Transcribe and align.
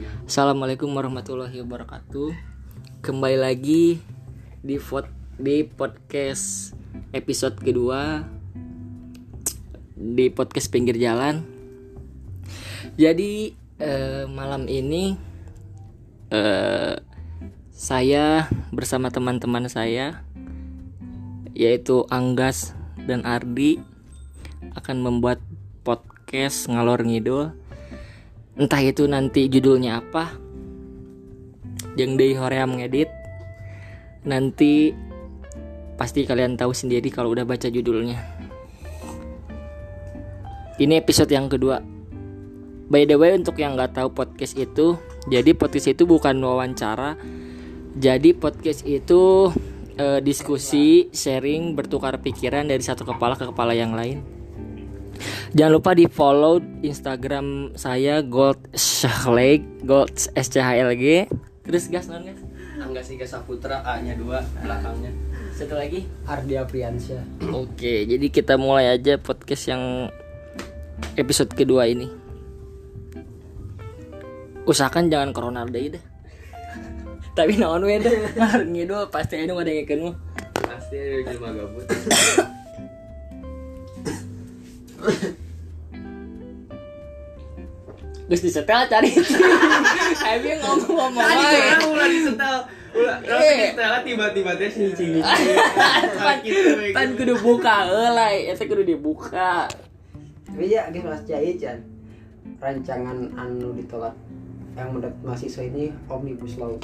Assalamualaikum 0.00 0.88
warahmatullahi 0.96 1.60
wabarakatuh. 1.60 2.32
Kembali 3.04 3.36
lagi 3.36 4.00
di 4.64 4.80
vot 4.80 5.04
di 5.36 5.68
podcast 5.68 6.72
episode 7.12 7.60
kedua 7.60 8.24
di 9.92 10.32
podcast 10.32 10.72
pinggir 10.72 10.96
jalan. 10.96 11.44
Jadi 12.96 13.52
eh, 13.76 14.24
malam 14.24 14.64
ini 14.72 15.20
eh, 16.32 16.96
saya 17.68 18.48
bersama 18.72 19.12
teman-teman 19.12 19.68
saya 19.68 20.24
yaitu 21.52 22.08
Anggas 22.08 22.72
dan 23.04 23.28
Ardi 23.28 23.84
akan 24.72 25.04
membuat 25.04 25.44
podcast 25.84 26.72
ngalor 26.72 27.04
ngidul 27.04 27.52
entah 28.60 28.84
itu 28.84 29.08
nanti 29.08 29.48
judulnya 29.48 30.04
apa. 30.04 30.36
Yang 31.96 32.10
dari 32.20 32.34
Horea 32.36 32.68
mengedit. 32.68 33.08
Nanti 34.28 34.92
pasti 35.96 36.28
kalian 36.28 36.60
tahu 36.60 36.76
sendiri 36.76 37.08
kalau 37.08 37.32
udah 37.32 37.48
baca 37.48 37.72
judulnya. 37.72 38.20
Ini 40.76 41.00
episode 41.00 41.32
yang 41.32 41.48
kedua. 41.48 41.80
By 42.92 43.08
the 43.08 43.16
way 43.16 43.32
untuk 43.32 43.56
yang 43.56 43.80
nggak 43.80 43.96
tahu 43.96 44.12
podcast 44.12 44.60
itu 44.60 45.00
jadi 45.32 45.56
podcast 45.56 45.96
itu 45.96 46.04
bukan 46.04 46.36
wawancara. 46.36 47.16
Jadi 47.96 48.36
podcast 48.36 48.84
itu 48.84 49.50
eh, 49.96 50.20
diskusi 50.20 51.08
sharing 51.16 51.72
bertukar 51.72 52.20
pikiran 52.20 52.68
dari 52.68 52.84
satu 52.84 53.08
kepala 53.08 53.40
ke 53.40 53.48
kepala 53.48 53.72
yang 53.72 53.96
lain 53.96 54.39
Jangan 55.50 55.82
lupa 55.82 55.98
di 55.98 56.06
follow 56.06 56.62
Instagram 56.86 57.74
saya 57.74 58.22
Gold 58.22 58.70
Shahleg 58.70 59.82
Gold 59.82 60.14
S 60.14 60.46
C 60.46 60.62
H 60.62 60.78
L 60.78 60.94
G. 60.94 61.26
Terus 61.66 61.90
gas 61.90 62.06
non 62.06 62.22
gas. 62.22 62.38
Angga 62.78 63.02
Siga 63.02 63.26
Saputra 63.26 63.82
A 63.82 63.98
nya 64.00 64.16
dua 64.16 64.40
belakangnya 64.62 65.10
Satu 65.50 65.74
lagi. 65.74 66.06
Ardi 66.22 66.54
Apriansyah. 66.54 67.50
Oke, 67.50 68.06
jadi 68.06 68.22
kita 68.30 68.54
mulai 68.62 68.94
aja 68.94 69.18
podcast 69.18 69.66
yang 69.66 70.06
episode 71.18 71.50
kedua 71.50 71.90
ini. 71.90 72.06
Usahakan 74.70 75.10
jangan 75.10 75.34
corona 75.34 75.66
deh 75.66 75.98
deh. 75.98 76.04
Tapi 77.36 77.58
naon 77.58 77.82
we 77.82 77.98
deh. 77.98 78.38
Ngar 78.38 78.62
ngidul 78.70 79.10
pasti 79.10 79.42
anu 79.42 79.58
ada 79.58 79.74
yang 79.74 80.14
mah. 80.14 80.16
pasti 80.62 80.94
ada 80.94 81.26
jelma 81.26 81.50
gabut 81.50 81.86
Terus 88.30 88.42
disetel 88.46 88.86
cari. 88.86 89.10
Abi 90.30 90.50
ngomong-ngomong 90.62 91.18
tadi 91.18 91.42
wae. 91.42 91.60
kan 91.66 91.80
ulah 91.82 92.06
disetel 92.06 92.56
ulah 92.90 93.16
Eh. 93.26 93.74
disetel 93.74 93.92
tiba-tiba 94.06 94.52
teh 94.54 94.70
cicing 94.70 95.18
Pan, 96.20 96.38
pan 96.94 97.08
kudu 97.18 97.34
buka 97.42 97.90
heulai, 97.90 98.46
eta 98.46 98.62
kudu 98.62 98.86
dibuka. 98.86 99.66
Tapi 100.46 100.70
ya 100.70 100.86
geus 100.90 101.02
Mas 101.04 101.22
Cai 101.26 101.58
Chan. 101.58 101.82
Rancangan 102.60 103.34
anu 103.34 103.74
ditolak 103.74 104.14
yang 104.76 104.94
menurut 104.94 105.14
mahasiswa 105.26 105.66
ini 105.66 105.90
omnibus 106.06 106.54
law. 106.54 106.78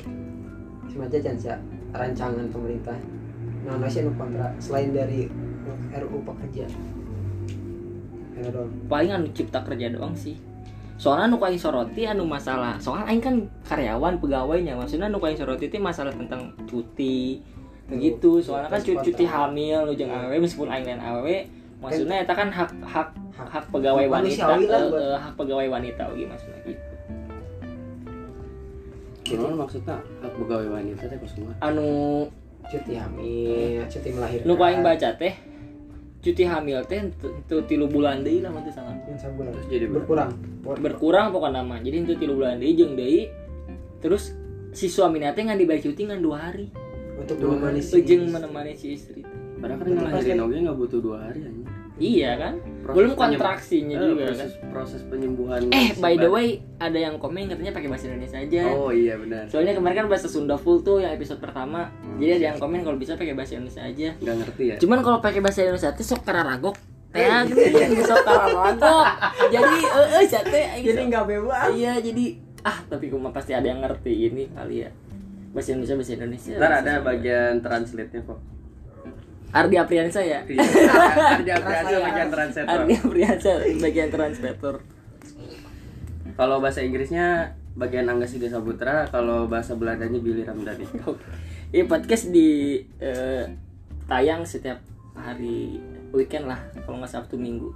Semacam 0.91 1.19
Chan 1.23 1.37
ya 1.39 1.55
rancangan 1.93 2.51
pemerintah. 2.51 2.99
Nah, 3.63 3.79
masih 3.79 4.03
anu 4.03 4.19
kontra 4.19 4.51
selain 4.59 4.91
dari 4.91 5.31
RUU 5.93 6.27
pekerja. 6.27 6.67
Ya 8.35 8.49
dong. 8.51 8.71
Paling 8.87 9.11
anu 9.13 9.27
cipta 9.31 9.63
kerja 9.63 9.95
doang 9.95 10.15
sih. 10.15 10.35
Soalnya 10.97 11.29
anu 11.29 11.37
aing 11.41 11.61
soroti 11.61 12.09
anu 12.09 12.25
masalah. 12.25 12.81
Soalnya 12.81 13.13
aing 13.13 13.23
kan 13.23 13.35
karyawan 13.69 14.17
pegawainya. 14.17 14.77
Maksudnya 14.77 15.13
anu 15.13 15.21
aing 15.21 15.37
soroti 15.37 15.69
itu 15.69 15.77
masalah 15.77 16.13
tentang 16.13 16.57
cuti 16.65 17.41
begitu. 17.87 18.41
Soalnya 18.41 18.73
kan 18.73 18.81
cuti, 18.81 19.13
cuti 19.13 19.25
hamil 19.29 19.85
nu 19.85 19.93
jeung 19.93 20.11
awewe 20.11 20.41
meskipun 20.41 20.73
aing 20.73 20.85
lain 20.89 21.01
awewe 21.01 21.47
maksudnya 21.81 22.17
eta 22.25 22.33
kan 22.33 22.49
hak 22.49 22.71
hak 22.83 23.09
hak, 23.37 23.49
hak 23.53 23.65
pegawai 23.69 24.07
wanita 24.09 24.57
eh, 24.57 24.65
eh, 24.65 25.17
hak 25.21 25.35
pegawai 25.37 25.69
wanita 25.69 26.03
oke 26.09 26.25
maksudnya 26.25 26.59
gitu. 26.65 26.85
gimana 29.27 29.55
maksudnya 29.61 29.97
hak 30.25 30.33
pegawai 30.33 30.69
wanita 30.73 31.03
teh 31.05 31.19
semua 31.29 31.53
Anu 31.61 31.89
Cuti 32.67 32.99
hamil, 32.99 33.79
cuti 33.87 34.11
melahirkan. 34.11 34.43
nu 34.43 34.59
aing 34.59 34.83
baca 34.83 35.09
teh 35.15 35.35
cuti 36.27 36.43
hamil 36.43 36.83
teh 36.91 37.07
itu 37.15 37.57
tilu 37.71 37.87
bulan 37.87 38.27
deui 38.27 38.43
lah 38.43 38.51
sebulan. 38.51 39.55
Terus 39.55 39.67
jadi 39.71 39.87
berkurang. 39.87 40.35
berkurang 40.67 41.31
pokoknya 41.31 41.63
nama. 41.63 41.79
Jadi 41.79 41.97
itu 42.03 42.15
tilu 42.19 42.35
bulan 42.35 42.59
deui 42.59 42.75
jeung 42.75 42.99
deui. 42.99 43.31
Terus 44.03 44.35
si 44.75 44.91
suami 44.91 45.23
teh 45.23 45.43
ngan 45.47 45.55
dibalik 45.55 45.87
cuti 45.87 46.03
ngan 46.11 46.19
dua 46.19 46.51
hari. 46.51 46.67
Untuk 47.17 47.39
menemani 47.41 47.81
Itu 47.81 48.03
jeung 48.03 48.29
menemani 48.29 48.75
si 48.75 48.93
istri 48.93 49.23
teh. 49.23 49.47
padahal 49.61 49.79
kan 49.81 49.89
ngelahirin 49.89 50.41
oge 50.45 50.57
nggak 50.69 50.79
butuh 50.79 51.01
dua 51.01 51.19
hari 51.29 51.41
aja 51.49 51.63
iya 51.99 52.37
kan? 52.37 52.55
Proses 52.81 52.95
belum 52.95 53.13
kontraksinya 53.15 53.97
Eh, 53.97 54.05
juga 54.07 54.23
kan? 54.23 54.29
proses 54.29 54.53
proses 54.69 55.01
penyembuhan 55.03 55.61
eh 55.71 55.97
by 55.97 56.15
the 56.15 56.29
way 56.29 56.47
ada 56.77 56.95
yang 56.95 57.17
komen 57.17 57.47
katanya 57.47 57.73
pakai 57.73 57.89
bahasa 57.89 58.07
Indonesia 58.07 58.39
aja. 58.39 58.63
Oh 58.71 58.89
iya 58.89 59.17
benar. 59.17 59.47
Soalnya 59.47 59.73
kemarin 59.73 59.97
kan 59.97 60.07
bahasa 60.07 60.27
Sunda 60.27 60.55
full 60.55 60.81
tuh 60.81 61.01
yang 61.01 61.11
episode 61.11 61.39
pertama. 61.39 61.89
Hmm. 61.99 62.17
jadi 62.17 62.31
ada 62.37 62.45
yang 62.51 62.59
komen 62.59 62.81
kalau 62.81 62.95
bisa 62.95 63.15
pakai 63.15 63.33
bahasa 63.33 63.55
Indonesia 63.55 63.81
aja. 63.81 64.09
Nggak 64.15 64.37
ngerti 64.39 64.63
ya? 64.67 64.77
Cuman 64.77 64.99
kalau 65.01 65.19
pakai 65.19 65.41
bahasa 65.41 65.61
Indonesia 65.63 65.91
tuh 65.91 66.07
sok 66.07 66.23
kararagok 66.23 66.77
ya 67.11 67.43
gitu 67.43 67.57
sok 68.05 68.23
kararagok 68.23 69.07
jadi 69.49 69.75
eh 69.81 70.09
eh 70.13 70.25
jate 70.27 70.63
Jadi 70.85 71.01
nggak 71.09 71.25
bebas. 71.27 71.73
iya 71.73 71.97
jadi 71.97 72.25
ah 72.61 72.77
tapi 72.85 73.09
kuma 73.09 73.31
pasti 73.31 73.51
ada 73.51 73.65
yang 73.65 73.81
ngerti 73.81 74.29
ini 74.29 74.53
kali 74.53 74.85
ya. 74.85 74.91
Bahasa 75.51 75.73
Indonesia 75.73 75.97
bahasa 75.97 76.13
Indonesia. 76.15 76.53
Ntar 76.55 76.73
ada 76.77 76.93
bagian 77.01 77.55
translate 77.59 78.11
nya 78.11 78.21
kok 78.23 78.37
Ardi 79.55 79.77
Apriansa 79.79 80.21
ya? 80.23 80.43
Iya, 80.47 80.63
ada 81.39 81.55
ada 81.87 81.97
bagian 82.03 82.31
translator. 82.31 82.71
Ardi 82.73 82.95
Apriansa 82.99 83.53
bagian 83.79 84.11
translator. 84.11 84.75
Kalau 86.37 86.57
bahasa 86.61 86.85
Inggrisnya 86.85 87.57
bagian 87.79 88.09
Angga 88.11 88.29
Siga 88.29 88.51
Saputra, 88.51 89.09
kalau 89.09 89.47
bahasa 89.47 89.79
Belandanya 89.79 90.19
Billy 90.21 90.43
Ramdhani. 90.45 90.85
ini 91.75 91.85
podcast 91.89 92.29
di 92.29 92.81
eh, 93.01 93.45
tayang 94.11 94.45
setiap 94.45 94.81
hari 95.17 95.81
weekend 96.13 96.51
lah 96.51 96.61
kalau 96.85 97.01
nggak 97.01 97.13
Sabtu 97.13 97.39
Minggu. 97.39 97.73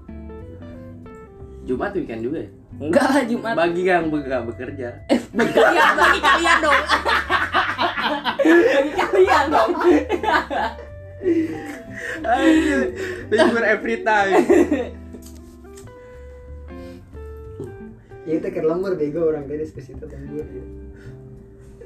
Jumat 1.68 1.94
weekend 1.94 2.24
juga 2.24 2.42
ya? 2.42 2.50
enggak 2.80 3.06
lah 3.12 3.22
Jumat. 3.28 3.54
Bagi 3.54 3.82
yang 3.84 4.08
nggak 4.08 4.42
bekerja. 4.48 4.88
bagi 5.36 5.52
kalian 5.52 5.92
bagi 5.96 6.20
kalian 6.20 6.58
dong. 6.64 6.82
Bagi 8.40 8.92
kalian 8.96 9.44
dong 9.52 9.70
Libur 13.30 13.64
every 13.64 13.96
time. 14.04 14.44
Ya 18.28 18.36
itu 18.36 18.52
ke 18.52 18.60
lembur 18.62 18.94
bego 18.94 19.26
orang 19.32 19.48
tadi 19.48 19.64
ke 19.74 19.80
situ 19.80 20.04
lembur 20.06 20.44
ya. 20.44 20.62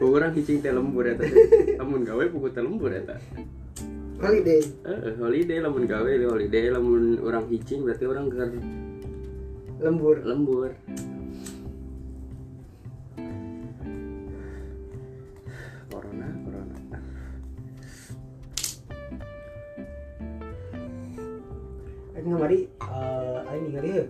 Orang 0.02 0.34
hicing 0.34 0.60
teh 0.60 0.74
lembur 0.74 1.06
eta. 1.06 1.24
Lamun 1.78 2.02
gawe 2.04 2.24
buku 2.28 2.52
teh 2.52 2.60
lembur 2.60 2.90
eta. 2.90 3.16
Holiday. 4.18 4.60
Eh, 4.84 5.14
holiday 5.18 5.58
lamun 5.62 5.86
gawe 5.86 6.10
holiday 6.10 6.68
lamun 6.74 7.22
orang 7.22 7.46
hicing 7.48 7.86
berarti 7.86 8.04
orang 8.04 8.28
ke 8.28 8.36
Lembur. 9.80 10.20
lembur. 10.26 10.70
Aing 22.24 22.40
ngamari 22.40 22.60
eh 22.64 23.38
aing 23.52 23.64
ningali 23.68 23.88
heuh 24.00 24.08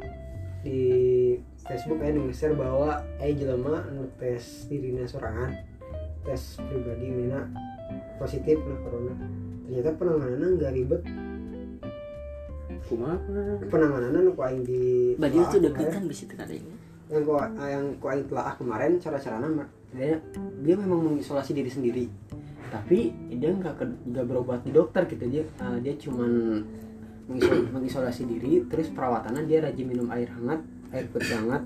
di 0.63 0.79
Facebook 1.67 1.99
aya 1.99 2.15
nu 2.15 2.31
share 2.31 2.55
bahwa 2.55 3.03
aya 3.19 3.35
jelema 3.35 3.83
anu 3.91 4.07
tes 4.23 4.71
dirina 4.71 5.03
sorangan 5.03 5.51
tes 6.23 6.63
pribadi 6.63 7.11
mina 7.11 7.51
positif 8.23 8.63
na 8.63 8.79
corona. 8.87 9.19
Ternyata 9.67 9.91
penanganannya 9.99 10.47
nggak 10.47 10.73
ribet. 10.79 11.03
Kumaha? 12.87 13.19
penanganannya 13.67 14.21
nu 14.23 14.31
ku 14.39 14.47
aing 14.47 14.63
di 14.63 15.19
Badi 15.19 15.35
itu 15.35 15.59
deket 15.59 15.75
kemarin. 15.75 15.95
kan 15.99 16.05
bisa 16.07 16.23
tekan 16.31 16.49
ini 16.55 16.75
yang 17.11 17.23
ku 17.27 17.35
yang 17.67 17.85
ku 17.99 18.07
aing 18.15 18.31
telaah 18.31 18.55
kemarin 18.55 19.03
cara 19.03 19.19
carana 19.19 19.67
dia 19.91 20.23
dia 20.63 20.75
memang 20.79 21.03
mengisolasi 21.03 21.51
diri 21.51 21.67
sendiri. 21.67 22.07
Tapi 22.71 23.11
dia 23.27 23.51
nggak 23.51 24.07
nggak 24.07 24.23
berobat 24.31 24.63
di 24.63 24.71
dokter 24.71 25.03
gitu 25.11 25.27
dia 25.27 25.43
eh, 25.43 25.79
dia 25.83 25.99
cuman 25.99 26.63
mengisol- 27.31 27.71
mengisolasi 27.73 28.29
diri 28.29 28.65
terus 28.69 28.93
perawatannya 28.93 29.49
dia 29.49 29.65
rajin 29.65 29.87
minum 29.89 30.09
air 30.13 30.29
hangat 30.29 30.61
air 30.95 31.07
putih 31.11 31.35
hangat. 31.35 31.63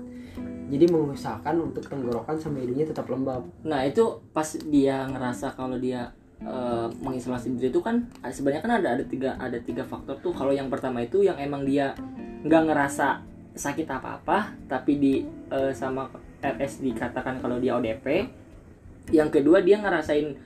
Jadi 0.69 0.85
mengusahakan 0.85 1.73
untuk 1.73 1.81
tenggorokan 1.89 2.37
sama 2.37 2.61
hidungnya 2.61 2.93
tetap 2.93 3.09
lembab. 3.09 3.41
Nah 3.65 3.81
itu 3.85 4.21
pas 4.29 4.45
dia 4.69 5.05
ngerasa 5.09 5.57
kalau 5.57 5.81
dia 5.81 6.13
eh, 6.41 6.87
mengisolasi 7.01 7.57
diri 7.57 7.73
itu 7.73 7.81
kan 7.81 8.05
sebenarnya 8.21 8.61
kan 8.61 8.73
ada 8.77 8.87
ada 8.97 9.03
tiga 9.05 9.33
ada 9.41 9.57
tiga 9.57 9.81
faktor 9.81 10.21
tuh. 10.21 10.33
Kalau 10.33 10.53
yang 10.53 10.69
pertama 10.69 11.01
itu 11.01 11.25
yang 11.25 11.41
emang 11.41 11.65
dia 11.65 11.97
nggak 12.45 12.63
ngerasa 12.69 13.25
sakit 13.57 13.87
apa 13.89 14.21
apa 14.21 14.37
tapi 14.69 15.01
di 15.01 15.13
eh, 15.49 15.73
sama 15.73 16.07
RS 16.39 16.85
dikatakan 16.85 17.41
kalau 17.41 17.57
dia 17.57 17.75
ODP 17.75 18.29
yang 19.09 19.33
kedua 19.33 19.59
dia 19.65 19.81
ngerasain 19.81 20.37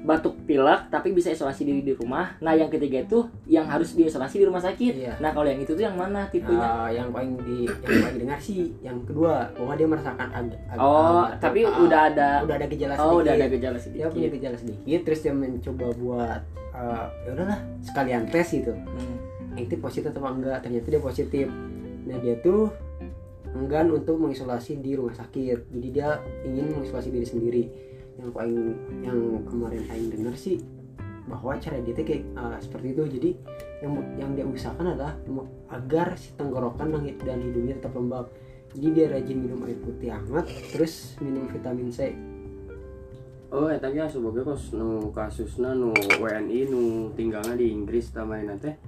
batuk 0.00 0.32
pilek 0.44 0.88
tapi 0.88 1.12
bisa 1.12 1.28
isolasi 1.28 1.62
diri 1.62 1.80
di 1.80 1.92
rumah. 1.92 2.32
Nah 2.38 2.52
yang 2.52 2.68
ketiga 2.68 3.00
itu 3.00 3.20
yang 3.44 3.64
harus 3.64 3.92
diisolasi 3.92 4.36
di 4.36 4.44
rumah 4.44 4.58
sakit. 4.58 4.92
Iya. 4.94 5.12
nah 5.18 5.28
kalau 5.30 5.44
yang 5.44 5.60
itu 5.60 5.72
tuh 5.72 5.82
yang 5.82 5.92
mana 5.92 6.24
tipenya 6.26 6.60
Ah, 6.60 6.88
yang 6.88 7.08
paling 7.10 7.36
di 7.38 7.64
yang 7.68 8.00
paling 8.02 8.18
dengar 8.18 8.38
sih 8.38 8.72
yang 8.80 8.96
kedua 9.04 9.52
bahwa 9.52 9.72
dia 9.74 9.84
merasakan 9.84 10.28
ag, 10.30 10.46
ag- 10.68 10.80
oh 10.80 11.24
ag- 11.26 11.36
tapi 11.36 11.64
ah, 11.64 11.80
udah 11.80 12.00
ada 12.08 12.28
udah 12.40 12.54
ada 12.56 12.66
gejala 12.66 12.92
oh 12.96 13.20
udah 13.20 13.32
ada 13.32 13.44
sedikit. 13.44 13.56
gejala 13.56 13.76
dia 13.76 13.84
sedikit. 13.84 14.08
punya 14.10 14.28
gejala 14.30 14.56
sedikit 14.56 15.00
terus 15.04 15.20
dia 15.20 15.32
mencoba 15.32 15.86
buat 15.94 16.40
eh, 16.70 17.04
ya 17.22 17.30
udahlah 17.30 17.60
sekalian 17.80 18.22
tes 18.26 18.48
gitu. 18.50 18.72
Hmm. 18.72 19.16
itu 19.52 19.74
positif 19.76 20.08
atau 20.08 20.24
enggak? 20.24 20.62
Ternyata 20.62 20.86
dia 20.88 21.02
positif. 21.02 21.46
Nah 22.06 22.16
dia 22.18 22.40
tuh 22.40 22.72
enggan 23.52 23.90
untuk 23.90 24.16
mengisolasi 24.16 24.78
di 24.78 24.94
rumah 24.94 25.12
sakit. 25.12 25.68
Jadi 25.68 25.88
dia 25.90 26.16
ingin 26.42 26.72
mengisolasi 26.72 27.10
diri 27.10 27.26
sendiri 27.26 27.62
yang 28.20 28.30
paling 28.36 28.60
yang 29.00 29.18
kemarin 29.48 29.82
Aing 29.88 30.12
dengar 30.12 30.36
sih 30.36 30.60
bahwa 31.24 31.56
cara 31.56 31.78
dia 31.80 31.94
kayak 31.96 32.24
eh, 32.26 32.58
seperti 32.60 32.86
itu. 32.92 33.02
Jadi 33.18 33.30
yang 33.80 33.92
yang 34.20 34.30
dia 34.36 34.44
usahakan 34.44 34.92
adalah 34.92 35.14
agar 35.72 36.18
si 36.20 36.36
tenggorokan 36.36 36.92
dan, 36.92 37.02
dan 37.24 37.38
hidungnya 37.40 37.80
tetap 37.80 37.96
lembab. 37.96 38.28
Jadi 38.70 38.88
dia 38.94 39.06
rajin 39.10 39.38
minum 39.40 39.66
air 39.66 39.78
putih 39.82 40.14
hangat 40.14 40.46
terus 40.70 41.18
minum 41.18 41.48
vitamin 41.50 41.90
C. 41.90 42.14
Oh, 43.50 43.66
eta 43.66 43.90
ge 43.90 44.06
sebagai 44.06 44.46
kos 44.46 44.70
nu 44.78 45.10
kasusna 45.10 45.74
nu 45.74 45.90
WNI 46.22 46.70
nu 46.70 47.10
tinggalnya 47.18 47.58
di 47.58 47.74
Inggris 47.74 48.14
tambahin 48.14 48.54
teh. 48.62 48.78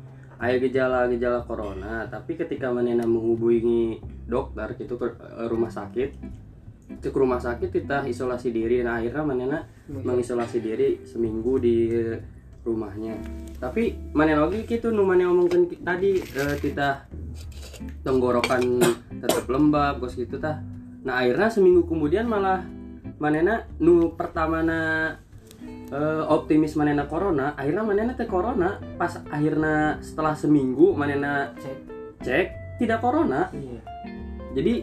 Aya 0.43 0.59
gejala-gejala 0.59 1.47
corona, 1.47 2.07
tapi 2.11 2.35
ketika 2.35 2.71
manena 2.71 3.07
menghubungi 3.07 4.03
dokter 4.27 4.75
gitu 4.75 4.99
ke 4.99 5.15
rumah 5.47 5.71
sakit 5.71 6.19
ke 7.01 7.09
rumah 7.15 7.41
sakit 7.41 7.71
kita 7.71 8.05
isolasi 8.05 8.53
diri. 8.53 8.83
Nah 8.83 8.99
akhirnya 9.01 9.25
manena 9.25 9.59
mengisolasi 9.89 10.59
diri 10.61 11.01
seminggu 11.07 11.57
di 11.63 11.89
rumahnya. 12.63 13.19
Tapi 13.59 14.15
manena 14.15 14.47
lagi 14.47 14.67
gitu 14.67 14.91
nu 14.95 15.03
manena 15.07 15.31
omongkeun 15.31 15.65
ki- 15.71 15.83
tadi 15.83 16.19
eh, 16.19 16.57
kita 16.59 17.09
tenggorokan 18.07 18.63
tetap 19.19 19.45
lembab 19.51 19.99
kos 19.99 20.15
gitu 20.15 20.39
tah. 20.39 20.63
Nah 21.03 21.23
akhirnya 21.23 21.51
seminggu 21.51 21.87
kemudian 21.87 22.27
malah 22.31 22.63
manena 23.19 23.67
nu 23.83 24.15
pertama 24.15 24.63
na 24.63 24.81
eh, 25.91 26.23
optimis 26.27 26.79
manena 26.79 27.11
corona 27.11 27.59
akhirnya 27.59 27.83
manena 27.83 28.13
teh 28.15 28.31
corona. 28.31 28.79
Pas 28.95 29.19
akhirnya 29.31 29.99
setelah 29.99 30.39
seminggu 30.39 30.95
manena 30.95 31.51
cek. 31.59 31.79
cek 32.23 32.47
tidak 32.79 33.03
corona. 33.03 33.51
Iya. 33.51 33.83
Jadi 34.55 34.75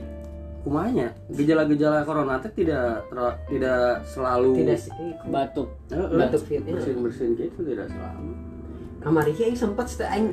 kumanya. 0.63 1.07
Gejala-gejala 1.31 2.03
corona 2.03 2.35
teh 2.43 2.51
tidak 2.51 3.07
ter- 3.07 3.39
tidak 3.47 4.03
selalu 4.03 4.51
tidak 4.63 4.79
sih 4.79 4.91
eh, 4.91 5.15
batuk. 5.31 5.69
Batuk 5.89 6.41
bersin 6.47 6.97
bersin 6.99 7.29
gitu 7.39 7.59
tidak 7.63 7.87
selalu. 7.87 8.31
Kamari 8.99 9.31
aing 9.31 9.55
sempat 9.55 9.87
setelah 9.87 10.19
aing 10.19 10.29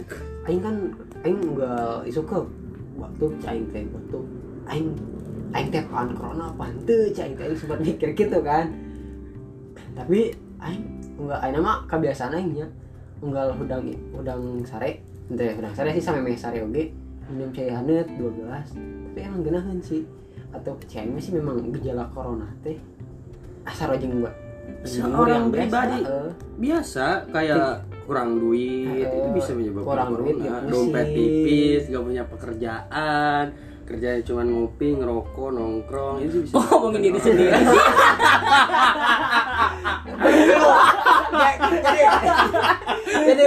aing 0.50 0.60
kan 0.62 0.76
aing 1.22 1.38
enggak 1.38 2.02
isu 2.10 2.20
ke 2.26 2.38
waktu 2.98 3.26
aing 3.46 3.66
teh 3.70 3.82
waktu. 3.94 4.18
Aing 4.66 4.88
aing 5.54 5.68
teh 5.70 5.82
pan 5.86 6.10
corona 6.18 6.50
henteu 6.58 7.06
cai 7.14 7.30
teh 7.30 7.44
aing 7.46 7.58
sempat 7.58 7.78
mikir 7.78 8.10
gitu 8.18 8.38
kan. 8.42 8.74
Tapi 9.94 10.34
aing 10.58 10.82
enggak 11.22 11.38
aing 11.46 11.62
mah 11.62 11.86
kebiasaan 11.86 12.34
aing 12.34 12.50
nya. 12.58 12.66
Unggal 13.22 13.54
hudang 13.56 13.88
hudang 14.12 14.60
sare 14.66 15.00
teh 15.30 15.54
hudang 15.54 15.72
sare 15.72 15.94
sih 15.94 16.02
sampai 16.02 16.20
meh 16.26 16.34
sare 16.34 16.60
oge. 16.66 16.90
Minum 17.30 17.50
cai 17.54 17.70
haneut 17.70 18.06
12 18.18 19.05
tapi 19.16 19.24
emang 19.24 19.40
geunaheun 19.40 19.80
sih. 19.80 20.04
Atau 20.52 20.76
mah 20.76 21.18
sih 21.18 21.32
memang 21.32 21.56
gejala 21.72 22.04
corona 22.12 22.52
teh 22.60 22.76
asal 23.64 23.88
aja 23.88 24.04
enggak 24.04 24.36
Seorang 24.84 25.48
pribadi. 25.48 26.04
eh. 26.04 26.30
biasa 26.60 27.24
kayak 27.32 27.88
kurang 28.04 28.36
duit 28.36 29.00
Eh, 29.00 29.08
itu 29.08 29.28
bisa 29.32 29.56
menyebabkan 29.56 29.88
kurang 29.88 30.08
corona. 30.12 30.20
duit, 30.20 30.36
ya 30.38 30.54
dompet 30.68 31.06
tipis 31.08 31.82
gak 31.88 32.04
punya 32.04 32.22
pekerjaan 32.28 33.44
kerjanya 33.88 34.20
cuma 34.20 34.42
ngopi 34.42 34.88
ngerokok 34.92 35.48
nongkrong 35.48 36.16
itu 36.20 36.36
bisa 36.44 36.52
oh 36.52 36.64
ngomongin 36.68 37.00
diri 37.06 37.18
sendiri 37.18 37.56
jadi 41.30 42.00
jadi 43.26 43.44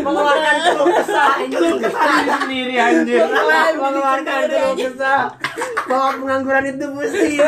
mengeluarkan 0.00 0.54
keluh 0.62 0.88
kesah 0.94 1.32
keluh 1.46 1.78
kesah 1.78 2.06
sendiri 2.40 2.74
anjir 2.76 3.24
mengeluarkan 3.74 4.40
keluh 4.46 4.74
kesah. 4.74 5.22
Bahwa 5.84 6.16
pengangguran 6.16 6.64
itu 6.66 6.86
pusing 6.88 7.44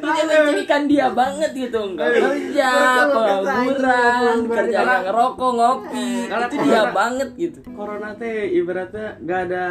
Ini 0.00 0.20
menjadikan 0.24 0.88
dia 0.88 1.06
banget 1.12 1.50
gitu 1.52 1.78
nggak 1.92 2.08
kerja 2.10 2.70
pengangguran 3.06 4.36
kerja 4.46 4.78
ngerokok 5.04 5.50
ngopi. 5.52 6.08
Itu 6.26 6.56
dia 6.58 6.80
corona- 6.80 6.94
banget 6.96 7.28
gitu. 7.36 7.58
Corona 7.70 8.10
teh 8.16 8.48
ibaratnya 8.50 9.20
gak 9.20 9.40
ada 9.46 9.64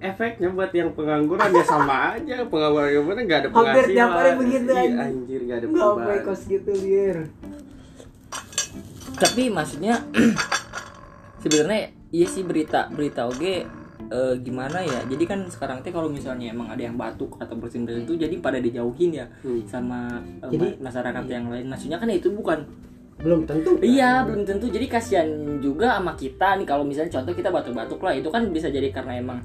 efeknya 0.00 0.48
buat 0.48 0.72
yang 0.72 0.90
pengangguran 0.90 1.48
ya 1.50 1.62
sama 1.62 1.96
aja. 2.16 2.42
Pengangguran 2.42 2.88
yang 2.90 3.04
bener 3.04 3.22
gak 3.22 3.38
ada 3.38 3.48
Hampir 3.48 3.60
penghasilan. 3.62 3.92
tiap 3.92 4.10
hari 4.10 4.30
begitu, 4.34 4.70
Iya, 4.70 4.80
anjing. 4.80 4.98
anjir 4.98 5.40
gak 5.42 5.56
ada 5.56 5.66
nggak 5.66 5.76
perubahan 5.78 6.00
boleh 6.02 6.20
kos 6.24 6.42
gitu 6.46 6.72
biar 6.74 7.16
tapi 9.12 9.42
maksudnya 9.48 9.94
sebenarnya 11.42 11.80
iya 12.08 12.26
sih 12.26 12.40
berita 12.40 12.88
berita 12.88 13.26
oke 13.26 13.52
eh, 14.02 14.34
gimana 14.40 14.80
ya? 14.80 15.04
Jadi 15.04 15.24
kan 15.24 15.44
sekarang 15.46 15.80
teh 15.80 15.90
kalau 15.90 16.08
misalnya 16.08 16.48
emang 16.48 16.66
ada 16.66 16.80
yang 16.80 16.96
batuk 16.96 17.36
atau 17.36 17.52
bersin 17.54 17.84
bersin 17.84 18.02
itu 18.02 18.16
jadi 18.16 18.32
pada 18.38 18.56
dijauhin 18.56 19.12
ya 19.14 19.26
Hmm. 19.40 19.60
sama 19.64 20.08
eh, 20.40 20.48
Jadi- 20.48 20.74
ma- 20.74 20.88
masyarakat 20.88 21.24
yang 21.26 21.46
lain. 21.46 21.66
Maksudnya 21.66 21.96
kan 21.96 22.08
itu 22.08 22.28
bukan 22.30 22.64
belum 23.20 23.44
tentu. 23.44 23.76
Kan? 23.76 23.84
Iya 23.84 24.24
belum 24.24 24.42
tentu. 24.42 24.66
Jadi 24.66 24.86
kasihan 24.88 25.28
juga 25.60 25.94
sama 25.94 26.16
kita 26.16 26.56
nih. 26.56 26.64
Kalau 26.64 26.82
misalnya 26.82 27.12
contoh 27.12 27.34
kita 27.34 27.50
batuk-batuk 27.50 28.00
lah 28.00 28.14
itu 28.14 28.26
kan 28.26 28.48
bisa 28.48 28.66
jadi 28.66 28.88
karena 28.88 29.12
emang 29.14 29.38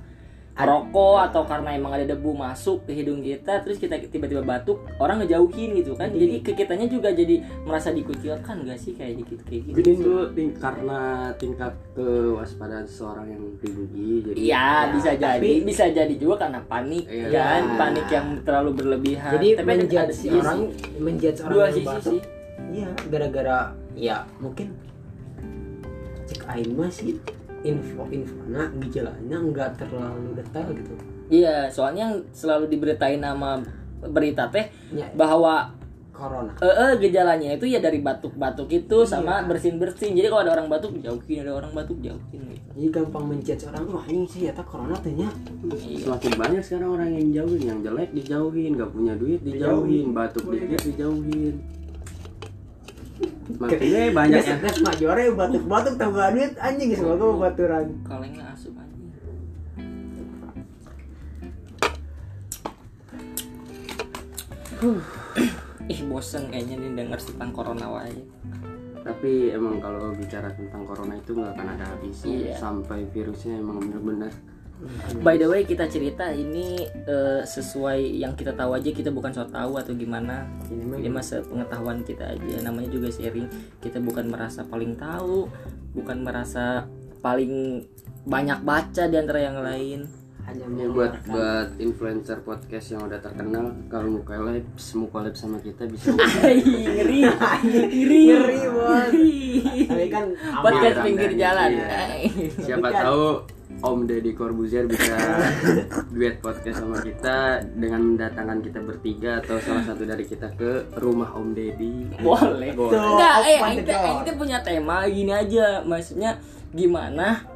rokok 0.57 1.19
atau 1.21 1.43
karena 1.43 1.75
emang 1.75 1.91
ada 1.91 2.07
debu 2.07 2.31
masuk 2.31 2.87
ke 2.87 2.95
hidung 2.95 3.19
kita 3.19 3.59
terus 3.59 3.75
kita 3.75 3.99
tiba-tiba 4.01 4.39
batuk 4.39 4.79
orang 4.97 5.19
ngejauhin 5.19 5.75
gitu 5.75 5.91
kan. 5.93 6.07
Jadi 6.09 6.39
ke 6.39 6.55
kitanya 6.55 6.87
juga 6.87 7.11
jadi 7.11 7.37
merasa 7.61 7.91
dikucilkan 7.91 8.63
gak 8.63 8.77
sih 8.77 8.95
kayak 8.95 9.19
gitu 9.19 9.35
kayak 9.41 9.61
gitu? 9.67 9.75
Itu 9.83 9.91
ting- 10.31 10.55
karena 10.55 10.99
tingkat 11.35 11.75
kewaspadaan 11.91 12.85
seseorang 12.85 13.27
yang 13.27 13.43
tinggi 13.57 14.23
jadi 14.23 14.37
Iya 14.37 14.55
Ya, 14.55 14.67
bisa 14.89 15.11
jadi 15.13 15.43
tapi- 15.43 15.63
bisa 15.67 15.85
jadi 15.87 16.15
juga 16.15 16.35
karena 16.39 16.63
panik 16.63 17.03
Iya. 17.05 17.27
kan 17.29 17.61
Ya. 17.61 17.75
panik 17.75 18.07
yang 18.07 18.27
terlalu 18.41 18.71
berlebihan. 18.73 19.31
Jadi 19.35 19.47
tapi 19.53 19.59
ada, 19.59 19.75
ada 19.75 19.83
menjudge 19.83 20.13
sih. 20.13 20.31
orang 20.31 20.59
menjudge 20.97 21.39
orang 21.41 21.51
dua 21.51 21.63
yang 21.63 21.73
sisi 21.73 21.85
batuk? 21.85 22.13
sih. 22.13 22.21
Iya 22.71 22.89
gara-gara 23.05 23.59
ya 23.93 24.17
mungkin 24.37 24.67
cek 26.25 26.41
aing 26.47 26.73
mah 26.73 26.89
sih 27.65 27.73
info. 27.73 28.05
Infona 28.13 28.69
gejalanya 28.77 29.37
nggak 29.41 29.69
terlalu 29.81 30.37
detail 30.37 30.69
gitu. 30.69 30.93
Iya 31.25 31.65
soalnya 31.73 32.05
yang 32.05 32.15
selalu 32.29 32.69
diberitain 32.69 33.17
nama 33.17 33.57
berita 34.05 34.45
teh 34.53 34.69
ya 34.93 35.09
bahwa 35.17 35.73
corona. 36.13 36.53
Eh 36.61 36.69
eh, 36.69 36.91
gejalanya 37.01 37.57
itu 37.57 37.65
ya 37.65 37.81
dari 37.81 37.99
batuk-batuk 37.99 38.69
itu 38.69 39.03
sama 39.03 39.41
Iya. 39.41 39.51
bersin-bersin. 39.51 40.13
Jadi 40.15 40.29
kalau 40.29 40.47
ada 40.47 40.53
orang 40.55 40.69
batuk 40.71 40.95
jauhin, 41.01 41.43
ada 41.43 41.57
orang 41.57 41.73
batuk 41.73 41.97
jauhin 41.99 42.41
gitu. 42.55 42.69
jadi 42.75 42.87
gampang 42.91 43.25
menjudge 43.27 43.63
orang 43.71 43.83
wah 43.87 44.05
ini 44.07 44.27
sih 44.27 44.47
ya 44.47 44.53
corona 44.67 44.95
tuh 44.99 45.11
nya 45.15 45.31
semakin 46.03 46.31
banyak 46.35 46.59
sekarang 46.63 46.89
orang 46.99 47.09
yang 47.15 47.27
jauhin 47.31 47.63
yang 47.63 47.79
jelek 47.79 48.11
dijauhin 48.11 48.75
gak 48.75 48.91
punya 48.91 49.13
duit 49.15 49.39
dijauhin. 49.43 50.11
batuk 50.11 50.43
dikit 50.51 50.83
dijauhin 50.83 51.55
makanya 53.55 54.01
banyak 54.11 54.41
yang 54.41 54.59
Nes 54.59 54.77
majore 54.81 55.23
batuk-batuk 55.31 55.95
tambah 55.95 56.33
duit 56.33 56.53
anjing 56.57 56.89
semoga 56.93 57.23
mau 57.23 57.39
baturan 57.43 57.85
Kalengnya 58.01 58.45
asup 58.51 58.73
aja. 58.75 58.93
Ih 65.85 66.01
bosen 66.09 66.49
kayaknya 66.49 66.75
nih 66.81 66.91
denger 66.97 67.19
tentang 67.21 67.49
corona 67.53 67.87
wae. 67.91 68.17
tapi 69.05 69.53
emang 69.53 69.77
kalau 69.77 70.17
bicara 70.17 70.49
tentang 70.49 70.81
corona 70.81 71.13
itu 71.13 71.37
nggak 71.37 71.53
akan 71.53 71.67
ada 71.77 71.85
habisnya 71.93 72.25
Iya. 72.25 72.53
sampai 72.57 73.05
virusnya 73.13 73.61
emang 73.61 73.77
bener-bener 73.77 74.33
By 75.23 75.39
the 75.39 75.47
way 75.47 75.63
kita 75.63 75.87
cerita 75.87 76.29
ini 76.35 76.83
eh, 76.83 77.41
sesuai 77.47 78.19
yang 78.19 78.35
kita 78.35 78.51
tahu 78.51 78.75
aja 78.75 78.91
kita 78.91 79.09
bukan 79.09 79.31
so 79.31 79.47
tahu 79.47 79.79
atau 79.79 79.95
gimana. 79.95 80.45
ini 80.67 80.83
mah 80.83 80.97
Ini 80.99 81.09
masa 81.09 81.39
pengetahuan 81.41 82.03
kita 82.03 82.35
aja 82.35 82.55
namanya 82.59 82.91
juga 82.91 83.07
sharing. 83.07 83.47
Kita 83.79 84.03
bukan 84.03 84.27
merasa 84.27 84.67
paling 84.67 84.99
tahu, 84.99 85.47
bukan 85.95 86.17
merasa 86.21 86.85
paling 87.23 87.85
banyak 88.27 88.59
baca 88.61 89.03
di 89.07 89.15
antara 89.15 89.39
yang 89.39 89.59
lain. 89.63 90.24
Hanya 90.45 90.65
ya 90.77 90.87
buat 90.93 91.13
buat 91.25 91.69
influencer 91.81 92.37
podcast 92.45 92.93
yang 92.93 93.01
udah 93.09 93.17
terkenal 93.17 93.73
kalau 93.89 94.21
mau 94.21 94.23
collab 94.23 94.61
mau 94.93 95.07
collab 95.09 95.33
sama 95.33 95.57
kita 95.57 95.89
bisa. 95.89 96.13
Ngeri. 96.17 97.21
Ngeri. 97.65 98.21
Ngeri, 98.29 99.41
tapi 99.89 100.07
kan 100.13 100.25
podcast 100.61 100.97
pinggir 101.01 101.31
jalan. 101.33 101.69
Iya. 101.73 102.01
Siapa 102.61 102.87
tahu 102.93 103.25
Om 103.81 104.05
Deddy 104.05 104.31
Corbuzier 104.37 104.85
bisa 104.85 105.17
duet 106.13 106.37
podcast 106.39 106.85
sama 106.85 107.01
kita 107.01 107.65
dengan 107.75 108.13
mendatangkan 108.13 108.61
kita 108.61 108.79
bertiga 108.85 109.41
atau 109.41 109.57
salah 109.59 109.83
satu 109.83 110.05
dari 110.05 110.23
kita 110.29 110.53
ke 110.53 110.93
rumah 111.01 111.33
Om 111.33 111.57
Deddy. 111.57 112.21
boleh 112.21 112.71
Boleh. 112.77 113.01
enggak 113.01 113.35
eh 113.49 113.57
door. 113.81 113.97
aing 114.05 114.21
teh 114.23 114.35
punya 114.37 114.57
tema 114.61 115.09
gini 115.09 115.33
aja. 115.33 115.81
Maksudnya 115.81 116.37
gimana 116.71 117.54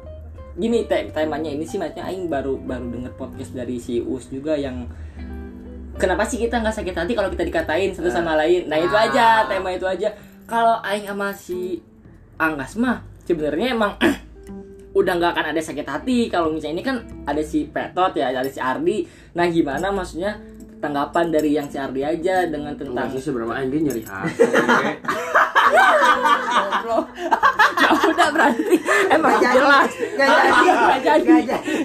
gini 0.60 0.84
te 0.84 1.08
temanya 1.08 1.48
ini 1.48 1.64
sih 1.64 1.80
maksudnya 1.80 2.04
aing 2.12 2.28
baru 2.28 2.60
baru 2.60 2.92
denger 2.92 3.12
podcast 3.16 3.56
dari 3.56 3.80
si 3.80 4.04
Us 4.04 4.28
juga 4.28 4.52
yang 4.60 4.84
kenapa 5.96 6.28
sih 6.28 6.36
kita 6.36 6.60
nggak 6.60 6.76
sakit 6.76 6.94
hati 6.96 7.12
kalau 7.16 7.32
kita 7.32 7.48
dikatain 7.48 7.96
satu 7.96 8.12
sama 8.12 8.36
lain? 8.36 8.68
Nah 8.68 8.76
itu 8.76 8.92
aja 8.92 9.48
tema 9.48 9.72
itu 9.72 9.88
aja. 9.88 10.12
Kalau 10.44 10.84
aing 10.84 11.08
sama 11.08 11.32
si 11.32 11.80
Anggas 12.36 12.76
mah 12.76 13.00
sebenarnya 13.24 13.72
emang 13.72 13.96
udah 15.00 15.12
nggak 15.16 15.32
akan 15.32 15.46
ada 15.56 15.60
sakit 15.64 15.86
hati. 15.88 16.18
Kalau 16.28 16.52
misalnya 16.52 16.76
ini 16.76 16.84
kan 16.84 16.96
ada 17.24 17.40
si 17.40 17.64
Petot 17.64 18.16
ya 18.20 18.28
ada 18.32 18.48
si 18.48 18.60
Ardi. 18.60 19.08
Nah 19.32 19.48
gimana 19.48 19.88
maksudnya 19.88 20.36
tanggapan 20.80 21.28
dari 21.32 21.56
yang 21.56 21.68
si 21.68 21.76
Ardi 21.76 22.04
aja 22.04 22.48
dengan 22.48 22.76
tentang 22.76 23.08
sih 23.12 23.20
sebenarnya 23.20 23.64
Aing 23.64 23.70
dia 23.72 23.80
nyeri 23.88 24.02
hati. 24.04 24.32
Ya 27.80 27.90
udah 28.06 28.28
berarti 28.30 28.76
emang 29.08 29.34
jadi. 29.36 29.54
jelas 29.54 29.90
Nggak 30.10 30.28
jadi. 30.28 30.50
nggak 30.60 31.00
jadi 31.00 31.30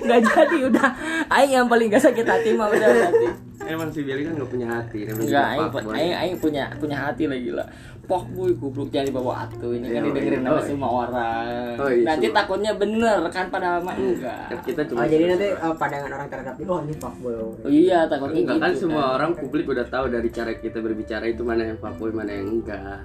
Nggak 0.02 0.20
jadi. 0.20 0.28
jadi 0.28 0.58
udah 0.68 0.88
aing 1.32 1.52
yang 1.54 1.68
paling 1.68 1.88
gak 1.88 2.04
sakit 2.04 2.26
hati 2.26 2.50
mah 2.54 2.68
udah 2.70 2.88
berarti 2.90 3.28
Emang 3.66 3.90
si 3.90 4.06
Billy 4.06 4.22
kan 4.22 4.38
gak 4.38 4.46
punya 4.48 4.68
hati. 4.70 5.00
namanya 5.04 5.26
enggak 5.26 5.48
juga 5.58 5.82
aing, 5.82 5.96
aing 5.96 6.14
aing 6.16 6.36
punya 6.38 6.64
punya 6.76 6.98
hati 7.00 7.24
lagi 7.26 7.50
lah 7.50 7.66
pok 8.06 8.30
boy 8.30 8.54
goblok 8.54 8.94
jangan 8.94 9.10
dibawa 9.10 9.34
atuh 9.44 9.74
ini 9.74 9.90
kan 9.90 9.98
Iya, 9.98 10.02
didengerin 10.06 10.38
iya. 10.38 10.44
sama 10.44 10.54
Oh, 10.54 10.60
iya. 10.60 10.68
semua 10.70 10.90
orang 10.94 11.74
Oh, 11.76 11.90
iya, 11.90 12.06
nanti 12.06 12.28
semua. 12.28 12.38
takutnya 12.38 12.72
bener 12.76 13.18
kan 13.28 13.46
pada 13.50 13.68
mah 13.80 13.96
enggak 13.96 14.42
Kan 14.46 14.60
kita 14.62 14.82
cuma 14.86 15.00
Oh, 15.00 15.08
jadi 15.08 15.24
nanti 15.28 15.48
eh, 15.50 15.74
pandangan 15.76 16.12
orang 16.14 16.28
terhadap 16.30 16.54
dia, 16.56 16.68
oh 16.68 16.80
ini 16.80 16.94
fuckboy. 16.96 17.34
Oh, 17.34 17.52
iya 17.66 18.00
takutnya 18.06 18.38
Enggak 18.40 18.58
kan 18.60 18.70
gitu 18.70 18.80
semua 18.84 19.04
orang 19.12 19.32
publik 19.34 19.66
udah 19.66 19.86
tahu 19.88 20.06
dari 20.08 20.30
cara 20.30 20.52
kita 20.54 20.78
berbicara 20.78 21.26
itu 21.26 21.42
mana 21.42 21.62
yang 21.66 21.80
fuckboy 21.80 22.12
mana 22.12 22.32
yang 22.32 22.48
enggak. 22.54 23.02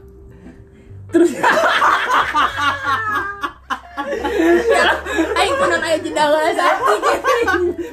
Pun 5.61 5.71
ayo 5.77 5.99
jeda 6.01 6.25
lah 6.25 6.43
satu 6.57 6.95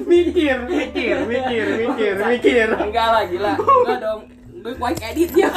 mikir, 0.08 0.58
mikir, 0.66 1.16
mikir, 1.28 1.66
mikir, 1.76 2.16
mikir. 2.16 2.68
enggak 2.80 3.08
lah 3.12 3.24
gila 3.28 3.54
enggak 3.60 4.00
dong 4.00 4.22
gue 4.68 4.76
kuat 4.76 5.00
edit 5.00 5.32
ya. 5.32 5.48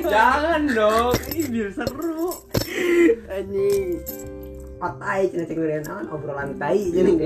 Jangan 0.00 0.62
dong, 0.72 1.12
ini 1.34 1.44
biar 1.50 1.70
seru. 1.76 2.32
Anjing. 3.28 4.00
Patai 4.74 5.28
cina 5.32 5.44
cek 5.48 5.56
naon 5.88 6.06
obrolan 6.12 6.60
tai 6.60 6.92
jadi 6.92 7.16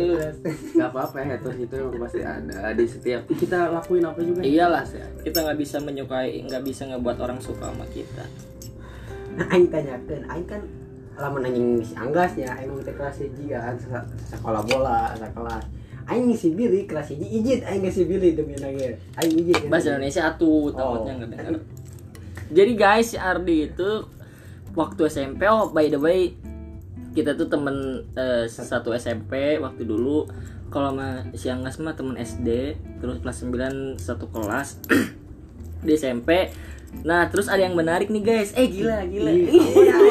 nggak 0.78 0.94
apa-apa 0.94 1.26
ya, 1.26 1.26
haters 1.34 1.58
itu 1.58 1.74
emang 1.74 2.06
pasti 2.06 2.22
ada 2.22 2.70
di 2.70 2.86
setiap 2.86 3.26
kita 3.34 3.74
lakuin 3.74 4.06
apa 4.06 4.20
juga. 4.22 4.46
iyalah 4.46 4.86
kita 5.26 5.42
nggak 5.42 5.58
bisa 5.58 5.82
menyukai 5.82 6.38
nggak 6.44 6.62
bisa 6.62 6.86
ngebuat 6.86 7.18
orang 7.18 7.42
suka 7.42 7.72
sama 7.72 7.82
kita 7.90 8.30
Nah, 9.38 9.46
aing 9.54 9.70
tanyakeun, 9.70 10.22
aing 10.26 10.46
kan 10.50 10.62
lamun 11.18 11.46
anjing 11.46 11.82
si 11.82 11.94
Anggas 11.94 12.34
ya, 12.34 12.50
aing 12.58 12.74
teh 12.82 12.94
kelas 12.94 13.22
hiji 13.22 13.54
kan 13.54 13.74
sekolah 14.34 14.62
bola, 14.66 15.14
sekelas. 15.14 15.64
Aing 16.08 16.26
ngisi 16.32 16.58
Billy 16.58 16.90
kelas 16.90 17.14
hiji 17.14 17.26
ijit 17.38 17.60
aing 17.62 17.86
ngisi 17.86 18.02
Billy 18.02 18.34
demi 18.34 18.58
nage. 18.58 18.98
Aing 19.14 19.32
ijit. 19.38 19.70
bahasa 19.70 19.94
Indonesia 19.94 20.26
atuh 20.26 20.74
takutnya 20.74 21.12
nggak 21.22 21.30
dengar 21.30 21.62
jadi 22.48 22.72
guys 22.74 23.12
si 23.12 23.16
Ardi 23.20 23.68
itu 23.68 24.08
waktu 24.72 25.02
SMP 25.08 25.44
oh 25.48 25.68
by 25.72 25.88
the 25.92 26.00
way 26.00 26.32
kita 27.12 27.34
tuh 27.36 27.48
temen 27.50 28.08
eh, 28.14 28.46
satu 28.48 28.94
SMP 28.94 29.58
waktu 29.58 29.84
dulu 29.84 30.28
kalau 30.68 30.92
sama 30.92 31.08
si 31.32 31.48
Anggas 31.48 31.80
mah 31.80 31.96
temen 31.96 32.16
SD 32.16 32.76
terus 33.00 33.20
kelas 33.24 33.38
9 33.44 33.96
satu 34.00 34.28
kelas 34.28 34.80
di 35.86 35.92
SMP 35.96 36.52
nah 37.04 37.28
terus 37.28 37.46
ada 37.46 37.62
yang 37.62 37.76
menarik 37.76 38.08
nih 38.08 38.22
guys 38.24 38.50
eh 38.56 38.66
gila 38.66 39.04
gila 39.06 39.30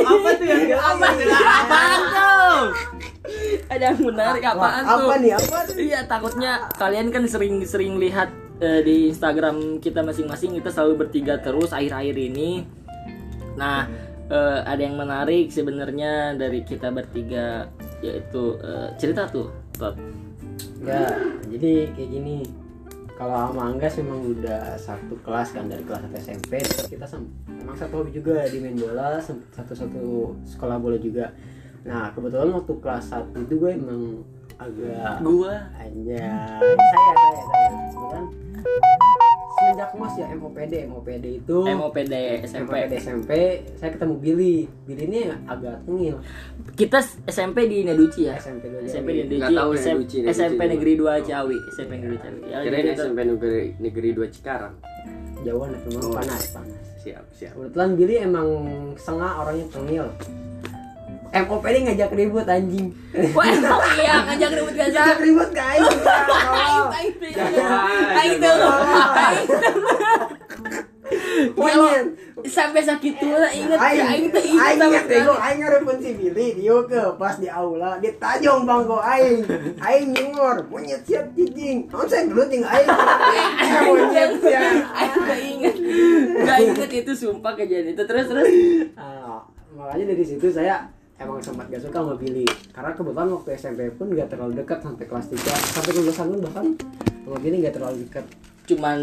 apa 0.08 0.30
tuh 0.38 0.46
yang 0.46 0.80
apa 0.80 1.06
apaan 1.36 2.02
tuh 2.14 2.60
ada 3.68 3.84
yang 3.92 4.00
menarik 4.00 4.44
apaan 4.44 4.84
tuh 4.88 5.08
Apa 5.12 5.14
nih? 5.20 5.32
Apa 5.36 5.58
tuh? 5.68 5.76
Iya 5.76 6.00
takutnya 6.08 6.52
kalian 6.80 7.12
kan 7.12 7.28
sering-sering 7.28 8.00
lihat 8.00 8.32
eh, 8.64 8.82
di 8.82 9.12
Instagram 9.12 9.84
kita 9.84 10.02
masing-masing 10.02 10.56
kita 10.58 10.72
selalu 10.72 11.08
bertiga 11.08 11.38
terus 11.44 11.76
akhir-akhir 11.76 12.16
ini. 12.16 12.64
Nah 13.60 13.86
eh, 14.32 14.60
ada 14.64 14.82
yang 14.82 14.96
menarik 14.96 15.52
sebenarnya 15.52 16.40
dari 16.40 16.64
kita 16.64 16.88
bertiga 16.90 17.68
yaitu 18.00 18.56
eh, 18.64 18.88
cerita 18.96 19.28
tuh. 19.28 19.52
Tot. 19.76 19.94
Ya, 20.82 21.20
jadi 21.52 21.92
kayak 21.94 22.10
gini. 22.10 22.38
Kalau 23.18 23.50
sama 23.50 23.74
Anggas 23.74 23.98
memang 23.98 24.30
udah 24.30 24.78
satu 24.78 25.18
kelas 25.26 25.50
kan 25.50 25.66
dari 25.66 25.82
kelas 25.82 26.06
1 26.06 26.22
SMP 26.22 26.62
terus 26.62 26.86
kita 26.86 27.06
memang 27.50 27.74
satu 27.74 28.06
hobi 28.06 28.14
juga 28.14 28.46
di 28.46 28.62
main 28.62 28.78
bola 28.78 29.18
satu-satu 29.18 30.38
sekolah 30.46 30.78
bola 30.78 31.02
juga. 31.02 31.34
Nah 31.82 32.14
kebetulan 32.14 32.54
waktu 32.54 32.74
kelas 32.78 33.10
1 33.10 33.34
itu 33.50 33.54
gue 33.58 33.72
emang 33.74 34.22
agak 34.62 35.26
Gua. 35.26 35.66
Aja 35.82 36.26
saya 36.78 37.14
saya 37.18 37.42
saya. 37.42 37.70
Kebetulan 37.90 38.26
semenjak 39.58 39.90
mas 39.94 40.14
ya 40.14 40.28
MOPD 40.32 40.74
MOPD 40.86 41.26
itu 41.42 41.58
MOPD 41.66 42.14
SMP. 42.46 42.70
MOPD 42.78 42.92
SMP 42.96 43.32
saya 43.74 43.90
ketemu 43.90 44.14
Billy 44.16 44.56
Billy 44.86 45.04
ini 45.04 45.20
agak 45.46 45.82
tengil 45.84 46.22
Kita 46.74 47.02
SMP 47.26 47.66
di 47.66 47.82
Neduci 47.82 48.30
ya. 48.30 48.38
SMP 48.38 48.70
dulu 48.70 48.86
SMP 48.86 49.08
di 49.18 49.22
Nggak 49.34 49.50
Neduci. 49.50 49.58
tahu 49.58 49.70
SM 49.74 49.98
Neduci, 49.98 50.18
Neduci 50.20 50.32
SMP. 50.32 50.62
Negeri 50.68 50.94
2 50.96 51.26
Ciawi. 51.26 51.58
SMP 51.72 51.92
Negeri 51.98 52.18
Ciawi. 52.18 52.40
Ya, 52.44 52.58
Kirain 52.60 52.70
jadi 52.78 52.88
kita- 52.88 53.02
SMP 53.02 53.20
Negeri, 53.26 53.64
Negeri 53.80 54.10
2 54.14 54.28
Cikarang. 54.30 54.76
itu 55.74 55.90
memang 55.90 56.04
Oh. 56.04 56.14
panas 56.14 56.44
panas 56.50 56.86
Siap, 56.98 57.24
siap. 57.32 57.54
kebetulan 57.56 57.90
Billy 57.96 58.16
emang 58.20 58.48
sengah 58.96 59.32
orangnya 59.40 59.66
tengil 59.72 60.06
MOPD 61.34 61.76
ngajak 61.88 62.12
ribut 62.16 62.48
anjing. 62.48 62.88
Wah, 63.36 63.46
emang 63.48 63.82
iya 64.00 64.16
ngajak 64.28 64.52
ribut 64.56 64.74
biasa. 64.76 64.92
ngajak 64.96 65.20
ribut 65.24 65.50
guys 65.52 65.84
Aing 66.68 66.88
aing. 66.94 67.14
Aing. 68.18 68.42
Aing 71.58 72.18
sampai 72.48 72.82
sakit 72.84 73.14
tuh 73.18 73.34
lah 73.34 73.52
inget 73.52 73.80
ya 73.80 74.04
aing 74.14 74.30
tuh 74.30 74.44
inget 74.44 74.62
aing 74.62 74.80
ingat 74.80 75.06
bego. 75.10 75.34
aing 75.36 75.60
ngarepun 75.64 75.98
si 76.00 76.12
Billy 76.16 76.48
dia 76.54 76.78
ke 76.86 77.02
pas 77.18 77.36
di 77.40 77.50
aula 77.50 77.98
di 77.98 78.10
tajong 78.16 78.64
bangko 78.64 78.98
aing. 79.02 79.42
Aing 79.82 80.06
nyengor 80.14 80.66
monyet 80.70 81.02
siap 81.08 81.34
cicing 81.34 81.88
naon 81.90 82.08
saya 82.08 82.28
dulu 82.30 82.44
tinggal 82.48 82.72
aing? 82.72 82.90
Monyet 83.88 84.32
siap. 84.44 84.64
Aing 84.96 85.14
gak 85.26 85.40
inget. 85.42 85.76
Gak 86.46 86.58
inget 86.62 86.92
itu 87.04 87.12
sumpah 87.14 87.54
kejadian 87.58 87.96
itu. 87.96 88.04
Terus 88.06 88.26
terus. 88.30 88.48
Ah, 88.96 89.42
makanya 89.74 90.14
dari 90.16 90.24
situ 90.26 90.48
saya 90.54 90.88
emang 91.18 91.40
sempat 91.40 91.66
gak 91.68 91.82
suka 91.82 91.98
sama 91.98 92.14
Billy 92.16 92.46
karena 92.70 92.92
kebetulan 92.94 93.30
waktu 93.32 93.50
SMP 93.54 93.80
pun 93.92 94.08
gak 94.12 94.30
terlalu 94.30 94.54
dekat 94.56 94.80
sampai 94.80 95.06
kelas 95.06 95.26
3 95.28 95.38
sampai 95.74 95.92
lulusan 95.94 96.26
pun 96.28 96.40
bahkan 96.42 96.66
sama 97.24 97.38
Billy 97.38 97.58
gak 97.60 97.76
terlalu 97.76 97.98
dekat 98.04 98.26
Cuman 98.68 99.00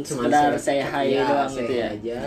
Cuman 0.00 0.24
sekedar 0.24 0.56
saya- 0.56 0.56
saya 0.56 0.84
hai 0.86 1.12
iya, 1.12 1.20
doang 1.22 1.52
gitu 1.52 1.72
ya. 1.74 1.88
aja 1.92 2.18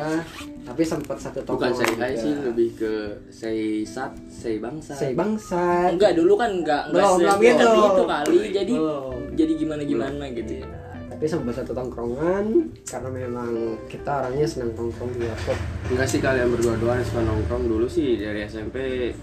tapi 0.62 0.82
sempat 0.82 1.18
satu 1.18 1.42
Bukan 1.42 1.74
tongkrongan 1.74 1.82
saya 1.82 1.94
hai 1.98 2.12
juga. 2.12 2.22
sih, 2.22 2.34
lebih 2.40 2.70
ke 2.76 2.94
saya 3.28 3.66
sat, 3.84 4.12
saya 4.28 4.58
bangsa. 4.60 4.94
say 4.94 5.12
bangsa 5.12 5.66
Enggak 5.90 6.14
dulu 6.14 6.34
kan 6.36 6.50
enggak 6.54 6.82
enggak 6.88 7.02
Belum, 7.02 7.18
belum 7.18 7.40
gitu. 7.42 7.70
itu 7.90 8.04
kali. 8.08 8.38
Jadi 8.52 8.74
Belum. 8.76 9.18
jadi 9.34 9.52
gimana 9.56 9.82
gimana 9.84 10.24
gitu 10.30 10.54
ya. 10.56 10.68
Tapi 11.16 11.32
sempat 11.32 11.56
satu 11.56 11.72
tongkrongan 11.72 12.76
karena 12.84 13.08
memang 13.08 13.80
kita 13.88 14.20
orangnya 14.20 14.44
senang 14.44 14.76
tongkrong 14.76 15.16
di 15.16 15.24
warkop 15.24 15.56
Enggak 15.88 16.08
sih 16.12 16.20
kalian 16.20 16.52
berdua 16.52 16.76
doang 16.76 17.00
yang 17.00 17.08
suka 17.08 17.24
nongkrong 17.24 17.64
dulu 17.72 17.88
sih 17.88 18.20
dari 18.20 18.44
SMP 18.44 18.76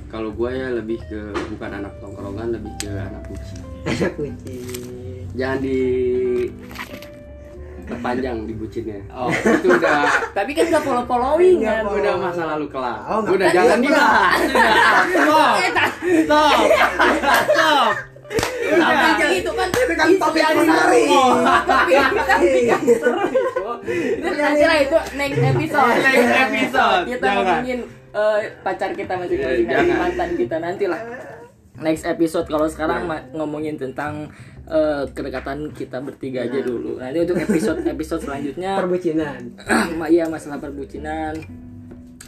kalau 0.08 0.32
gua 0.32 0.56
ya 0.56 0.72
lebih 0.72 1.04
ke 1.04 1.20
bukan 1.52 1.84
anak 1.84 1.92
tongkrongan 2.00 2.56
lebih 2.56 2.72
ke 2.80 2.88
anak 2.96 3.20
kucing. 3.28 3.60
anak 3.84 4.12
kucing 4.16 5.28
Jangan 5.36 5.58
di 5.60 5.80
terpanjang 7.82 8.36
di 8.48 8.54
bucinnya. 8.56 9.00
Oh, 9.12 9.28
itu 9.28 9.68
udah 9.68 10.08
Tapi 10.38 10.50
kan 10.56 10.64
follow-following 10.80 11.60
Nggak 11.60 11.76
kan. 11.76 11.84
follow. 11.84 12.00
udah 12.00 12.14
masa 12.16 12.42
lalu 12.56 12.66
kelar. 12.72 12.98
Oh, 13.04 13.20
udah 13.20 13.48
jangan 13.52 13.78
iya, 13.80 13.84
dibahas. 13.84 14.38
Udah. 14.48 14.72
Stop. 15.12 15.54
Stop. 16.24 16.60
Stop. 17.52 18.11
Tapi 18.78 19.24
itu 19.40 19.50
kan 19.52 19.68
itu 19.68 19.94
kan 19.94 20.08
topik 20.16 20.42
yang 20.42 20.56
menarik. 20.62 21.06
Tapi 21.72 21.92
tapi 22.24 22.60
yang 22.64 22.84
seru 22.86 23.22
itu. 23.28 23.62
Itu 24.22 24.30
nanti 24.38 24.62
lah 24.62 24.78
itu 24.80 24.98
next 25.18 25.40
episode. 25.42 25.94
Next 26.00 26.32
episode. 26.38 27.02
Kita 27.10 27.26
Jangan. 27.26 27.36
ngomongin 27.42 27.78
eh, 28.12 28.38
pacar 28.62 28.90
kita 28.94 29.12
masing-masing 29.18 29.66
mantan 29.96 30.30
kita 30.38 30.56
nanti 30.60 30.84
lah. 30.86 31.00
Next 31.82 32.04
episode 32.06 32.46
kalau 32.46 32.68
sekarang 32.70 33.08
ngomongin 33.34 33.74
tentang 33.80 34.30
eh, 34.68 35.02
kedekatan 35.10 35.72
kita 35.74 35.98
bertiga 35.98 36.46
aja 36.46 36.60
dulu. 36.62 37.00
Nanti 37.02 37.18
untuk 37.26 37.38
episode 37.42 37.82
episode 37.82 38.22
selanjutnya 38.22 38.78
perbucinan 38.78 39.56
iya 40.14 40.30
masalah 40.30 40.62
perbucinan, 40.62 41.34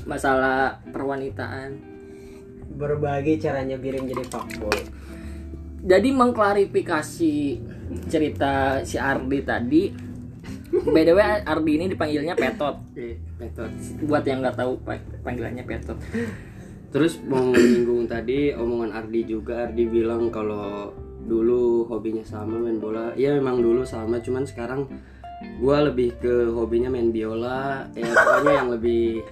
masalah 0.05 0.81
perwanitaan. 0.91 1.93
berbagai 2.75 3.39
caranya 3.39 3.79
biar 3.79 4.03
jadi 4.03 4.27
fuckboy 4.27 4.75
jadi 5.85 6.09
mengklarifikasi 6.11 7.35
cerita 8.09 8.81
si 8.83 8.97
Ardi 8.97 9.39
tadi 9.45 9.83
by 10.73 11.03
the 11.05 11.13
way 11.13 11.45
Ardi 11.45 11.73
ini 11.77 11.87
dipanggilnya 11.93 12.35
Petot 12.35 12.81
Oke, 12.91 13.21
metode. 13.37 13.77
buat 14.03 14.25
yang 14.25 14.41
nggak 14.41 14.57
tahu 14.59 14.81
pa- 14.81 15.05
panggilannya 15.23 15.63
Petot 15.63 16.01
Terus 16.95 17.19
mau 17.27 17.43
menyinggung 17.43 18.07
tadi 18.07 18.55
omongan 18.55 18.95
Ardi 18.95 19.27
juga 19.27 19.67
Ardi 19.67 19.83
bilang 19.83 20.31
kalau 20.31 20.95
dulu 21.27 21.91
hobinya 21.91 22.23
sama 22.23 22.55
main 22.55 22.79
bola. 22.79 23.11
Ya 23.19 23.35
memang 23.35 23.59
dulu 23.59 23.83
sama, 23.83 24.23
cuman 24.23 24.47
sekarang 24.47 24.87
gua 25.59 25.91
lebih 25.91 26.15
ke 26.23 26.55
hobinya 26.55 26.87
main 26.95 27.11
biola. 27.11 27.91
Ya 27.99 28.15
pokoknya 28.15 28.53
yang 28.63 28.71
lebih 28.71 29.27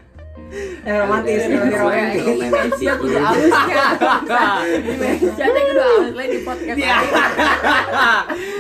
Eh, 0.83 0.97
romantis, 0.97 1.33
Iya, 1.33 1.49
lebih 1.49 1.71
iya, 1.71 1.81
romantis. 1.81 2.25
romantis. 2.25 2.73
Siap 2.77 2.99
udah 3.01 3.23
halusnya 3.25 3.85
Jadi 5.33 5.61
udah 5.73 5.87
halus 5.87 6.13
lagi 6.13 6.29
di 6.29 6.41
podcast 6.45 6.77
Iya. 6.77 6.99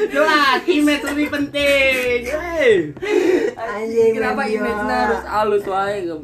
Jelas, 0.08 0.60
image 0.64 1.04
lebih 1.04 1.26
penting. 1.28 2.18
Anjing, 3.56 4.10
Kenapa 4.16 4.42
image 4.46 4.82
harus 4.84 5.22
halus 5.24 5.64
wae 5.64 5.96
gak 6.04 6.18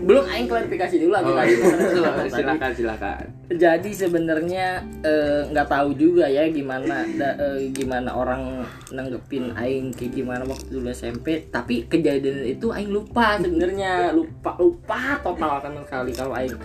belum? 0.00 0.24
Aing 0.24 0.46
klarifikasi 0.46 0.94
dulu 0.96 1.12
lagi 1.12 1.26
Oh, 1.26 1.36
tadi. 1.36 1.52
silakan, 1.90 2.26
silakan, 2.28 2.70
silakan. 2.72 3.22
Jadi 3.50 3.90
sebenarnya 3.90 4.66
eh, 5.00 5.42
nggak 5.46 5.68
tahu 5.68 5.92
juga 5.92 6.24
ya 6.24 6.46
gimana 6.46 7.02
da- 7.10 7.36
eh, 7.36 7.68
gimana 7.70 8.10
orang 8.10 8.62
nanggepin 8.88 9.52
aing 9.52 9.90
kayak 9.90 10.12
gimana 10.12 10.42
waktu 10.42 10.70
dulu 10.70 10.88
SMP. 10.88 11.46
Tapi 11.46 11.86
kejadian 11.86 12.46
itu 12.48 12.68
aing 12.68 12.88
lupa 12.88 13.36
sebenarnya 13.36 14.10
lupa 14.10 14.56
lupa 14.56 15.18
total 15.20 15.60
sama 15.60 15.80
sekali 15.82 16.12
kalau 16.12 16.32
aing 16.32 16.56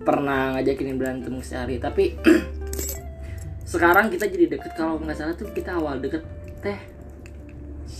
pernah 0.00 0.54
ngajakin 0.54 0.94
berantem 0.94 1.34
sehari. 1.40 1.76
Tapi 1.76 2.14
sekarang 3.64 4.06
kita 4.06 4.26
jadi 4.26 4.46
deket 4.50 4.72
kalau 4.74 4.96
nggak 4.96 5.14
salah 5.14 5.34
tuh 5.34 5.50
kita 5.50 5.74
awal 5.74 5.98
deket 5.98 6.22
teh 6.60 6.78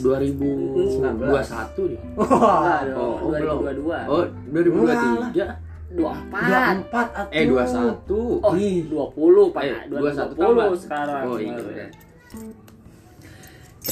2021 0.01 1.91
nih. 1.95 2.01
Wah, 2.19 2.83
Enggak 2.83 2.99
Oh, 2.99 3.15
oh, 3.21 3.31
belum. 3.31 3.59
2022 3.63 4.11
Oh, 4.11 4.25
2023. 4.51 5.47
24 5.95 6.91
24 6.91 7.23
atuh. 7.23 7.31
Eh, 7.31 7.45
21. 7.47 8.43
Oh, 8.43 8.53
Ih. 8.59 8.77
20 8.91 9.55
Pak. 9.55 9.63
Eh, 9.63 9.75
2020 9.87 10.35
21 10.35 10.35
tambah. 10.35 10.67
sekarang. 10.75 11.23
Oh, 11.29 11.39
iya. 11.39 11.55
bener. 11.55 11.89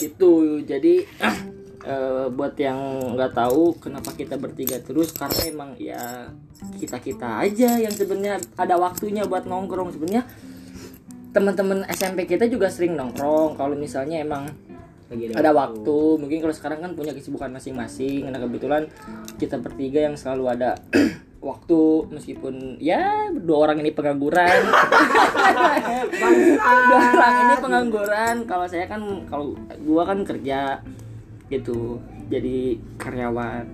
Itu 0.01 0.31
jadi 0.65 0.95
eh, 1.93 2.27
buat 2.31 2.55
yang 2.59 2.79
nggak 3.15 3.33
tahu 3.35 3.77
kenapa 3.79 4.11
kita 4.15 4.35
bertiga 4.35 4.79
terus 4.83 5.15
karena 5.15 5.41
emang 5.47 5.71
ya 5.79 6.31
kita 6.79 6.99
kita 6.99 7.43
aja 7.43 7.79
yang 7.79 7.91
sebenarnya 7.91 8.39
ada 8.55 8.79
waktunya 8.79 9.27
buat 9.27 9.47
nongkrong 9.47 9.91
sebenarnya 9.91 10.23
teman-teman 11.35 11.83
SMP 11.91 12.29
kita 12.29 12.47
juga 12.47 12.71
sering 12.71 12.95
nongkrong 12.95 13.59
kalau 13.59 13.75
misalnya 13.75 14.23
emang 14.23 14.47
Lagi 15.13 15.25
ada 15.31 15.53
waktu. 15.53 15.99
mungkin 16.17 16.39
kalau 16.41 16.55
sekarang 16.57 16.81
kan 16.81 16.91
punya 16.97 17.13
kesibukan 17.13 17.53
masing-masing. 17.53 18.25
Nah 18.27 18.41
kebetulan 18.41 18.89
kita 19.37 19.61
bertiga 19.61 20.01
yang 20.03 20.17
selalu 20.17 20.45
ada 20.49 20.81
waktu 21.43 21.81
meskipun 22.09 22.81
ya 22.81 23.29
dua 23.31 23.69
orang 23.69 23.83
ini 23.83 23.93
pengangguran. 23.93 24.63
Dua 26.63 26.99
orang 27.13 27.35
ini 27.39 27.55
pengangguran. 27.59 28.37
Kalau 28.45 28.65
saya 28.65 28.87
kan 28.87 29.03
kalau 29.27 29.53
gua 29.83 30.03
kan 30.07 30.25
kerja 30.25 30.81
gitu. 31.47 32.01
Jadi 32.27 32.81
karyawan. 32.97 33.65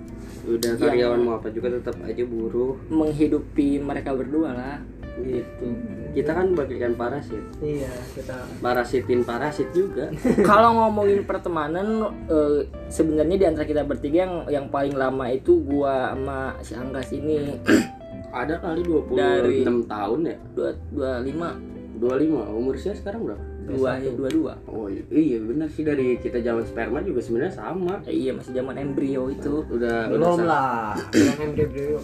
Udah 0.48 0.74
Yang- 0.74 0.82
karyawan 0.82 1.20
mau 1.20 1.34
apa 1.36 1.48
juga 1.50 1.68
tetap 1.70 1.94
aja 2.02 2.24
buruh. 2.24 2.74
menghidupi 2.88 3.78
mereka 3.78 4.16
berdua 4.16 4.50
lah 4.50 4.76
gitu 5.20 5.66
Kita 6.10 6.32
kan 6.32 6.50
bagikan 6.52 6.92
parasit. 6.92 7.44
Iya, 7.58 7.90
kita 8.12 8.34
Parasitin 8.58 9.22
parasit 9.22 9.68
juga. 9.70 10.10
kalau 10.48 10.74
ngomongin 10.76 11.22
pertemanan 11.22 11.86
eh, 12.24 12.60
sebenarnya 12.88 13.36
di 13.36 13.46
antara 13.46 13.62
kita 13.62 13.82
bertiga 13.82 14.18
yang 14.20 14.34
yang 14.48 14.66
paling 14.66 14.92
lama 14.92 15.28
itu 15.28 15.60
gua 15.60 16.10
sama 16.10 16.38
si 16.60 16.72
Anggas 16.72 17.10
ini 17.10 17.54
Ada 18.30 18.58
kali 18.58 18.82
26 18.82 19.14
Dari- 19.14 19.64
tahun 19.86 20.20
ya? 20.22 20.36
dua 20.52 20.70
dua 20.90 21.10
lima 21.20 21.48
25. 21.96 22.34
Umur 22.52 22.74
saya 22.74 22.94
sekarang 22.94 23.22
berapa? 23.24 23.44
dua 23.68 24.00
ya 24.00 24.08
dua 24.10 24.28
dua 24.28 24.52
Oh 24.64 24.88
iya, 24.88 25.04
iya 25.10 25.36
benar 25.38 25.68
sih 25.68 25.84
dari 25.84 26.16
kita 26.16 26.40
zaman 26.40 26.64
sperma 26.64 26.98
juga 27.00 27.20
sebenarnya 27.20 27.52
sama. 27.54 28.00
Eh, 28.04 28.16
iya 28.18 28.32
masih 28.32 28.52
zaman 28.54 28.74
embrio 28.74 29.28
itu 29.28 29.60
Udah 29.66 30.08
belum 30.08 30.40
lah. 30.40 30.96
Belum 31.08 31.36
embrio. 31.46 32.00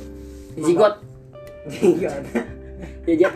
zigot 0.57 1.01
Iya. 1.65 2.13
Jajet 3.07 3.33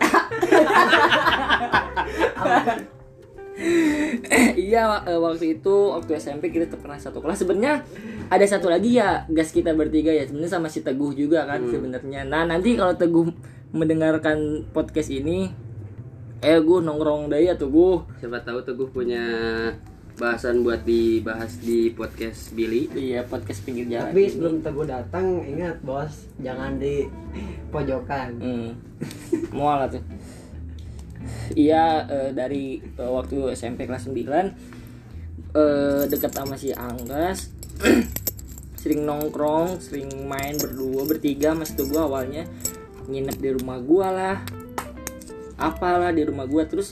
iya 4.55 5.03
eh, 5.03 5.19
waktu 5.19 5.59
itu 5.59 5.75
waktu 5.91 6.15
SMP 6.15 6.47
kita 6.47 6.71
tuh 6.71 6.79
pernah 6.79 6.95
satu 6.95 7.19
kelas. 7.19 7.43
Sebenarnya 7.43 7.83
ada 8.31 8.45
satu 8.47 8.71
lagi 8.71 8.95
ya 8.95 9.27
gas 9.27 9.51
kita 9.51 9.75
bertiga 9.75 10.15
ya. 10.15 10.23
Sebenarnya 10.23 10.51
sama 10.55 10.71
si 10.71 10.79
Teguh 10.79 11.11
juga 11.11 11.43
kan 11.43 11.59
sebenarnya. 11.67 12.23
Nah 12.23 12.47
nanti 12.47 12.79
kalau 12.79 12.95
Teguh 12.95 13.27
mendengarkan 13.75 14.63
podcast 14.71 15.11
ini 15.11 15.51
eh 16.39 16.55
gue 16.55 16.79
nongkrong 16.79 17.27
deh 17.27 17.51
ya 17.51 17.53
Teguh 17.59 17.99
Siapa 18.17 18.39
tahu 18.47 18.63
Teguh 18.63 18.87
punya 18.89 19.21
bahasan 20.19 20.67
buat 20.67 20.83
dibahas 20.83 21.63
di 21.63 21.95
podcast 21.95 22.51
Billy. 22.51 22.91
iya 22.91 23.23
podcast 23.23 23.63
pinggir 23.63 23.87
jalan 23.87 24.11
Tapi 24.11 24.27
sebelum 24.27 24.55
Teguh 24.59 24.83
datang, 24.83 25.47
ingat 25.47 25.79
bos, 25.79 26.27
jangan 26.43 26.75
di 26.75 27.07
pojokan. 27.71 28.35
Hmm. 28.35 28.69
Mual 29.55 29.87
lah 29.87 29.87
tuh. 29.87 30.03
Iya 31.55 32.03
eh, 32.11 32.29
dari 32.35 32.83
eh, 32.83 33.11
waktu 33.11 33.55
SMP 33.55 33.87
kelas 33.87 34.11
9 34.11 34.19
eh 35.55 36.03
dekat 36.11 36.31
sama 36.35 36.59
si 36.59 36.75
Anggas 36.75 37.55
sering 38.83 39.07
nongkrong, 39.07 39.79
sering 39.79 40.11
main 40.27 40.59
berdua, 40.59 41.07
bertiga 41.07 41.55
mas 41.55 41.71
tuh 41.71 41.87
gua 41.87 42.11
awalnya 42.11 42.43
nginep 43.07 43.37
di 43.39 43.49
rumah 43.55 43.79
gua 43.79 44.07
lah. 44.11 44.37
Apalah 45.55 46.11
di 46.11 46.27
rumah 46.27 46.43
gua 46.43 46.67
terus 46.67 46.91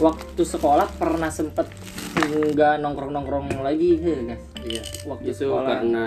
waktu 0.00 0.40
sekolah 0.40 0.88
pernah 0.96 1.28
sempet 1.28 1.95
nggak 2.16 2.74
nongkrong-nongkrong 2.80 3.46
lagi 3.60 3.90
he, 3.96 4.12
guys. 4.26 4.44
Iya. 4.60 4.82
Waktu 5.06 5.28
Itu 5.30 5.46
sekolah. 5.46 5.68
karena 5.70 6.06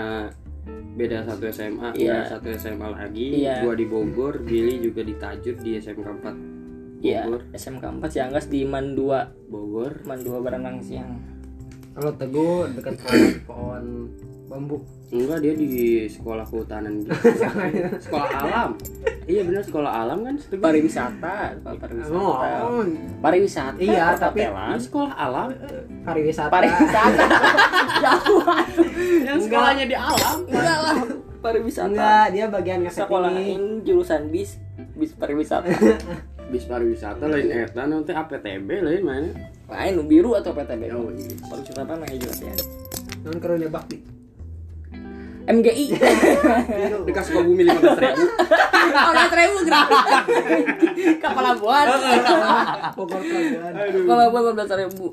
beda 0.90 1.18
satu 1.24 1.44
SMA, 1.48 1.88
Iya. 1.94 2.12
beda 2.12 2.24
satu 2.28 2.46
SMA 2.52 2.88
lagi. 2.88 3.26
Iya. 3.40 3.62
Gua 3.62 3.74
di 3.74 3.86
Bogor, 3.86 4.34
Billy 4.40 4.78
juga 4.78 5.00
di 5.00 5.14
Tajur 5.14 5.56
di 5.56 5.70
SMK 5.74 6.06
4 6.20 6.34
Iya, 7.00 7.24
Bogor. 7.24 7.42
SMK 7.52 7.84
4 7.96 8.10
si 8.10 8.18
Anggas 8.18 8.46
di 8.46 8.60
Man 8.62 8.92
2 8.92 9.48
Bogor. 9.48 9.92
Man 10.04 10.20
2 10.20 10.38
Baranang 10.38 10.78
Siang. 10.80 11.12
Kalau 11.90 12.12
Teguh 12.12 12.70
dekat 12.70 12.94
pohon, 12.96 13.22
pohon 13.44 13.84
bambu. 14.50 14.82
Enggak, 15.10 15.38
dia 15.40 15.54
di 15.54 15.70
sekolah 16.06 16.42
kehutanan 16.42 16.98
gitu. 16.98 17.10
sekolah 18.04 18.28
alam. 18.36 18.70
Iya 19.22 19.42
benar 19.42 19.62
sekolah 19.62 19.90
alam 19.96 20.18
kan 20.20 20.34
Teguh. 20.36 20.58
pariwisata 20.58 21.34
pariwisata 21.62 22.10
Oh, 22.10 22.82
pariwisata 23.20 23.78
Iya, 23.78 24.18
tapi- 24.18 24.42
sekolah 24.80 25.14
alam 25.14 25.48
pariwisata. 26.02 26.50
pariwisata 26.50 27.24
jauh 28.02 28.42
yang 29.22 29.38
sekolahnya 29.38 29.86
di 29.86 29.94
alam. 29.94 30.36
enggak 30.44 30.78
lah 30.80 30.96
pariwisata 31.40 31.86
Enggak, 31.88 32.26
dia 32.28 32.44
bagian 32.48 32.80
sekolah 32.84 33.30
ngesek 33.30 33.46
ini. 33.48 33.82
jurusan 33.82 34.20
bis 34.28 34.50
bis 34.92 35.14
pariwisata 35.14 35.70
Bis 36.50 36.66
pariwisata 36.66 37.22
lain 37.24 37.46
eta 37.62 37.86
nanti 37.86 38.10
APTB 38.10 38.66
lain 38.82 39.02
mana? 39.02 39.30
lain 39.68 39.92
nu 39.94 40.02
biru 40.02 40.34
atau 40.34 40.50
PTB 40.50 40.90
Oh 40.90 41.06
iya. 41.08 41.30
pariwisata 41.40 41.80
apa 41.80 41.94
namanya 41.94 42.18
jelas 42.18 42.38
ya 42.40 42.54
Non 43.20 43.36
karunya 43.36 43.68
bakti. 43.68 44.02
MGI 45.50 45.86
Dikasih 47.04 47.32
ke 47.34 47.40
bumi 47.42 47.62
15 47.66 47.98
ribu. 47.98 48.24
orang 48.90 49.30
ribu 49.30 49.58
gratis. 49.66 50.02
Ke 51.22 51.28
pelabuhan 51.30 51.86
Bogor 52.94 53.20
pelabuhan. 53.22 54.52
empat 54.54 54.54
belas 54.54 54.70
ribu 54.78 55.06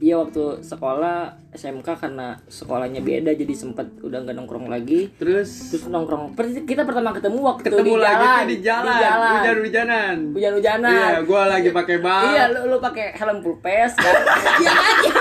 Iya 0.00 0.16
waktu 0.16 0.64
sekolah 0.64 1.36
SMK 1.52 1.84
karena 1.84 2.40
sekolahnya 2.48 3.04
beda 3.04 3.36
jadi 3.36 3.52
sempet 3.52 4.00
udah 4.00 4.24
nggak 4.24 4.32
nongkrong 4.32 4.72
lagi. 4.72 5.12
Terus? 5.20 5.68
Terus 5.68 5.92
nongkrong. 5.92 6.32
Kita 6.64 6.88
pertama 6.88 7.12
ketemu 7.12 7.36
waktu 7.44 7.68
di 7.68 7.76
ketemu 7.76 7.94
lagi 8.00 8.16
jalan. 8.16 8.40
di 8.48 8.56
jalan, 8.64 8.84
di 8.88 8.94
jalan. 8.96 9.32
hujan-hujanan. 9.36 10.16
hujan-hujanan. 10.32 10.88
Iya, 10.96 11.10
gua 11.28 11.42
lagi 11.52 11.68
pakai 11.68 11.96
bal. 12.00 12.32
iya 12.32 12.44
lu, 12.48 12.60
lu 12.72 12.76
pakai 12.80 13.12
helm 13.12 13.44
full 13.44 13.60
face 13.60 13.92
kan? 13.92 14.14
Iya 14.64 14.72
iya. 14.72 15.12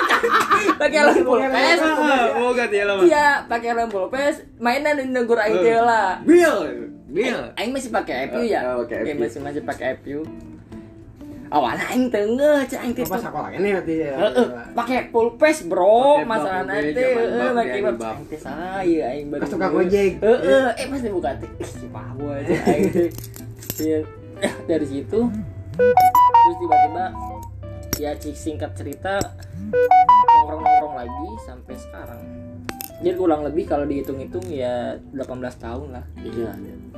Pakai 0.80 0.98
helm 1.04 1.28
full 1.28 1.44
face. 1.44 1.84
Oh, 2.39 2.52
ganti 2.56 2.78
lama. 2.80 3.02
iya 3.04 3.28
pakai 3.52 3.68
helm 3.76 3.89
full 3.92 4.08
face. 4.08 4.48
Mainan 4.63 4.96
di 4.96 5.12
negur 5.12 5.44
aing 5.44 5.60
teh 5.60 5.76
lah. 5.76 6.24
Bill, 6.24 6.56
Bill. 7.12 7.52
aing 7.60 7.76
masih 7.76 7.92
pakai 7.92 8.32
EPU 8.32 8.48
ya? 8.48 8.63
Oh, 8.63 8.88
oke, 8.88 8.96
Aing 8.96 9.20
EPU. 9.20 9.28
masih 9.28 9.39
masih 9.44 9.62
pakai 9.68 10.00
EPU 10.00 10.24
awalnya 11.50 11.86
aing 11.90 12.08
tengah 12.08 12.62
cah 12.64 12.80
aing 12.80 12.94
Apa 12.96 13.18
sekolah 13.18 13.50
ini 13.52 13.70
nanti? 13.74 13.96
Heeh, 14.06 14.48
pakai 14.72 15.10
face 15.36 15.66
bro 15.66 16.22
masalah 16.24 16.64
nanti 16.64 16.94
heeh 16.94 17.50
pakai 17.52 17.80
ya, 17.80 17.92
bab 17.92 18.16
aing 18.16 18.26
teh 18.26 18.40
saya 18.40 19.04
aing 19.12 19.28
baru 19.28 19.42
Pas 19.42 19.50
suka 19.50 19.68
gojek. 19.68 20.12
heeh 20.20 20.66
eh 20.74 20.86
pas 20.88 21.02
dibuka 21.02 21.30
teh 21.36 21.50
aja 22.32 22.56
aing 22.68 22.90
teh 22.90 23.10
Iya. 23.80 24.00
Eh, 24.40 24.54
dari 24.68 24.84
situ 24.84 25.20
terus 25.76 26.56
tiba-tiba 26.58 27.06
ya 27.96 28.12
cik 28.14 28.36
singkat 28.36 28.72
cerita 28.74 29.20
nongkrong-nongkrong 29.72 30.96
lagi 30.96 31.30
sampai 31.44 31.76
sekarang 31.76 32.22
jadi 33.00 33.16
kurang 33.16 33.48
lebih 33.48 33.64
kalau 33.64 33.88
dihitung-hitung 33.88 34.44
ya 34.52 35.00
18 35.16 35.24
tahun 35.56 35.88
lah. 35.96 36.06
Iya. 36.20 36.52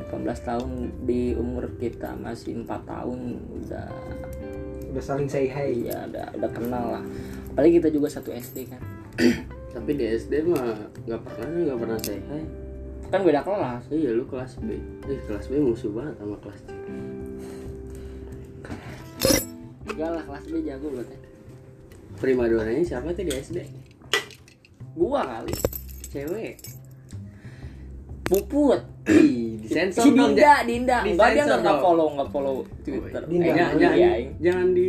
18 0.09 0.17
tahun 0.41 0.69
di 1.05 1.37
umur 1.37 1.69
kita 1.77 2.17
masih 2.17 2.65
empat 2.65 2.89
tahun 2.89 3.37
udah 3.61 3.87
udah 4.93 5.03
saling 5.03 5.29
say 5.29 5.45
hi. 5.45 5.85
Ya 5.85 6.09
udah 6.09 6.25
udah 6.41 6.49
kenal 6.49 6.85
lah. 6.97 7.03
Apalagi 7.53 7.77
kita 7.77 7.93
juga 7.93 8.09
satu 8.09 8.33
SD 8.33 8.73
kan. 8.73 8.81
Tapi 9.77 9.91
di 9.93 10.05
SD 10.09 10.41
mah 10.49 10.73
nggak 11.05 11.21
pernah 11.21 11.47
nggak 11.69 11.79
pernah 11.79 11.97
say 12.01 12.17
hi. 12.17 12.43
Kan 13.13 13.21
beda 13.21 13.45
kelas. 13.45 13.83
Iya 13.93 14.09
lu 14.17 14.25
kelas 14.25 14.57
B. 14.57 14.81
Eh 15.05 15.21
kelas 15.29 15.45
B 15.53 15.61
musuh 15.61 15.93
banget 15.93 16.17
sama 16.17 16.35
kelas 16.41 16.59
C. 16.65 16.69
Enggak 19.85 20.09
lah 20.17 20.23
kelas 20.25 20.45
B 20.49 20.53
jago 20.65 20.89
berarti 20.89 21.31
prima 22.21 22.45
donanya 22.45 22.85
siapa 22.85 23.17
tuh 23.17 23.25
di 23.25 23.33
SD 23.33 23.57
gua 24.93 25.25
kali 25.25 25.80
cewek. 26.11 26.59
Puput. 28.27 28.79
Ih, 29.11 29.59
disensor 29.59 30.07
si 30.07 30.09
dong, 30.13 30.31
Dinda 30.37 30.63
Dinda. 30.63 30.97
Di 31.03 31.17
enggak 31.17 31.29
dia 31.35 31.43
nggak 31.51 31.79
follow 31.83 32.07
nggak 32.15 32.29
follow 32.31 32.55
Twitter. 32.79 33.23
Dinda. 33.27 33.43
Eh, 33.43 33.51
jangan, 33.51 33.75
jangan, 33.75 33.97
iya. 33.97 34.11
jangan 34.39 34.67
di 34.71 34.87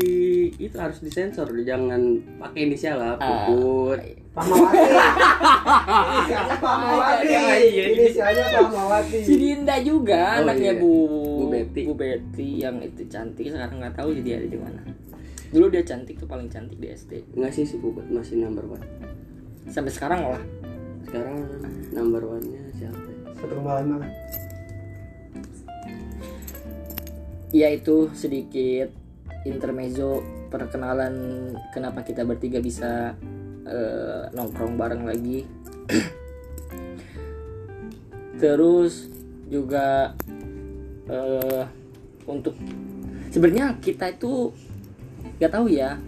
itu 0.60 0.76
harus 0.78 0.98
disensor. 1.02 1.48
Jangan 1.64 2.00
pakai 2.38 2.60
inisial 2.70 2.96
lah 3.02 3.14
Ah. 3.18 3.48
puput. 3.50 3.98
Pamawati. 4.32 4.78
Inisialnya 4.78 6.56
Pamawati. 6.64 7.26
Iya, 7.26 7.40
iya. 7.58 7.84
inisialnya 7.90 8.44
Pamawati. 8.62 9.18
Si 9.26 9.34
Dinda 9.34 9.76
juga 9.82 10.22
Oh, 10.38 10.40
anaknya 10.46 10.72
iya. 10.78 10.82
Bu 10.82 10.92
Bu 11.10 11.44
Betty. 11.50 11.82
Bu 11.82 11.94
Betty 11.98 12.48
yang 12.62 12.76
itu 12.78 13.02
cantik. 13.10 13.50
Sekarang 13.50 13.82
nggak 13.82 13.94
tahu 13.98 14.14
jadi 14.22 14.38
ada 14.38 14.46
di 14.46 14.58
mana. 14.60 14.80
Dulu 15.50 15.66
dia 15.68 15.82
cantik 15.82 16.14
tuh 16.16 16.24
paling 16.24 16.46
cantik 16.46 16.78
di 16.78 16.88
SD 16.88 17.34
nggak 17.34 17.50
sih 17.50 17.66
si 17.66 17.76
puput 17.76 18.06
masih 18.06 18.38
number 18.38 18.62
one. 18.64 18.86
Sampai 19.66 19.90
sekarang 19.90 20.30
lah 20.30 20.42
sekarang 21.06 21.36
number 21.90 22.22
one 22.24 22.44
nya 22.46 22.62
siapa? 22.74 22.98
Satu 23.38 23.52
koma 23.58 23.82
lima 23.82 24.02
kan 24.02 24.12
ya 27.52 27.68
itu 27.68 28.08
sedikit 28.16 28.88
intermezzo 29.44 30.24
perkenalan 30.48 31.14
kenapa 31.70 32.00
kita 32.00 32.24
bertiga 32.24 32.58
bisa 32.64 33.12
eh, 33.68 34.22
nongkrong 34.32 34.74
bareng 34.80 35.04
lagi. 35.04 35.44
Terus 38.42 39.12
juga 39.52 40.16
eh, 41.06 41.64
untuk 42.24 42.56
sebenarnya 43.28 43.76
kita 43.84 44.16
itu 44.16 44.50
nggak 45.36 45.52
tahu 45.52 45.68
ya. 45.68 46.00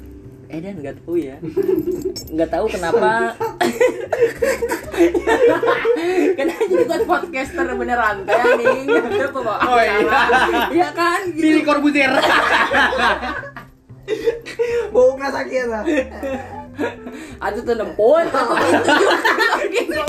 Eh 0.48 0.60
dan 0.64 0.80
nggak 0.80 1.04
tahu 1.04 1.16
ya. 1.20 1.36
Nggak 2.34 2.50
tahu 2.52 2.66
kenapa 2.68 3.32
kenapa 6.38 6.62
jadi 6.70 6.84
buat 6.86 7.02
podcaster 7.06 7.66
beneran 7.74 8.16
kayak 8.26 8.52
nih 8.58 8.78
oh 9.44 9.80
iya. 9.80 9.96
Iya 10.70 10.88
kan? 10.94 11.20
Gitu. 11.34 11.62
Corbuzier. 11.66 12.12
Bau 14.92 15.16
nggak 15.16 15.32
sakit 15.32 15.64
lah 15.72 15.84
Aduh 17.40 17.62
tuh 17.64 17.74
nempon 17.78 18.26
apa 18.28 18.54
itu 19.70 19.88
juga 19.88 20.04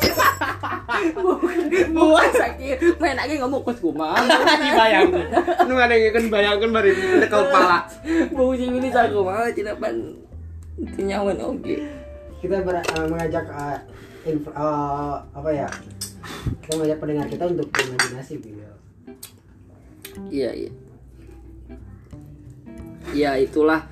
bukan 1.93 2.31
sakit 2.31 2.77
main 2.97 3.17
lagi 3.17 3.37
ngomong 3.39 3.61
kos 3.63 3.79
kumang 3.79 4.15
dibayangkan 4.63 5.27
nu 5.67 5.75
ada 5.77 5.95
yang 5.95 6.13
kan 6.13 6.25
bayangkan 6.31 6.69
bari 6.71 6.91
di 6.95 7.27
kepala 7.27 7.85
bau 8.33 8.51
sih 8.55 8.67
ini 8.69 8.89
saku 8.89 9.19
mah 9.23 9.49
cina 9.51 9.75
pan 9.77 9.95
tinyawan 10.95 11.39
oke. 11.39 11.75
Kita 12.43 12.61
eh, 12.61 13.07
mengajak 13.07 13.47
eh, 14.25 14.33
inf- 14.33 14.49
eh, 14.49 15.15
apa 15.31 15.49
ya 15.49 15.69
kita 16.61 16.71
mengajak 16.75 16.99
pendengar 16.99 17.27
kita 17.29 17.43
untuk 17.45 17.67
berimajinasi 17.69 18.33
gitu. 18.39 18.61
Iya 20.27 20.49
iya. 20.51 20.71
Ya 23.13 23.31
itulah 23.37 23.85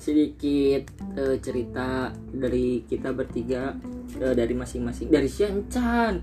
sedikit 0.00 0.88
eh, 1.14 1.36
cerita 1.38 2.08
dari 2.30 2.82
kita 2.84 3.12
bertiga 3.12 3.76
eh, 4.16 4.34
dari 4.34 4.52
masing-masing. 4.52 5.12
Dari 5.12 5.28
Siancan 5.28 6.14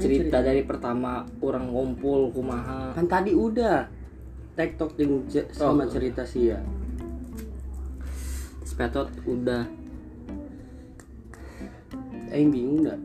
cerita 0.00 0.40
dari 0.40 0.64
pertama 0.64 1.22
orang 1.40 1.68
ngumpul 1.68 2.32
kumaha. 2.32 2.96
Kan 2.96 3.04
tadi 3.04 3.36
udah 3.36 3.84
TikTok 4.56 4.96
jeung 4.96 5.28
ce- 5.28 5.50
sama 5.52 5.84
Oh. 5.84 5.90
cerita 5.90 6.24
sia. 6.24 6.56
Spetot 8.64 9.12
udah 9.24 9.68
Aing 12.34 12.50
bingung 12.50 12.82
dah 12.82 12.98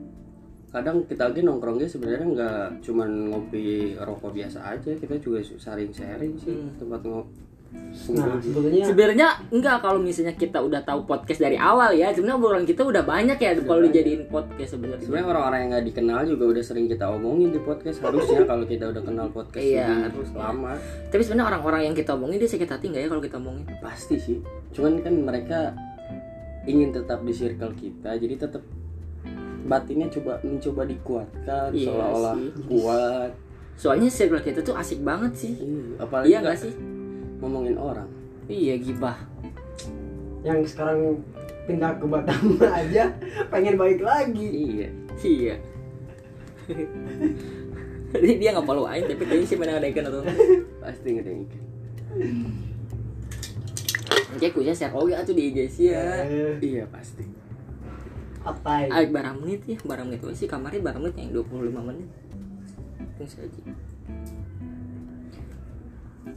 kadang 0.69 1.01
kita 1.03 1.25
lagi 1.25 1.41
nongkrongnya 1.41 1.85
sebenarnya 1.85 2.27
nggak 2.27 2.61
cuman 2.81 3.09
ngopi 3.27 3.65
rokok 3.95 4.29
biasa 4.31 4.61
aja 4.67 4.93
kita 4.93 5.17
juga 5.17 5.41
saring 5.41 5.89
sharing 5.89 6.33
sih 6.35 6.53
Hmm. 6.53 6.77
tempat 6.77 7.01
ngopi 7.01 7.41
nah 8.11 8.33
sebetulnya 8.37 8.81
sebenarnya 8.83 9.27
enggak 9.49 9.77
kalau 9.79 9.97
misalnya 9.97 10.33
kita 10.33 10.57
udah 10.57 10.81
tahu 10.81 11.05
podcast 11.05 11.37
dari 11.39 11.53
awal 11.53 11.89
ya 11.91 12.09
sebenarnya 12.09 12.37
obrolan 12.37 12.65
kita 12.65 12.81
udah 12.81 13.01
banyak 13.01 13.37
ya 13.37 13.53
kalau 13.59 13.77
banyak. 13.79 13.93
dijadiin 13.93 14.23
podcast 14.25 14.71
sebenarnya 14.71 15.01
sebenarnya 15.01 15.27
orang-orang 15.27 15.59
yang 15.59 15.69
nggak 15.71 15.85
dikenal 15.85 16.19
juga 16.23 16.43
udah 16.47 16.63
sering 16.63 16.85
kita 16.85 17.05
omongin 17.07 17.49
di 17.49 17.59
podcast 17.59 17.97
harusnya 17.99 18.41
kalau 18.49 18.65
kita 18.65 18.85
udah 18.87 19.03
kenal 19.03 19.27
podcast 19.29 19.61
Iya, 19.63 19.85
harusnya. 20.03 20.37
lama 20.39 20.73
tapi 21.09 21.21
sebenarnya 21.21 21.45
orang-orang 21.47 21.81
yang 21.83 21.95
kita 21.95 22.11
omongin 22.11 22.37
dia 22.37 22.49
sakit 22.49 22.69
hati 22.69 22.85
nggak 22.87 23.01
ya 23.01 23.09
kalau 23.09 23.21
kita 23.21 23.37
omongin 23.37 23.65
pasti 23.79 24.15
sih 24.17 24.37
cuman 24.71 24.91
kan 24.99 25.13
mereka 25.15 25.59
ingin 26.63 26.89
tetap 26.91 27.21
di 27.21 27.33
circle 27.33 27.73
kita 27.73 28.13
jadi 28.15 28.33
tetap 28.39 28.61
batinnya 29.69 30.09
coba 30.09 30.41
mencoba 30.41 30.81
dikuatkan 30.89 31.69
Iya 31.71 31.85
seolah-olah 31.85 32.35
kuat. 32.65 33.31
Soalnya 33.77 34.09
circle 34.09 34.41
kita 34.41 34.59
tuh 34.65 34.75
asik 34.75 34.99
banget 35.05 35.31
sih. 35.37 35.53
Iya, 35.55 36.01
apalagi 36.01 36.27
iya 36.27 36.37
nggak 36.41 36.57
nggak 36.57 36.65
sih? 36.65 36.73
ngomongin 37.39 37.77
orang. 37.79 38.09
Iya 38.49 38.75
gibah. 38.81 39.17
Yang 40.43 40.75
sekarang 40.75 41.21
pindah 41.69 41.95
ke 42.01 42.05
Batam 42.09 42.57
aja 42.81 43.13
pengen 43.53 43.77
balik 43.77 44.01
lagi. 44.01 44.49
Iya 44.49 44.87
iya. 45.21 45.55
Jadi 48.09 48.29
dia 48.41 48.49
nggak 48.57 48.65
follow 48.65 48.89
aing 48.89 49.05
tapi 49.05 49.23
kayaknya 49.23 49.45
sih 49.45 49.57
mana 49.61 49.77
ada 49.77 49.87
ikan 49.93 50.09
atau 50.09 50.25
pasti 50.81 51.07
ngedengin 51.13 51.45
Kayak 54.41 54.53
kuya 54.57 54.73
share 54.73 54.93
oke 54.97 55.13
atuh 55.13 55.33
di 55.37 55.53
IG 55.53 55.57
sih 55.69 55.85
ya. 55.93 56.25
Eh, 56.25 56.57
iya 56.61 56.83
pasti 56.89 57.21
apa 58.43 58.87
Ah, 58.87 59.03
barang 59.03 59.37
menit 59.43 59.61
ya, 59.67 59.77
barang 59.83 60.05
menit 60.07 60.21
sih 60.35 60.47
kamarnya 60.47 60.79
barang 60.79 61.01
menit 61.03 61.15
yang 61.19 61.31
25 61.43 61.81
menit. 61.83 62.07
Itu 63.15 63.23
saja. 63.27 63.61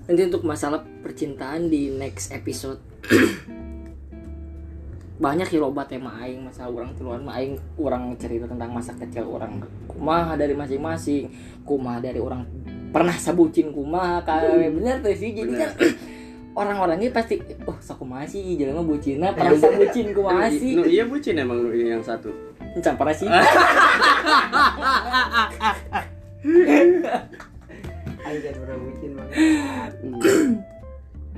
Nanti 0.02 0.22
untuk 0.26 0.42
masalah 0.42 0.82
percintaan 1.02 1.70
di 1.70 1.94
next 1.94 2.34
episode. 2.34 2.82
Banyak 5.22 5.54
ya 5.54 5.58
loba 5.62 5.86
tema 5.86 6.18
aing 6.18 6.42
masalah 6.42 6.82
orang 6.82 6.98
keluar 6.98 7.22
mah 7.22 7.38
aing 7.38 7.54
orang 7.78 8.10
cerita 8.18 8.50
tentang 8.50 8.74
masa 8.74 8.90
kecil 8.98 9.30
orang. 9.30 9.62
Kumaha 9.86 10.34
dari 10.34 10.58
masing-masing. 10.58 11.30
Kumaha 11.62 12.02
dari 12.02 12.18
orang 12.18 12.42
pernah 12.92 13.16
sabucin 13.16 13.72
kumaha 13.72 14.20
kayak 14.20 14.68
bener 14.68 15.00
tuh 15.00 15.16
sih 15.16 15.32
jadi 15.32 15.52
kan 15.56 15.70
orang-orang 16.52 17.00
ini 17.00 17.08
pasti 17.10 17.40
oh 17.64 17.76
sakumaha 17.80 18.28
sih 18.28 18.56
jalan 18.60 18.82
mah 18.82 18.86
bucina 18.86 19.32
pernah 19.32 19.56
sabucin 19.56 20.12
kumaha 20.16 20.48
sih 20.52 20.76
Nu, 20.76 20.84
iya 20.84 21.04
bucin 21.08 21.40
emang 21.40 21.64
nu 21.64 21.72
yang 21.72 22.04
satu 22.04 22.32
Encan 22.72 22.96
parah 22.96 23.12
sih. 23.12 23.28
jangan 28.32 28.58
pernah 28.64 28.78
bucin 28.80 29.10
banget 29.12 29.92
Hmm. 30.02 30.64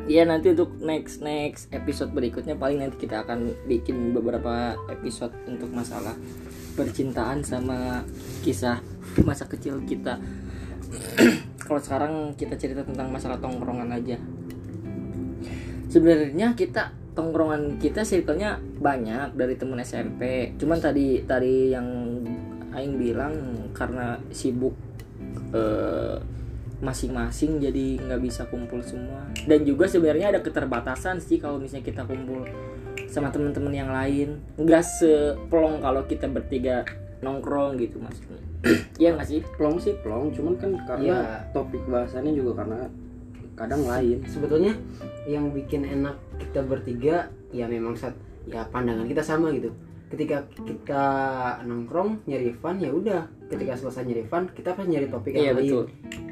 Iya 0.04 0.28
nanti 0.28 0.52
untuk 0.52 0.76
next 0.84 1.24
next 1.24 1.72
episode 1.72 2.12
berikutnya 2.12 2.58
paling 2.58 2.82
nanti 2.82 3.08
kita 3.08 3.24
akan 3.24 3.56
bikin 3.64 4.12
beberapa 4.12 4.76
episode 4.92 5.32
untuk 5.48 5.72
masalah 5.72 6.12
percintaan 6.76 7.40
sama 7.40 8.04
kisah 8.44 8.84
masa 9.24 9.48
kecil 9.48 9.80
kita. 9.86 10.20
Kalau 11.66 11.80
sekarang 11.80 12.36
kita 12.36 12.58
cerita 12.60 12.84
tentang 12.84 13.08
masalah 13.08 13.40
tongkrongan 13.40 13.96
aja. 13.96 14.20
Sebenarnya 15.94 16.58
kita 16.58 16.90
tongkrongan 17.14 17.78
kita 17.78 18.02
circle-nya 18.02 18.58
banyak 18.82 19.38
dari 19.38 19.54
temen 19.54 19.78
SMP. 19.78 20.50
Cuman 20.58 20.82
tadi 20.82 21.22
tadi 21.22 21.70
yang 21.70 21.86
Aing 22.74 22.98
bilang 22.98 23.34
karena 23.70 24.18
sibuk 24.34 24.74
eh, 25.54 26.18
masing-masing 26.82 27.62
jadi 27.62 28.02
nggak 28.02 28.20
bisa 28.20 28.42
kumpul 28.50 28.82
semua 28.82 29.24
dan 29.46 29.62
juga 29.62 29.86
sebenarnya 29.86 30.34
ada 30.34 30.40
keterbatasan 30.42 31.22
sih 31.22 31.38
kalau 31.38 31.62
misalnya 31.62 31.86
kita 31.86 32.02
kumpul 32.02 32.42
sama 33.06 33.30
teman-teman 33.30 33.72
yang 33.72 33.88
lain 33.94 34.42
nggak 34.58 34.82
seplong 34.82 35.80
kalau 35.80 36.02
kita 36.04 36.26
bertiga 36.26 36.82
nongkrong 37.22 37.78
gitu 37.78 38.02
maksudnya 38.02 38.42
Iya 39.00 39.16
nggak 39.16 39.28
sih 39.28 39.40
plong 39.56 39.78
sih 39.78 39.94
plong 40.02 40.34
cuman 40.34 40.54
kan 40.58 40.70
karena 40.84 41.14
Iya. 41.14 41.54
topik 41.54 41.86
bahasannya 41.86 42.32
juga 42.34 42.66
karena 42.66 42.90
kadang 43.54 43.86
lain. 43.86 44.22
Sebetulnya 44.26 44.74
yang 45.24 45.50
bikin 45.50 45.86
enak 45.86 46.18
kita 46.38 46.60
bertiga 46.66 47.30
ya 47.54 47.70
memang 47.70 47.94
saat 47.96 48.14
ya 48.44 48.66
pandangan 48.68 49.08
kita 49.08 49.22
sama 49.24 49.50
gitu. 49.54 49.72
Ketika 50.04 50.46
kita 50.62 51.04
nongkrong 51.66 52.28
nyari 52.28 52.54
fun 52.54 52.78
ya 52.78 52.92
udah. 52.92 53.26
Ketika 53.50 53.74
selesai 53.74 54.06
nyari 54.06 54.24
fun 54.26 54.46
kita 54.52 54.74
pasti 54.74 54.90
nyari 54.90 55.06
topik 55.10 55.32
iya 55.34 55.50
yang 55.50 55.58
lain. 55.58 55.64
betul. 55.64 55.84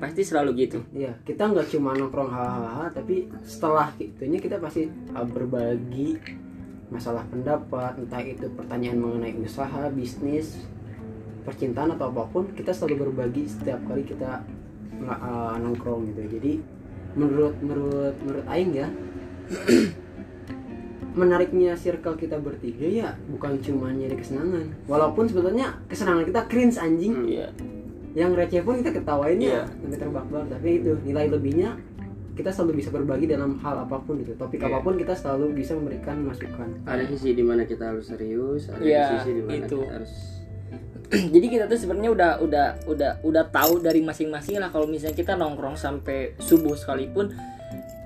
Pasti 0.02 0.22
selalu 0.26 0.50
gitu. 0.66 0.78
Iya, 0.90 1.14
kita 1.22 1.46
nggak 1.50 1.70
cuma 1.70 1.94
nongkrong 1.94 2.30
hahaha, 2.30 2.90
tapi 2.90 3.30
setelah 3.46 3.94
itunya 4.02 4.42
kita 4.42 4.58
pasti 4.58 4.90
uh, 5.14 5.22
berbagi 5.22 6.18
masalah 6.90 7.22
pendapat, 7.30 8.02
entah 8.02 8.18
itu 8.20 8.50
pertanyaan 8.52 8.98
mengenai 8.98 9.38
usaha, 9.38 9.86
bisnis, 9.94 10.66
percintaan 11.46 11.94
atau 11.94 12.10
apa 12.10 12.26
pun, 12.34 12.50
kita 12.50 12.74
selalu 12.74 13.08
berbagi 13.08 13.46
setiap 13.46 13.78
kali 13.86 14.02
kita 14.02 14.42
uh, 15.06 15.54
nongkrong 15.62 16.10
gitu. 16.10 16.22
Jadi 16.38 16.52
menurut 17.12 17.54
menurut 17.60 18.14
menurut 18.20 18.46
Aing 18.46 18.72
ya, 18.72 18.88
menariknya 21.12 21.76
circle 21.76 22.16
kita 22.16 22.40
bertiga 22.40 22.88
ya 22.88 23.08
bukan 23.28 23.60
cuma 23.60 23.92
nyari 23.92 24.16
kesenangan, 24.16 24.72
walaupun 24.88 25.28
sebetulnya 25.28 25.76
kesenangan 25.84 26.24
kita 26.24 26.40
cringe 26.48 26.80
anjing 26.80 27.28
iya 27.28 27.52
yang 28.12 28.32
receh 28.32 28.60
pun 28.60 28.80
kita 28.80 28.92
ketawain 28.92 29.36
Iya. 29.36 29.64
ya 29.64 29.72
sampai 29.72 29.98
terbak-bak 29.98 30.44
tapi 30.48 30.80
itu 30.80 30.96
nilai 31.00 31.28
lebihnya 31.28 31.76
kita 32.32 32.48
selalu 32.48 32.80
bisa 32.80 32.88
berbagi 32.88 33.28
dalam 33.28 33.60
hal 33.60 33.84
apa 33.84 34.00
pun 34.00 34.20
gitu 34.20 34.32
topik 34.36 34.60
Iya. 34.60 34.68
apa 34.68 34.78
pun 34.80 34.96
kita 34.96 35.12
selalu 35.12 35.52
bisa 35.52 35.76
memberikan 35.76 36.16
masukan 36.22 36.68
ada 36.84 37.04
sisi 37.04 37.32
di 37.32 37.44
mana 37.44 37.64
kita 37.64 37.92
harus 37.92 38.08
serius 38.08 38.68
ada 38.68 38.80
Iya, 38.80 39.04
sisi 39.16 39.30
di 39.32 39.42
mana 39.42 39.52
itu. 39.64 39.80
kita 39.80 39.92
harus 39.92 40.12
jadi 41.34 41.46
kita 41.46 41.64
tuh 41.68 41.76
sebenarnya 41.76 42.10
udah 42.16 42.30
udah 42.40 42.66
udah 42.88 43.12
udah 43.20 43.44
tahu 43.52 43.84
dari 43.84 44.00
masing-masing 44.00 44.56
lah. 44.56 44.72
Kalau 44.72 44.88
misalnya 44.88 45.12
kita 45.12 45.36
nongkrong 45.36 45.76
sampai 45.76 46.32
subuh 46.40 46.72
sekalipun 46.72 47.32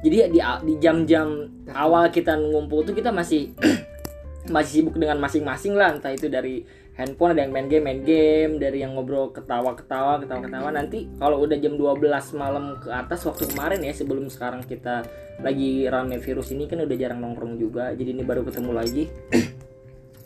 jadi 0.04 0.28
di 0.28 0.40
di 0.42 0.74
jam-jam 0.82 1.48
awal 1.72 2.12
kita 2.12 2.36
ngumpul 2.36 2.84
tuh 2.84 2.92
kita 2.92 3.10
masih 3.10 3.56
masih 4.54 4.82
sibuk 4.82 4.98
dengan 4.98 5.16
masing-masing 5.18 5.74
lah. 5.74 5.94
Entah 5.94 6.12
itu 6.12 6.28
dari 6.28 6.62
handphone 6.94 7.34
ada 7.34 7.42
yang 7.42 7.52
main 7.54 7.66
game 7.66 7.84
main 7.86 8.00
game. 8.04 8.60
Dari 8.60 8.84
yang 8.84 8.94
ngobrol 8.94 9.32
ketawa-ketawa 9.32 10.20
ketawa-ketawa. 10.22 10.68
Nanti 10.70 11.10
kalau 11.16 11.42
udah 11.42 11.56
jam 11.56 11.74
12 11.74 12.02
malam 12.36 12.76
ke 12.78 12.92
atas 12.92 13.24
waktu 13.24 13.48
kemarin 13.50 13.80
ya 13.82 13.90
sebelum 13.96 14.28
sekarang 14.28 14.62
kita 14.62 15.02
lagi 15.40 15.88
rame 15.88 16.20
virus 16.20 16.52
ini 16.52 16.68
kan 16.68 16.84
udah 16.84 16.96
jarang 16.98 17.18
nongkrong 17.24 17.56
juga. 17.56 17.90
Jadi 17.96 18.12
ini 18.12 18.22
baru 18.22 18.44
ketemu 18.44 18.70
lagi 18.76 19.08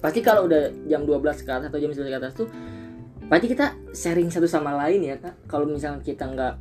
pasti 0.01 0.21
kalau 0.21 0.45
udah 0.45 0.69
jam 0.85 1.05
12 1.05 1.21
ke 1.39 1.51
atas 1.51 1.69
atau 1.69 1.79
jam 1.79 1.91
11 1.91 2.09
ke 2.09 2.19
atas 2.19 2.33
tuh 2.35 2.49
pasti 3.27 3.47
kita 3.47 3.67
sharing 3.91 4.27
satu 4.27 4.45
sama 4.45 4.75
lain 4.77 5.05
ya 5.05 5.17
kak 5.17 5.47
kalau 5.47 5.65
misalnya 5.65 6.01
kita 6.01 6.25
nggak 6.27 6.55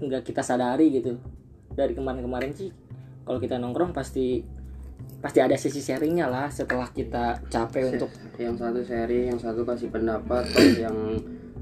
nggak 0.00 0.22
kita 0.22 0.40
sadari 0.40 0.90
gitu 0.90 1.14
dari 1.70 1.92
kemarin-kemarin 1.92 2.50
sih 2.50 2.72
kalau 3.22 3.36
kita 3.36 3.54
nongkrong 3.56 3.92
pasti 3.92 4.42
pasti 5.18 5.38
ada 5.38 5.54
sesi 5.54 5.78
sharingnya 5.78 6.26
lah 6.26 6.48
setelah 6.48 6.88
kita 6.88 7.38
capek 7.46 7.92
untuk 7.92 8.10
yang 8.36 8.54
satu 8.54 8.80
sharing 8.80 9.30
yang 9.30 9.38
satu 9.38 9.62
kasih 9.62 9.88
pendapat 9.88 10.42
yang 10.76 10.96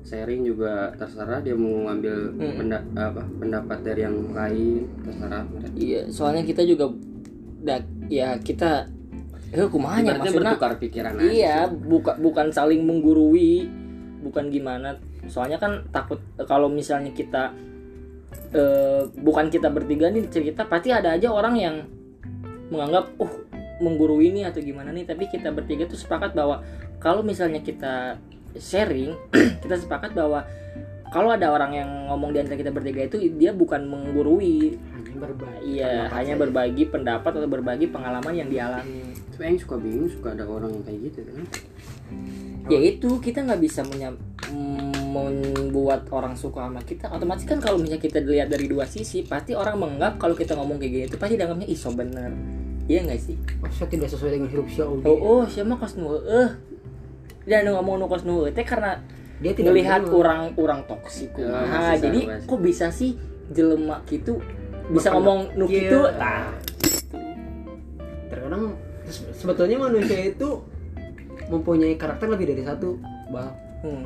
sharing 0.03 0.41
juga 0.41 0.95
terserah 0.95 1.41
dia 1.41 1.53
mau 1.53 1.85
ngambil 1.85 2.15
Hmm. 2.33 2.55
penda- 2.57 2.87
apa 2.95 3.23
pendapat 3.35 3.79
dari 3.83 4.01
yang 4.03 4.17
lain 4.31 4.89
terserah 5.03 5.45
iya 5.75 6.07
soalnya 6.07 6.45
kita 6.45 6.63
juga 6.63 6.89
da, 7.59 7.77
ya 8.07 8.39
kita 8.39 8.89
eh 9.55 9.69
kumanya 9.71 10.19
maksudnya 10.19 10.59
bertukar 10.59 10.73
pikiran 10.83 11.13
aja 11.23 11.31
iya 11.31 11.59
sih. 11.71 11.79
buka, 11.87 12.19
bukan 12.19 12.51
saling 12.51 12.83
menggurui 12.83 13.71
bukan 14.27 14.51
gimana. 14.51 14.99
Soalnya 15.31 15.63
kan 15.63 15.87
takut 15.95 16.19
eh, 16.35 16.47
kalau 16.47 16.67
misalnya 16.67 17.15
kita 17.15 17.55
eh, 18.51 19.07
bukan 19.15 19.47
kita 19.47 19.71
bertiga 19.71 20.11
nih 20.11 20.27
cerita 20.27 20.67
pasti 20.67 20.91
ada 20.91 21.15
aja 21.15 21.31
orang 21.31 21.55
yang 21.55 21.77
menganggap 22.75 23.15
uh 23.23 23.35
menggurui 23.77 24.33
ini 24.35 24.43
atau 24.43 24.59
gimana 24.59 24.91
nih. 24.91 25.07
Tapi 25.07 25.31
kita 25.31 25.55
bertiga 25.55 25.87
tuh 25.87 26.01
sepakat 26.01 26.35
bahwa 26.35 26.67
kalau 26.99 27.23
misalnya 27.23 27.63
kita 27.63 28.19
sharing 28.59 29.15
kita 29.63 29.77
sepakat 29.79 30.17
bahwa 30.17 30.43
kalau 31.15 31.31
ada 31.31 31.55
orang 31.55 31.71
yang 31.71 31.91
ngomong 32.11 32.35
di 32.35 32.43
antara 32.43 32.59
kita 32.59 32.75
bertiga 32.75 33.07
itu 33.07 33.31
dia 33.39 33.55
bukan 33.55 33.87
menggurui. 33.87 34.75
Hanya 34.91 35.17
berbagi 35.23 35.65
iya 35.71 36.11
hanya 36.13 36.35
berbagi 36.35 36.85
pendapat 36.91 37.31
atau 37.31 37.49
berbagi 37.49 37.89
pengalaman 37.89 38.35
yang 38.37 38.49
dialami 38.53 39.16
Tapi 39.37 39.43
yang 39.47 39.61
suka 39.61 39.77
bingung 39.77 40.09
suka 40.09 40.33
ada 40.33 40.45
orang 40.45 40.73
yang 40.73 40.83
kayak 40.83 41.01
gitu 41.05 41.19
kan? 41.23 41.45
Ya 42.67 42.79
itu 42.81 43.21
kita 43.21 43.45
nggak 43.45 43.61
bisa 43.61 43.85
menyam- 43.85 44.17
membuat 45.07 46.09
orang 46.09 46.33
suka 46.35 46.63
sama 46.63 46.81
kita. 46.81 47.09
Otomatis 47.09 47.45
kan 47.45 47.59
kalau 47.59 47.77
misalnya 47.77 48.01
kita 48.01 48.19
dilihat 48.19 48.49
dari 48.49 48.65
dua 48.65 48.85
sisi 48.85 49.23
pasti 49.23 49.53
orang 49.53 49.77
menganggap 49.77 50.17
kalau 50.17 50.33
kita 50.33 50.53
ngomong 50.53 50.77
kayak 50.77 50.91
gini 50.91 51.05
itu 51.05 51.17
pasti 51.17 51.35
dianggapnya 51.35 51.67
iso 51.67 51.91
bener. 51.91 52.33
Iya 52.87 53.03
nggak 53.03 53.21
sih? 53.21 53.37
Oh, 53.59 53.69
saya 53.69 53.89
tidak 53.89 54.09
sesuai 54.09 54.31
dengan 54.33 54.49
hidup 54.49 54.67
Xiaomi 54.67 55.03
oh 55.05 55.19
oh 55.19 55.43
siapa 55.45 55.75
kos 55.75 55.95
nu 55.95 56.17
eh. 56.17 56.51
Dan 57.45 57.67
ngomong 57.69 57.99
nu 57.99 58.07
kos 58.07 58.23
nu 58.23 58.47
teh 58.49 58.63
karena 58.63 59.03
dia 59.37 59.53
tidak 59.53 59.71
melihat 59.71 60.01
menerima. 60.01 60.17
orang 60.17 60.41
orang 60.57 60.81
toksik 60.85 61.29
Ya, 61.35 61.45
kumaha. 61.45 61.67
masih 61.93 61.99
jadi 62.01 62.21
kok 62.47 62.61
bisa 62.63 62.87
sih 62.89 63.19
jelema 63.49 64.01
gitu 64.07 64.39
bisa 64.89 65.11
ngomong 65.11 65.51
nu 65.55 65.67
Iya. 65.67 65.75
gitu? 65.83 65.99
Nah 66.15 66.55
terkadang 68.27 68.65
sebetulnya 69.11 69.79
manusia 69.79 70.31
itu 70.31 70.63
mempunyai 71.47 71.95
karakter 71.95 72.27
lebih 72.27 72.51
dari 72.51 72.63
satu 72.67 72.99
bal 73.31 73.55
hmm. 73.87 74.05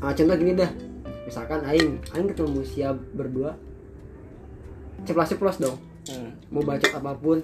ah, 0.00 0.12
contoh 0.16 0.36
gini 0.36 0.52
dah. 0.56 0.70
Misalkan 1.28 1.60
Aing 1.62 2.00
Aing 2.16 2.28
ketemu 2.32 2.60
siap 2.64 2.96
berdua. 3.12 3.54
Ceplos 5.04 5.28
ceplos 5.30 5.56
dong. 5.60 5.76
Hmm. 6.08 6.32
mau 6.48 6.64
bacot 6.64 6.90
apa 6.96 7.12
pun. 7.20 7.38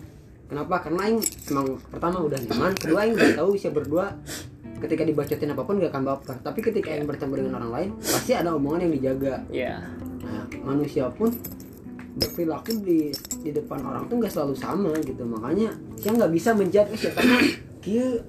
Kenapa? 0.48 0.80
Karena 0.80 1.00
Aing 1.06 1.20
emang 1.52 1.76
pertama 1.92 2.24
udah 2.24 2.38
nyaman 2.40 2.72
kedua 2.72 2.98
Aing 3.04 3.14
nggak 3.14 3.36
tahu 3.36 3.54
siap 3.54 3.76
berdua 3.76 4.16
ketika 4.76 5.08
dibacotin 5.08 5.52
apa 5.52 5.62
pun 5.64 5.80
gak 5.80 5.92
akan 5.92 6.04
baper. 6.04 6.36
Tapi 6.40 6.60
ketika 6.64 6.88
Aing 6.96 7.04
bertemu 7.04 7.32
dengan 7.44 7.52
orang 7.60 7.72
lain 7.72 7.90
pasti 8.00 8.32
ada 8.32 8.56
omongan 8.56 8.88
yang 8.88 8.92
dijaga. 8.96 9.34
Ya 9.52 9.84
nah 10.26 10.42
manusia 10.66 11.06
pun 11.14 11.30
berperilaku 12.16 12.80
di 12.80 13.12
di 13.44 13.50
depan 13.52 13.84
orang 13.84 14.08
tuh 14.08 14.16
nggak 14.18 14.32
selalu 14.32 14.54
sama 14.56 14.90
gitu. 15.00 15.22
Makanya 15.22 15.68
saya 16.00 16.12
nggak 16.16 16.32
bisa 16.32 16.50
menjudge 16.52 16.96
siapa 16.96 17.20
kia 17.84 18.24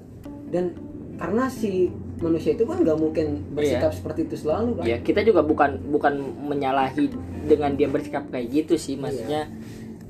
dan 0.52 0.76
karena 1.18 1.50
si 1.50 1.90
manusia 2.20 2.54
itu 2.54 2.62
kan 2.62 2.78
nggak 2.78 2.98
mungkin 2.98 3.42
bersikap 3.52 3.90
seperti 3.90 4.28
itu 4.28 4.36
selalu 4.38 4.78
kan? 4.78 4.84
Ya 4.84 4.96
kita 5.00 5.24
juga 5.24 5.40
bukan 5.40 5.80
bukan 5.88 6.14
menyalahi 6.44 7.08
dengan 7.48 7.74
dia 7.74 7.88
bersikap 7.88 8.28
kayak 8.28 8.46
gitu 8.52 8.74
sih. 8.76 8.94
Maksudnya 8.94 9.48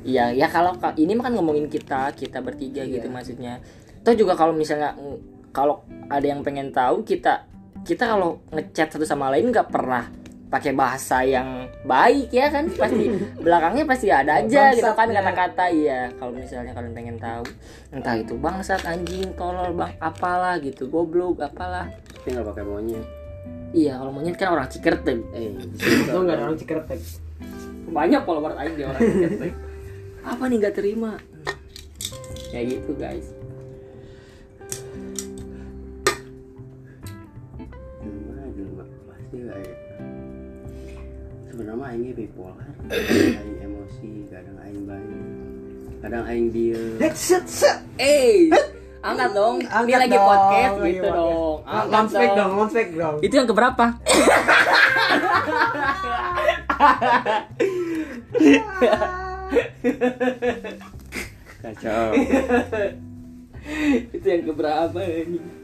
ya 0.02 0.30
ya 0.30 0.46
kalau 0.48 0.74
ka- 0.76 0.94
ini 0.94 1.14
mah 1.14 1.30
kan 1.30 1.34
ngomongin 1.38 1.66
kita 1.66 2.12
kita 2.12 2.42
bertiga 2.42 2.82
Iya. 2.82 3.00
gitu 3.00 3.08
maksudnya. 3.08 3.62
Toh 4.02 4.14
juga 4.14 4.34
kalau 4.34 4.52
misalnya 4.52 4.94
kalau 5.50 5.82
ada 6.08 6.22
yang 6.22 6.42
pengen 6.42 6.70
tahu 6.70 7.02
kita 7.02 7.46
kita 7.82 8.04
kalau 8.04 8.42
ngechat 8.50 8.90
satu 8.90 9.06
sama 9.06 9.30
lain 9.30 9.48
nggak 9.48 9.70
pernah 9.70 10.10
pakai 10.48 10.72
bahasa 10.72 11.22
yang 11.24 11.68
baik 11.84 12.32
ya 12.32 12.48
kan? 12.48 12.68
Pasti 12.72 13.04
belakangnya 13.40 13.84
pasti 13.84 14.06
ada 14.08 14.40
aja 14.40 14.72
gitu 14.72 14.90
kan 14.92 15.08
Bangsat, 15.08 15.12
ya. 15.12 15.20
kata-kata. 15.20 15.64
Iya 15.70 16.00
kalau 16.16 16.32
misalnya 16.34 16.72
kalian 16.72 16.92
pengen 16.96 17.16
tahu 17.20 17.44
entah 17.92 18.16
itu 18.16 18.34
bangsat 18.36 18.82
anjing 18.84 19.32
tolol 19.36 19.72
bang 19.76 19.92
apalah 20.00 20.56
gitu 20.60 20.88
goblok 20.88 21.44
apalah. 21.44 21.88
Tapi 22.20 22.34
nggak 22.34 22.46
pakai 22.48 22.64
monyet. 22.64 23.06
Iya 23.76 24.00
kalau 24.00 24.12
monyet 24.12 24.36
kan 24.40 24.48
orang 24.56 24.68
cikerteg 24.72 25.20
eh 25.36 25.52
itu 25.56 26.16
nggak 26.16 26.36
orang 26.40 26.56
cikertek 26.56 27.00
banyak 27.88 28.20
follower 28.24 28.52
di 28.76 28.84
orang 28.84 29.00
Cikertek. 29.00 29.52
apa 30.32 30.42
nih 30.44 30.56
nggak 30.60 30.76
terima? 30.76 31.12
Kayak 32.52 32.64
gitu 32.80 32.92
guys. 32.96 33.26
Gimana 38.00 38.44
gimana? 38.52 38.84
Pasti 39.08 39.38
lah 39.44 39.56
ya 39.56 39.87
sebenarnya 41.58 41.90
aingnya 41.90 42.14
bipolar 42.14 42.70
aing 43.42 43.58
emosi 43.66 44.30
kadang 44.30 44.54
aing 44.62 44.86
baik 44.86 45.10
kadang 45.98 46.22
aing 46.30 46.54
diem. 46.54 47.02
Set 47.18 47.50
set. 47.50 47.82
Eh 47.98 48.46
angkat 49.02 49.34
dong. 49.34 49.58
Ini 49.58 49.66
Angkat 49.66 49.98
lagi 50.06 50.14
dong, 50.14 50.30
podcast 50.30 50.78
gitu 50.86 51.10
dong. 51.10 51.66
Angkat 51.66 51.90
Monspek 51.90 52.30
dong. 52.38 52.54
monspek 52.54 52.94
dong. 52.94 53.18
Itu 53.18 53.34
yang 53.34 53.50
keberapa? 53.50 53.98
Kacau. 61.66 62.14
Itu 64.14 64.26
yang 64.30 64.46
keberapa 64.46 65.02
ini 65.02 65.57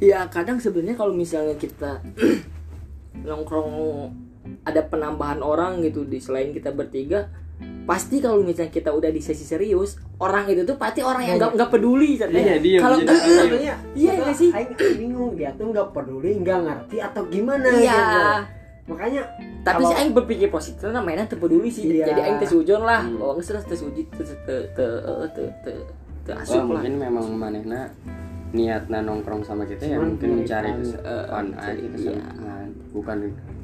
ya 0.00 0.26
kadang 0.26 0.56
sebenarnya 0.56 0.96
kalau 0.96 1.12
misalnya 1.12 1.54
kita 1.54 2.00
nongkrong 3.20 3.70
ada 4.64 4.80
penambahan 4.82 5.40
orang 5.40 5.80
gitu 5.80 6.02
di 6.02 6.16
selain 6.16 6.50
kita 6.50 6.72
bertiga 6.72 7.28
pasti 7.84 8.18
kalau 8.18 8.40
misalnya 8.40 8.70
kita 8.70 8.88
udah 8.88 9.08
di 9.08 9.20
sesi 9.20 9.42
serius 9.42 10.00
orang 10.16 10.48
itu 10.48 10.64
tuh 10.64 10.74
pasti 10.74 11.02
orang 11.02 11.26
yang 11.26 11.36
nggak 11.36 11.52
nggak 11.54 11.70
peduli 11.70 12.16
Iya, 12.16 12.56
diem, 12.56 12.80
kalau 12.80 12.96
Iya 13.92 14.12
nggak 14.16 14.34
sih? 14.34 14.50
Aing 14.50 14.70
bingung 14.96 15.32
dia 15.34 15.50
tuh 15.52 15.68
nggak 15.68 15.90
peduli, 15.90 16.38
nggak 16.38 16.58
ngerti 16.58 16.96
atau 16.98 17.22
gimana 17.26 17.68
iya 17.74 17.92
gitu. 17.92 18.20
Makanya 18.90 19.22
tapi 19.60 19.76
Kalau- 19.76 19.90
sih 19.92 19.96
aing 19.98 20.12
berpikir 20.16 20.48
positif 20.48 20.80
karena 20.80 21.04
mainan 21.04 21.28
terpeduli 21.28 21.68
sih 21.68 21.84
Iya. 21.84 22.08
jadi 22.08 22.20
aing 22.22 22.38
tes 22.40 22.52
ujon 22.54 22.80
lah 22.80 23.04
Hmm. 23.04 23.20
oh 23.20 23.36
nggak 23.36 23.60
tes 23.60 23.80
uji 23.82 24.02
tes 24.08 24.30
te 24.40 24.56
te 24.72 24.86
te 25.28 25.42
te 25.60 25.72
te 26.24 26.30
Wah, 26.32 26.40
asup 26.40 26.64
lah 26.64 26.80
mungkin 26.80 26.94
memang 26.96 27.26
manehna 27.28 27.92
niatna 28.50 28.98
nongkrong 29.06 29.46
sama 29.46 29.62
kita 29.62 29.86
ya 29.86 29.94
Cuman 29.98 30.18
mungkin 30.18 30.42
mencari 30.42 30.68
mencari, 30.74 30.82
kes- 30.82 30.98
eh, 31.06 31.24
fun 31.30 31.46
mencari, 31.54 31.70
aja 31.70 31.78
iya. 31.78 31.90
kesenangan 31.94 32.68
bukan 32.90 33.18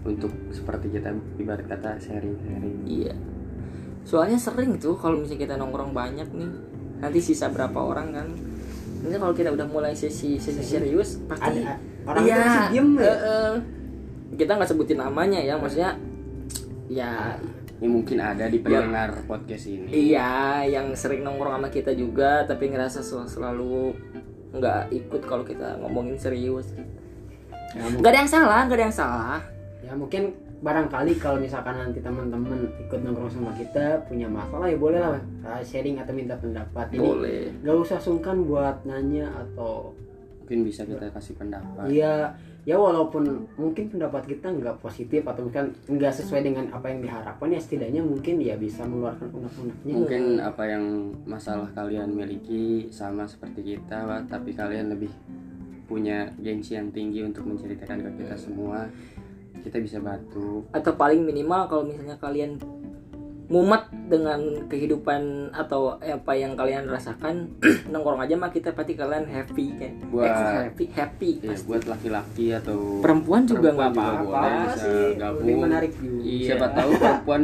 untuk 0.06 0.32
seperti 0.54 0.86
kita 0.94 1.10
ibarat 1.42 1.66
kata 1.66 1.98
sharing-sharing. 1.98 2.86
Iya. 2.86 3.14
Soalnya 4.06 4.38
sering 4.38 4.78
tuh 4.78 4.94
kalau 4.94 5.18
misalnya 5.18 5.42
kita 5.42 5.54
nongkrong 5.58 5.90
banyak 5.90 6.30
nih 6.30 6.50
nanti 7.02 7.18
sisa 7.18 7.50
berapa 7.50 7.74
orang 7.74 8.14
kan? 8.14 8.28
Ini 9.02 9.18
kalau 9.18 9.34
kita 9.34 9.50
udah 9.50 9.66
mulai 9.66 9.98
sesi 9.98 10.38
sesi 10.38 10.62
serius 10.62 11.18
pasti 11.26 11.66
ada 11.66 11.74
orang 12.06 12.22
iya, 12.22 12.34
tuh 12.38 12.46
masih 12.46 12.62
diem 12.70 12.88
ya. 12.94 13.02
eh, 13.02 13.18
eh. 13.18 13.52
kita 14.38 14.50
nggak 14.54 14.70
sebutin 14.70 14.98
namanya 15.02 15.42
ya 15.42 15.58
maksudnya 15.58 15.98
ya. 16.86 17.34
Ya 17.76 17.88
mungkin 17.92 18.22
ada 18.22 18.48
di 18.48 18.62
pendengar 18.62 19.26
podcast 19.28 19.68
ini. 19.68 19.90
Iya 20.14 20.64
yang 20.64 20.94
sering 20.96 21.26
nongkrong 21.26 21.58
sama 21.60 21.68
kita 21.68 21.90
juga 21.92 22.46
tapi 22.46 22.70
ngerasa 22.70 23.02
sel- 23.02 23.26
selalu 23.28 23.92
nggak 24.54 24.92
ikut 24.94 25.22
kalau 25.26 25.42
kita 25.42 25.78
ngomongin 25.82 26.16
serius. 26.18 26.70
Ya, 27.74 27.82
nggak 27.86 28.12
ada 28.12 28.20
yang 28.24 28.30
salah 28.30 28.60
nggak 28.66 28.78
ada 28.78 28.84
yang 28.88 28.96
salah. 28.96 29.38
Ya 29.82 29.92
mungkin 29.94 30.34
barangkali 30.56 31.20
kalau 31.20 31.36
misalkan 31.36 31.76
nanti 31.76 32.00
teman-teman 32.00 32.64
ikut 32.88 32.98
nongkrong 33.04 33.28
sama 33.28 33.52
kita 33.60 34.00
punya 34.08 34.24
masalah 34.24 34.66
ya 34.72 34.78
boleh 34.80 34.98
lah 34.98 35.20
uh, 35.44 35.60
sharing 35.60 36.00
atau 36.00 36.16
minta 36.16 36.34
pendapat. 36.40 36.88
Jadi 36.90 37.04
boleh. 37.04 37.42
nggak 37.60 37.76
usah 37.76 37.98
sungkan 38.00 38.42
buat 38.48 38.82
nanya 38.88 39.28
atau 39.36 39.92
mungkin 40.40 40.64
bisa 40.64 40.88
kita 40.88 41.12
kasih 41.12 41.34
pendapat. 41.36 41.86
Iya 41.92 42.32
ya 42.66 42.74
walaupun 42.74 43.46
mungkin 43.54 43.94
pendapat 43.94 44.26
kita 44.26 44.50
nggak 44.50 44.82
positif 44.82 45.22
atau 45.22 45.46
mungkin 45.46 45.70
nggak 45.86 46.12
sesuai 46.18 46.42
dengan 46.42 46.66
apa 46.74 46.90
yang 46.90 46.98
diharapkan 46.98 47.54
ya 47.54 47.62
setidaknya 47.62 48.02
mungkin 48.02 48.42
ya 48.42 48.58
bisa 48.58 48.82
mengeluarkan 48.82 49.30
unek-uneknya 49.30 49.94
mungkin 49.94 50.24
apa 50.42 50.62
yang 50.66 50.84
masalah 51.22 51.70
kalian 51.78 52.10
miliki 52.10 52.90
sama 52.90 53.22
seperti 53.30 53.78
kita 53.78 54.02
Wak, 54.02 54.26
tapi 54.26 54.50
kalian 54.50 54.90
lebih 54.90 55.14
punya 55.86 56.34
gengsi 56.42 56.74
yang 56.74 56.90
tinggi 56.90 57.22
untuk 57.22 57.46
menceritakan 57.46 58.02
ke 58.02 58.10
kita 58.22 58.36
semua. 58.36 58.90
Kita 59.62 59.78
bisa 59.78 59.98
bantu. 60.02 60.66
Atau 60.74 60.94
paling 60.94 61.22
minimal 61.22 61.70
kalau 61.70 61.82
misalnya 61.86 62.18
kalian 62.18 62.58
mumet 63.46 63.78
dengan 64.04 64.40
kehidupan 64.66 65.22
atau 65.50 65.96
apa 65.96 66.32
yang 66.34 66.52
kalian 66.52 66.84
rasakan 66.84 67.46
nongkrong 67.92 68.18
aja 68.18 68.34
mah 68.34 68.50
kita 68.50 68.70
pasti 68.70 68.92
kalian 68.92 69.22
happy 69.24 69.66
kan 69.72 69.92
Buat- 70.08 70.26
Eh, 70.26 70.62
happy 70.66 70.84
happy 70.90 71.30
ya, 71.38 71.50
pasti. 71.50 71.66
buat 71.66 71.84
laki-laki 71.84 72.46
atau 72.52 72.98
perempuan 72.98 73.42
juga 73.44 73.70
nggak 73.70 73.90
apa-apa 73.92 74.50
sih 74.74 75.14
gabung. 75.14 75.58
menarik 75.60 75.94
juga 75.94 76.22
Iya. 76.22 76.46
siapa 76.48 76.66
tahu 76.76 76.90
perempuan 76.96 77.42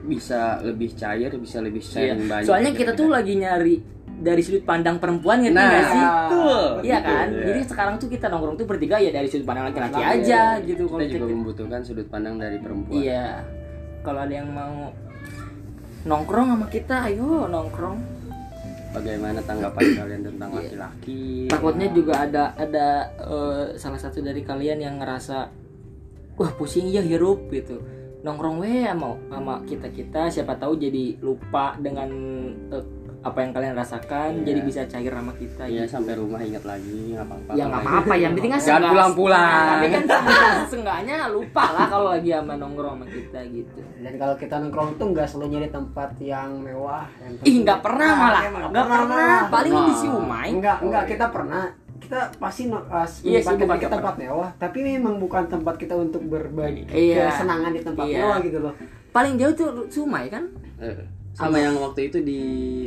bisa 0.00 0.40
lebih 0.60 0.90
cair 0.92 1.30
bisa 1.32 1.58
lebih 1.60 1.80
Iya. 1.80 1.90
sharing 1.92 2.26
banyak 2.26 2.44
soalnya 2.44 2.70
gitu 2.70 2.80
kita 2.80 2.92
tuh 2.94 3.08
lagi 3.08 3.32
nyari 3.34 3.76
dari 4.18 4.42
sudut 4.42 4.64
pandang 4.64 4.98
perempuan 4.98 5.38
ngerti 5.40 5.54
Nah, 5.54 5.70
sih 5.86 6.02
betul. 6.02 6.66
Iya 6.82 6.98
Betul, 6.98 7.06
kan, 7.08 7.26
iya. 7.30 7.44
jadi 7.46 7.60
sekarang 7.64 7.94
tuh 7.96 8.08
kita 8.08 8.26
nongkrong 8.26 8.56
tuh 8.56 8.66
bertiga 8.66 8.98
ya 8.98 9.10
dari 9.12 9.28
sudut 9.28 9.46
pandang 9.46 9.70
laki-laki 9.70 9.94
Iya, 9.96 10.08
aja 10.10 10.42
iya. 10.56 10.66
gitu. 10.66 10.82
kita 10.84 10.90
Kalau 10.90 11.06
juga 11.06 11.22
kita- 11.22 11.30
membutuhkan 11.32 11.80
sudut 11.80 12.06
pandang 12.08 12.34
dari 12.34 12.58
perempuan 12.58 12.98
Iya, 12.98 13.46
kalau 14.00 14.20
ada 14.20 14.34
yang 14.34 14.50
mau 14.50 14.90
nongkrong 16.04 16.48
sama 16.54 16.66
kita, 16.68 17.06
ayo 17.06 17.46
nongkrong. 17.46 17.98
bagaimana 18.88 19.44
tanggapan 19.44 19.84
kalian 20.00 20.22
tentang 20.24 20.48
Iya. 20.48 20.58
laki-laki 20.64 21.44
Takutnya 21.46 21.88
juga 21.92 22.14
ada 22.24 22.44
ada 22.56 22.86
eh, 23.20 23.64
salah 23.76 24.00
satu 24.00 24.18
dari 24.18 24.40
kalian 24.40 24.80
yang 24.80 24.96
ngerasa 24.96 25.38
wah 26.34 26.52
pusing 26.56 26.88
ya 26.88 27.04
hirup 27.04 27.52
gitu. 27.52 27.84
Nongkrong 28.18 28.58
we 28.58 28.82
sama 28.82 29.14
sama 29.28 29.54
kita 29.62 29.92
kita 29.92 30.32
siapa 30.32 30.56
tahu 30.56 30.74
jadi 30.74 31.20
lupa 31.20 31.76
dengan 31.76 32.08
eh, 32.72 32.84
apa 33.28 33.38
yang 33.38 33.52
kalian 33.52 33.74
rasakan, 33.74 34.30
Iya. 34.34 34.44
jadi 34.44 34.60
bisa 34.62 34.80
cair 34.84 35.12
sama 35.12 35.32
kita. 35.32 35.62
Iya 35.62 35.82
gitu. 35.82 35.92
sampai 35.92 36.12
rumah 36.14 36.40
ingat 36.40 36.64
lagi 36.64 36.96
nggak 37.10 37.22
apa-apa 37.22 37.50
Ya 37.50 37.64
nggak 37.64 37.82
apa-apa, 37.82 38.14
yang 38.14 38.32
penting 38.32 38.50
kan 38.50 38.60
Jangan 38.60 38.90
pulang-pulang. 38.90 39.66
Tapi 39.70 39.86
kan 39.88 40.02
seenggak- 40.04 40.66
seenggaknya 40.68 41.16
lupa 41.28 41.64
lah 41.70 41.86
kalau 41.86 42.08
lagi 42.10 42.30
sama 42.30 42.54
nongkrong 42.54 42.94
sama 42.94 43.06
kita 43.06 43.40
gitu. 43.46 43.80
dan 43.98 44.12
kalau 44.14 44.34
kita 44.34 44.54
nongkrong 44.58 44.90
tuh 44.94 45.06
nggak 45.10 45.26
selalu 45.26 45.46
nyari 45.50 45.68
tempat 45.68 46.10
yang 46.18 46.50
mewah 46.58 47.04
yang 47.18 47.32
Ih 47.40 47.56
nggak 47.60 47.80
pernah 47.80 48.10
malah, 48.10 48.42
emang 48.42 48.62
nggak 48.68 48.86
pernah. 48.86 49.06
malah. 49.06 49.40
Paling 49.48 49.72
Pernah. 49.72 49.86
di 49.86 49.94
Siumai. 49.96 50.48
enggak 50.50 50.76
enggak 50.80 51.04
kita 51.06 51.26
pernah 51.28 51.62
kita 51.98 52.20
pasti 52.36 52.62
no, 52.64 52.78
uh, 52.80 53.04
Iya 53.20 53.38
sih, 53.38 53.52
bukan 53.52 53.68
nggak 53.68 53.90
tempat 53.90 54.14
mewah 54.16 54.50
tapi 54.56 54.78
memang 54.80 55.18
bukan 55.18 55.44
tempat 55.44 55.74
kita 55.76 55.92
untuk 55.92 56.24
berbagi 56.24 56.86
Iya. 56.88 57.28
kesenangan 57.28 57.70
di 57.70 57.82
tempat 57.82 58.04
Iya. 58.04 58.18
mewah 58.18 58.38
gitu 58.40 58.58
loh 58.60 58.74
Paling 59.08 59.34
jauh 59.34 59.52
tuh 59.52 59.68
Sumai 59.88 60.28
kan? 60.28 60.46
Eh, 60.78 60.94
sama 61.38 61.54
yang 61.56 61.78
waktu 61.78 62.00
itu 62.04 62.18
di 62.20 62.40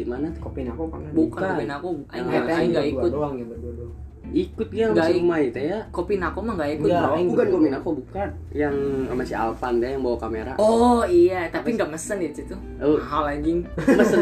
mana 0.04 0.28
tuh 0.30 0.42
kopi 0.44 0.62
aku 0.64 0.84
pernah 0.86 1.08
Bukan, 1.10 1.32
Bukan. 1.32 1.50
kopi 1.50 1.66
aku, 1.66 1.88
aing 1.88 2.04
Yang 2.12 2.26
nggak 2.28 2.44
Kita 2.44 2.52
aing 2.54 2.70
nggak 2.70 2.84
berdua 2.84 3.00
ikut. 3.00 3.12
doang 3.12 3.34
ya 3.34 3.46
berdua 3.48 3.74
doang 3.74 3.94
ikut 4.32 4.68
dia 4.70 4.86
Nggak 4.88 5.04
sama 5.04 5.12
si. 5.12 5.20
Umay 5.20 5.44
teh 5.50 5.66
ya 5.66 5.80
Kopi 5.90 6.14
aku 6.16 6.40
mah 6.40 6.54
nggak 6.54 6.72
ikut 6.74 6.88
Nggak, 6.88 7.02
bro. 7.02 7.16
bukan 7.26 7.46
Gomin 7.50 7.74
aku 7.74 7.90
bukan 7.98 8.30
yang 8.54 8.76
sama 9.08 9.24
si 9.24 9.34
Alpan 9.34 9.74
deh 9.78 9.90
yang 9.90 10.02
bawa 10.02 10.18
kamera 10.18 10.52
Oh 10.56 11.02
iya, 11.04 11.48
tapi 11.48 11.68
nggak 11.74 11.90
mesen 11.90 12.18
ya 12.18 12.30
itu. 12.30 12.56
Oh. 12.78 12.96
Mahal 12.98 13.24
anjing. 13.34 13.60
mesen 13.90 14.22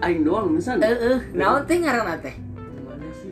aing 0.00 0.20
doang 0.22 0.48
mesen 0.48 0.76
Eh 0.78 0.88
eh, 0.88 1.18
naon 1.32 1.62
teh 1.62 1.76
ngaranna 1.76 2.16
teh? 2.18 2.34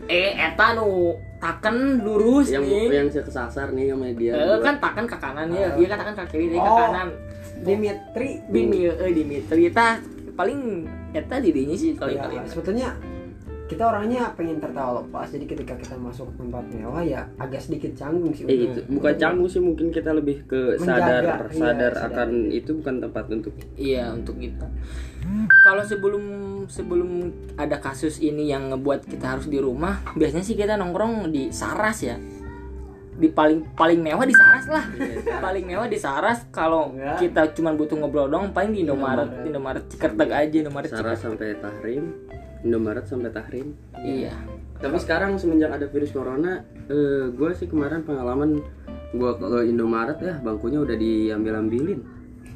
Eh 0.06 0.33
eta 0.33 0.74
nu 0.74 1.16
taken 1.40 1.76
lurus 2.00 2.46
yang 2.48 2.62
nih. 2.62 2.87
yang 2.92 3.09
saya 3.09 3.24
kesasar 3.24 3.72
nih 3.72 3.88
sama 3.88 4.12
dia 4.12 4.33
Eh 4.37 4.61
kan 4.61 4.76
taken 4.76 5.05
ke 5.05 5.16
kanan 5.16 5.48
ya, 5.50 5.66
Ah. 5.66 5.74
dia 5.74 5.87
kan 5.88 5.98
taken 5.98 6.14
ke 6.14 6.24
kiri, 6.29 6.46
dia 6.50 6.61
ke 6.61 6.68
Oh. 6.68 6.79
kanan. 6.79 7.09
Dimitri 7.61 8.29
Bini 8.46 8.79
eh 8.85 9.11
Dimitri 9.11 9.62
eta 9.66 10.00
paling 10.33 10.85
eta 11.11 11.37
dirinya 11.37 11.74
sih 11.74 11.92
kali 11.92 12.14
Ya, 12.14 12.24
kali. 12.24 12.37
sebetulnya 12.44 12.96
kita 13.70 13.87
orangnya 13.87 14.35
pengen 14.35 14.59
tertawa 14.59 14.98
lepas 14.98 15.30
jadi 15.30 15.46
ketika 15.46 15.78
kita 15.78 15.94
masuk 15.94 16.26
ke 16.26 16.42
tempat 16.42 16.64
mewah 16.68 17.00
ya 17.00 17.22
agak 17.38 17.62
sedikit 17.62 17.94
canggung 17.94 18.35
sih 18.35 18.42
Eh, 18.42 18.66
untuk- 18.66 18.83
itu 18.83 18.90
bukan 18.90 19.14
canggung 19.14 19.46
sih 19.46 19.62
mungkin 19.62 19.87
kita 19.88 20.11
lebih 20.11 20.42
ke 20.44 20.74
Menjaga, 20.74 20.98
sadar 20.98 21.22
iya, 21.46 21.54
sadar 21.54 21.92
sadar. 21.94 22.09
akan 22.11 22.28
itu 22.50 22.70
bukan 22.74 22.94
tempat 22.98 23.24
untuk 23.30 23.52
Iya 23.78 24.11
untuk 24.11 24.35
kita. 24.37 24.66
Kalau 25.61 25.83
sebelum 25.83 26.24
sebelum 26.66 27.11
ada 27.54 27.78
kasus 27.78 28.18
ini 28.18 28.48
yang 28.48 28.68
ngebuat 28.68 29.06
kita 29.06 29.26
harus 29.30 29.46
di 29.46 29.56
rumah, 29.56 30.02
biasanya 30.12 30.42
sih 30.42 30.54
kita 30.54 30.74
nongkrong 30.74 31.30
di 31.30 31.48
Saras 31.50 32.02
ya. 32.02 32.18
Di 33.12 33.28
paling 33.28 33.70
paling 33.72 34.00
mewah 34.00 34.24
di 34.24 34.33
Saras 34.33 34.66
lah. 34.66 34.83
paling 35.38 35.62
mewah 35.62 35.87
di 35.87 35.94
Saras. 35.96 36.48
Kalau 36.50 36.90
kita 37.20 37.52
cuma 37.52 37.70
butuh 37.70 37.94
ngobrol 37.94 38.26
dong, 38.26 38.50
paling 38.50 38.72
di 38.72 38.83
Indomaret, 38.83 39.30
di 39.40 39.48
Indomaret 39.48 39.85
Cikerteg 39.87 40.26
aja, 40.28 40.56
Indomaret 40.59 40.88
Cikerteg. 40.88 41.20
sampai 41.20 41.54
Tahrim 41.54 42.04
Indomaret 42.62 43.04
sampai 43.04 43.30
Tahrim 43.30 43.72
Iya. 43.96 44.32
tapi 44.76 44.96
sekarang 44.96 45.36
semenjak 45.36 45.72
ada 45.72 45.86
virus 45.86 46.10
corona 46.10 46.64
eh, 46.86 47.28
gue 47.28 47.50
sih 47.52 47.66
kemarin 47.66 48.02
pengalaman 48.02 48.60
gue 49.10 49.30
ke 49.34 49.46
Indomaret 49.66 50.18
ya 50.18 50.38
bangkunya 50.38 50.78
udah 50.78 50.96
diambil 50.96 51.58
ambilin 51.58 52.00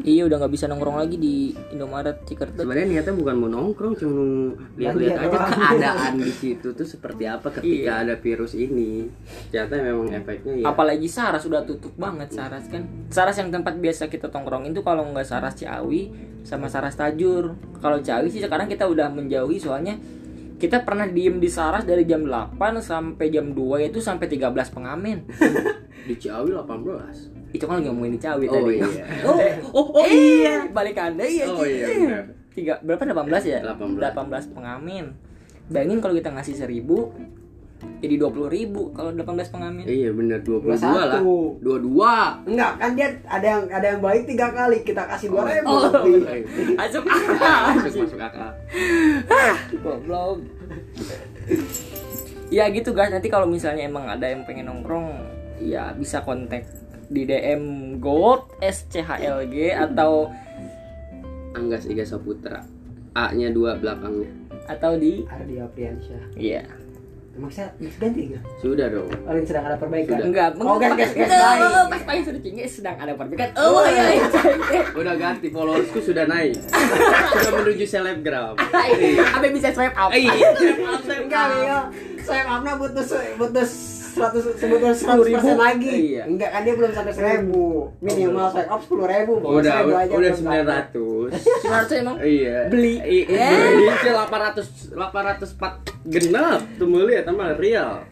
Iya 0.03 0.27
udah 0.27 0.37
nggak 0.37 0.51
bisa 0.51 0.67
nongkrong 0.67 0.97
lagi 0.97 1.15
di 1.15 1.35
Indomaret 1.71 2.25
Cikertek. 2.25 2.59
sebenarnya 2.59 2.87
niatnya 2.89 3.15
bukan 3.15 3.35
mau 3.37 3.49
nongkrong 3.49 3.95
cuma 3.95 4.13
mau 4.13 4.27
lihat-lihat 4.75 5.17
Lihat 5.17 5.31
aja 5.31 5.39
keadaan 5.49 6.13
di 6.17 6.33
situ 6.33 6.69
tuh 6.71 6.83
seperti 6.83 7.25
apa 7.25 7.47
ketika 7.53 7.93
Iya. 7.95 8.03
ada 8.03 8.15
virus 8.17 8.53
ini 8.53 9.07
ternyata 9.49 9.79
memang 9.79 10.11
efeknya 10.11 10.53
ya 10.57 10.65
Apalagi 10.67 11.07
Saras 11.07 11.43
sudah 11.43 11.63
tutup 11.63 11.95
banget 11.95 12.29
Saras 12.29 12.67
kan. 12.67 12.83
Saras 13.07 13.37
yang 13.37 13.49
tempat 13.49 13.77
biasa 13.77 14.09
kita 14.09 14.27
tongkrongin 14.27 14.73
tuh 14.73 14.83
kalau 14.83 15.07
nggak 15.07 15.23
Saras 15.23 15.55
Ciawi 15.55 16.11
sama 16.43 16.67
Saras 16.67 16.93
Tajur. 16.93 17.55
Kalau 17.79 17.99
Ciawi 17.99 18.29
sih 18.29 18.39
sekarang 18.39 18.67
kita 18.67 18.85
udah 18.85 19.09
menjauhi 19.09 19.57
soalnya 19.57 19.95
kita 20.59 20.87
pernah 20.87 21.07
diem 21.11 21.43
di 21.43 21.51
Saras 21.51 21.83
dari 21.83 22.07
jam 22.07 22.23
8 22.25 22.59
sampai 22.79 23.27
jam 23.29 23.51
2 23.51 23.91
itu 23.91 23.99
sampai 23.99 24.27
13 24.31 24.55
pengamen. 24.71 25.27
di 26.09 26.15
Ciawi 26.21 26.53
18 26.53 27.55
itu 27.55 27.65
kan 27.65 27.79
lagi 27.81 27.87
ngomongin 27.89 28.13
di 28.19 28.21
Ciawi 28.21 28.45
oh 28.51 28.55
tadi. 28.61 28.77
iya 28.83 29.05
Oh, 29.31 29.39
oh, 29.73 29.87
oh 30.03 30.07
iya, 30.11 30.67
balik 30.69 30.99
anda 30.99 31.23
iya. 31.23 31.47
Oh, 31.47 31.63
iya, 31.63 31.87
benar. 31.87 32.25
Tiga 32.51 32.75
berapa 32.83 33.03
18 33.03 33.31
ya? 33.47 33.59
18. 33.63 33.99
18 34.15 34.55
pengamen. 34.55 35.15
Bayangin 35.71 35.99
kalau 36.03 36.15
kita 36.19 36.35
ngasih 36.35 36.55
1000 36.55 36.83
jadi 38.05 38.15
20 38.21 38.53
ribu 38.53 38.93
kalau 38.93 39.11
18 39.17 39.49
pengamen. 39.49 39.85
iya 39.89 40.13
bener 40.13 40.45
22 40.45 40.77
lah. 40.77 41.21
21. 41.25 41.65
22 41.65 42.53
enggak 42.53 42.73
kan 42.77 42.91
dia 42.93 43.09
ada 43.25 43.47
yang 43.47 43.63
ada 43.73 43.87
yang 43.97 44.01
baik 44.05 44.23
tiga 44.29 44.47
kali 44.53 44.85
kita 44.85 45.03
kasih 45.09 45.33
dua 45.33 45.43
ribu. 45.49 45.73
Oh. 45.73 45.81
lebih. 45.89 46.45
Masuk 46.79 47.03
masuk 47.81 48.01
masuk 48.05 48.21
akal. 48.21 48.53
Goblok. 49.81 50.39
ya 52.53 52.69
gitu 52.71 52.93
guys, 52.93 53.11
nanti 53.11 53.33
kalau 53.33 53.49
misalnya 53.49 53.89
emang 53.89 54.07
ada 54.07 54.31
yang 54.31 54.45
pengen 54.47 54.71
nongkrong, 54.71 55.11
ya 55.59 55.91
bisa 55.97 56.23
kontak 56.23 56.69
di 57.09 57.27
DM 57.27 57.97
Gold 57.99 58.53
SCHLG 58.63 59.75
atau 59.75 60.29
Anggas 61.57 61.89
Iga 61.89 62.05
Saputra. 62.05 62.63
A 63.15 63.31
nya 63.33 63.49
dua 63.51 63.79
belakangnya. 63.79 64.31
Atau 64.67 64.99
di 64.99 65.23
Ardi 65.29 65.61
Apriansyah. 65.61 66.35
Iya 66.35 66.84
emang 67.35 67.51
saya 67.51 67.69
ganti 67.99 68.31
gak? 68.31 68.43
sudah 68.59 68.87
dong. 68.87 69.11
Paling 69.11 69.45
sedang 69.45 69.65
ada 69.65 69.77
perbaikan. 69.77 70.15
Sudah. 70.15 70.27
enggak 70.27 70.49
Oh, 70.57 70.79
gas, 70.79 70.95
gas, 70.95 71.11
gas, 71.13 71.29
Tuh, 71.29 71.43
baik. 71.43 71.91
pas 71.91 72.03
paling 72.05 72.23
sudah 72.23 72.41
tinggi 72.41 72.63
sedang 72.65 72.97
ada 72.97 73.13
perbaikan. 73.13 73.49
Oh 73.57 73.83
iya 73.83 74.05
iya. 74.15 74.27
Udah 74.95 75.15
ganti 75.15 75.49
followersku 75.51 75.99
sudah 76.01 76.25
naik. 76.25 76.55
Sudah 77.35 77.53
menuju 77.53 77.85
selebgram. 77.85 78.55
Abe 79.37 79.47
bisa 79.51 79.69
swipe 79.71 79.95
up. 79.95 80.11
Iya 80.11 80.31
Enggak, 81.21 81.45
Mio. 81.53 81.81
Saya 82.23 82.43
maafnya 82.47 82.79
butuh 82.79 83.05
se- 83.05 83.35
butuh 83.35 83.67
seratus 84.15 84.43
sebutuh 84.55 84.95
seratus 84.95 85.27
persen 85.29 85.59
lagi. 85.59 85.91
Iya. 86.15 86.23
Enggak 86.25 86.49
kan 86.49 86.61
dia 86.63 86.75
belum 86.75 86.91
sampai 86.91 87.13
seribu. 87.13 87.91
Minimal 87.99 88.47
saya 88.49 88.67
up 88.69 88.81
sepuluh 88.81 89.05
ribu. 89.05 89.33
Udah 89.37 89.59
seribu 89.75 89.91
udah, 89.91 90.01
aja 90.01 90.13
udah 90.15 90.31
sembilan 90.33 90.67
ratus 90.67 91.31
cuma 91.65 91.75
harusnya 91.75 91.99
emang 91.99 92.17
iya 92.23 92.59
Beli. 92.69 92.95
I- 93.01 93.27
Eh. 93.27 93.51
beli 93.75 93.87
sih 93.97 94.09
delapan 94.09 94.41
ratus 94.47 94.67
delapan 94.89 95.23
ratus 95.27 95.51
empat 95.53 95.73
genap 96.05 96.61
tuh 96.77 96.87
mulia 96.87 97.21
tambah 97.23 97.49
real 97.57 98.05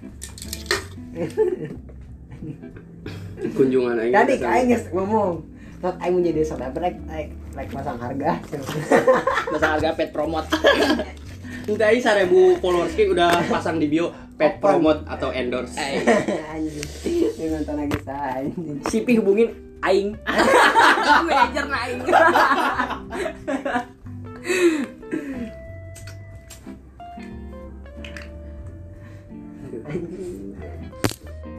kunjungan 3.53 3.98
aing 3.98 4.14
Tadi 4.14 4.34
aing 4.38 4.66
geus 4.68 4.84
ngomong. 4.90 5.42
Saat 5.78 5.98
aing 5.98 6.14
menjadi 6.14 6.40
selebgram, 6.46 6.94
aing 7.11 7.30
like 7.53 7.68
pasang 7.68 7.98
harga. 7.98 8.38
masa 9.53 9.66
harga 9.76 9.88
pet 9.92 10.11
promote 10.11 10.46
Entah 11.62 11.88
ini 11.90 12.00
seribu 12.00 12.59
followers 12.59 12.94
udah 12.94 13.38
pasang 13.46 13.78
di 13.78 13.86
bio 13.86 14.11
pet 14.43 14.59
Open. 14.59 14.62
promote 14.62 15.01
atau 15.07 15.30
endorse. 15.30 15.78
Anjing. 15.78 16.88
Dia 17.38 17.47
nonton 17.55 17.74
lagi 17.78 17.99
saya. 18.03 18.43
anjing. 18.43 18.78
Sipi 18.90 19.22
hubungin 19.22 19.55
aing 19.82 20.18
manajer 21.26 21.64
na 21.70 21.78
aing 21.86 22.01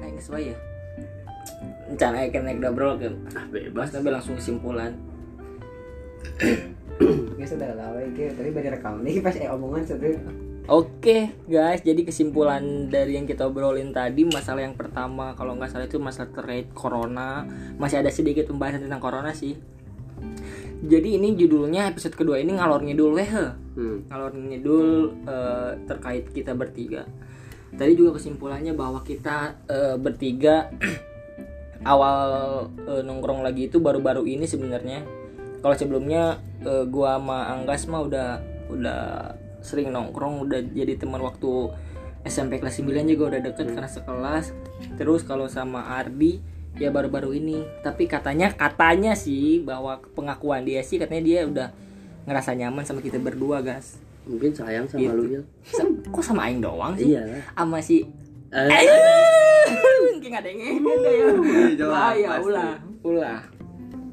aing 0.03 0.17
sesuai 0.23 0.43
ya 0.51 0.57
rencana 1.91 2.15
aing 2.23 2.43
naik 2.43 2.59
double 2.63 2.95
ke 2.99 3.07
Ah 3.35 3.45
bebas. 3.51 3.91
Nabi 3.95 4.09
langsung 4.11 4.35
kesimpulan 4.35 4.91
Ya 7.35 7.45
sudah 7.49 7.75
lah, 7.75 7.91
tapi 8.15 8.49
bari 8.55 8.69
rekam 8.71 9.03
nih 9.03 9.19
pas 9.19 9.35
eh 9.35 9.51
omongan 9.51 9.83
satu. 9.83 10.07
Oke 10.63 11.35
guys, 11.43 11.83
jadi 11.83 12.07
kesimpulan 12.07 12.87
dari 12.87 13.19
yang 13.19 13.27
kita 13.27 13.51
obrolin 13.51 13.91
tadi 13.91 14.23
masalah 14.23 14.63
yang 14.63 14.79
pertama 14.79 15.35
kalau 15.35 15.59
nggak 15.59 15.67
salah 15.67 15.91
itu 15.91 15.99
masalah 15.99 16.31
terkait 16.31 16.71
corona 16.71 17.43
masih 17.75 17.99
ada 17.99 18.07
sedikit 18.07 18.47
pembahasan 18.47 18.87
tentang 18.87 19.03
corona 19.03 19.35
sih. 19.35 19.59
Jadi 20.87 21.19
ini 21.19 21.35
judulnya 21.35 21.91
episode 21.91 22.15
kedua 22.15 22.39
ini 22.39 22.55
ngalor 22.55 22.79
ngidul 22.79 23.11
weh. 23.11 23.27
Hmm. 23.27 24.07
ngalor 24.07 24.31
ngidul 24.39 24.87
eh, 25.27 25.71
terkait 25.83 26.31
kita 26.31 26.55
bertiga. 26.55 27.11
Tadi 27.75 27.91
juga 27.99 28.15
kesimpulannya 28.15 28.71
bahwa 28.71 29.03
kita 29.03 29.67
eh, 29.67 29.99
bertiga 29.99 30.71
awal 31.91 32.19
eh, 32.87 33.03
nongkrong 33.03 33.43
lagi 33.43 33.67
itu 33.67 33.83
baru-baru 33.83 34.23
ini 34.23 34.47
sebenarnya. 34.47 35.03
Kalau 35.59 35.75
sebelumnya 35.75 36.39
gua 36.63 37.19
sama 37.19 37.51
Anggas 37.51 37.91
mah 37.91 38.07
udah 38.07 38.29
udah 38.71 39.03
sering 39.63 39.89
nongkrong, 39.89 40.43
udah 40.43 40.59
jadi 40.67 40.93
teman 40.93 41.17
waktu 41.19 41.71
SMP 42.21 42.55
kelas 42.57 42.77
9 42.77 42.93
juga 43.07 43.23
udah 43.29 43.41
deket 43.41 43.67
karena 43.69 43.87
sekelas. 43.87 44.51
Terus 44.93 45.23
kalau 45.23 45.47
sama 45.47 45.87
Ardi 45.89 46.43
ya 46.73 46.87
baru-baru 46.87 47.33
ini. 47.33 47.63
Tapi 47.79 48.05
katanya 48.05 48.51
katanya 48.51 49.11
sih 49.13 49.59
bahwa 49.59 49.97
pengakuan 50.11 50.61
dia 50.61 50.79
sih 50.79 50.95
katanya 50.95 51.23
dia 51.23 51.39
udah 51.43 51.67
ngerasa 52.23 52.53
nyaman 52.53 52.83
sama 52.83 52.99
kita 52.99 53.17
berdua, 53.17 53.59
guys. 53.59 53.99
Mungkin 54.23 54.51
sayang 54.51 54.87
sama 54.87 54.99
Gitu. 55.01 55.11
lu 55.13 55.23
ya. 55.29 55.41
Sa- 55.65 55.83
Kok 56.07 56.23
sama 56.23 56.47
aing 56.47 56.59
doang 56.59 56.95
sih? 56.95 57.11
Iya. 57.11 57.43
Sama 57.51 57.79
si 57.79 58.07
Eh, 58.53 58.69
Mungkin 60.13 60.31
ada 60.39 60.45
yang 60.45 60.61
deh 60.79 61.15
ya. 61.73 61.83
Wah, 61.83 62.13
ya 62.13 62.37
ulah, 62.37 62.77
ulah. 63.01 63.39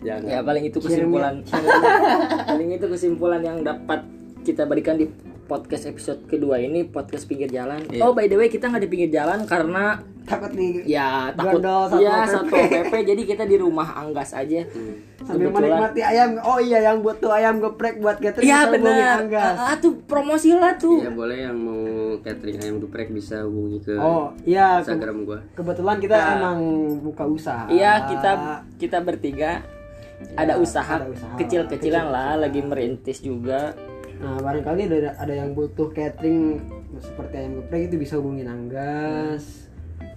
jangan. 0.00 0.26
Ya 0.26 0.40
paling 0.40 0.64
itu 0.64 0.80
kesimpulan. 0.80 1.44
paling 2.50 2.68
itu 2.72 2.86
kesimpulan 2.88 3.38
yang 3.38 3.60
dapat 3.60 4.00
kita 4.40 4.64
berikan 4.64 4.96
di 4.96 5.06
podcast 5.50 5.84
episode 5.84 6.22
kedua 6.24 6.56
ini 6.56 6.86
podcast 6.86 7.26
pinggir 7.26 7.50
jalan. 7.50 7.82
Iya. 7.84 8.00
Oh 8.00 8.14
by 8.14 8.24
the 8.24 8.38
way 8.38 8.46
kita 8.46 8.70
nggak 8.70 8.80
di 8.80 8.88
pinggir 8.88 9.10
jalan 9.12 9.42
karena 9.44 9.98
Takut 10.20 10.52
nih 10.52 10.86
ya 10.86 11.34
takut 11.34 11.58
Gondol 11.58 11.98
ya 11.98 12.22
satu 12.22 12.54
PP 12.54 12.92
jadi 13.10 13.22
kita 13.24 13.44
di 13.44 13.58
rumah 13.58 13.98
Anggas 13.98 14.30
aja. 14.30 14.62
Hmm. 14.62 14.94
sambil 15.20 15.50
Kebetulan- 15.50 15.74
menikmati 15.74 16.00
ayam. 16.02 16.30
Oh 16.40 16.56
iya 16.56 16.78
yang 16.82 17.02
butuh 17.02 17.28
ayam 17.28 17.58
geprek 17.58 17.98
buat 17.98 18.16
catering 18.16 18.46
Iya 18.46 18.60
benar. 18.70 19.16
Anggas. 19.18 19.56
Ah, 19.58 19.76
tuh 19.76 19.98
promosi 20.00 20.54
lah 20.54 20.78
tuh. 20.78 21.02
Iya 21.02 21.10
boleh 21.10 21.38
yang 21.42 21.58
mau 21.58 21.82
catering 22.20 22.58
ayam 22.58 22.76
geprek 22.78 23.10
bisa 23.10 23.42
hubungi 23.42 23.82
ke 23.82 23.94
Oh 23.96 24.30
iya 24.44 24.78
ke- 24.78 24.86
Instagram 24.86 25.18
gua. 25.24 25.38
kebetulan 25.50 25.96
kita 25.98 26.14
Nah. 26.14 26.30
emang 26.36 26.58
buka 27.02 27.24
usaha. 27.26 27.66
Iya 27.66 28.06
kita 28.06 28.30
kita 28.78 28.98
bertiga 29.02 29.66
ada 30.32 30.52
Ya, 30.52 30.60
usaha, 30.60 30.94
ada 30.94 31.08
usaha. 31.08 31.34
kecil-kecilan 31.34 32.06
lah 32.06 32.38
lagi 32.38 32.60
merintis 32.60 33.18
juga. 33.18 33.72
Nah 34.20 34.36
barangkali 34.36 34.80
ada 34.92 35.16
ada 35.16 35.34
yang 35.34 35.56
butuh 35.56 35.88
catering 35.96 36.60
seperti 37.00 37.34
ayam 37.40 37.52
geprek 37.64 37.88
itu 37.88 37.96
bisa 37.96 38.20
hubungin 38.20 38.46
Anggas. 38.52 39.66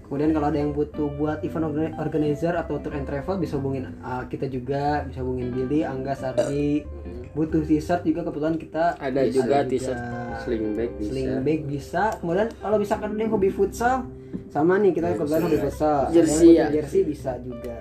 Kemudian 0.03 0.35
kalau 0.35 0.51
ada 0.51 0.59
yang 0.59 0.75
butuh 0.75 1.09
buat 1.17 1.41
event 1.41 1.73
orga- 1.73 1.95
organizer 1.97 2.53
atau 2.53 2.77
tour 2.77 2.93
and 2.93 3.07
travel 3.07 3.39
bisa 3.39 3.57
hubungin 3.57 3.97
uh, 4.03 4.21
kita 4.29 4.45
juga, 4.45 5.07
bisa 5.09 5.25
hubungin 5.25 5.49
Billy, 5.49 5.81
Anggas, 5.81 6.21
Ardi. 6.21 6.85
Butuh 7.33 7.65
t-shirt 7.65 8.05
juga 8.05 8.21
kebetulan 8.21 8.61
kita 8.61 8.93
Ada 9.01 9.25
bisa 9.25 9.33
juga 9.33 9.57
t-shirt. 9.65 9.97
Sling 10.45 10.77
bag 10.77 10.91
bisa. 10.99 11.09
sling 11.09 11.31
bag 11.41 11.61
bisa. 11.65 12.03
Kemudian 12.21 12.47
kalau 12.61 12.77
misalkan 12.77 13.17
ada 13.17 13.21
yang 13.25 13.33
hobi 13.33 13.49
futsal 13.49 14.05
sama 14.53 14.77
nih 14.77 14.93
kita 14.93 15.17
kebetulan 15.17 15.41
hobi 15.49 15.57
futsal. 15.65 15.99
Jersey 16.13 16.61
ya. 16.61 16.69
Jersey 16.69 17.01
bisa 17.07 17.31
juga. 17.41 17.73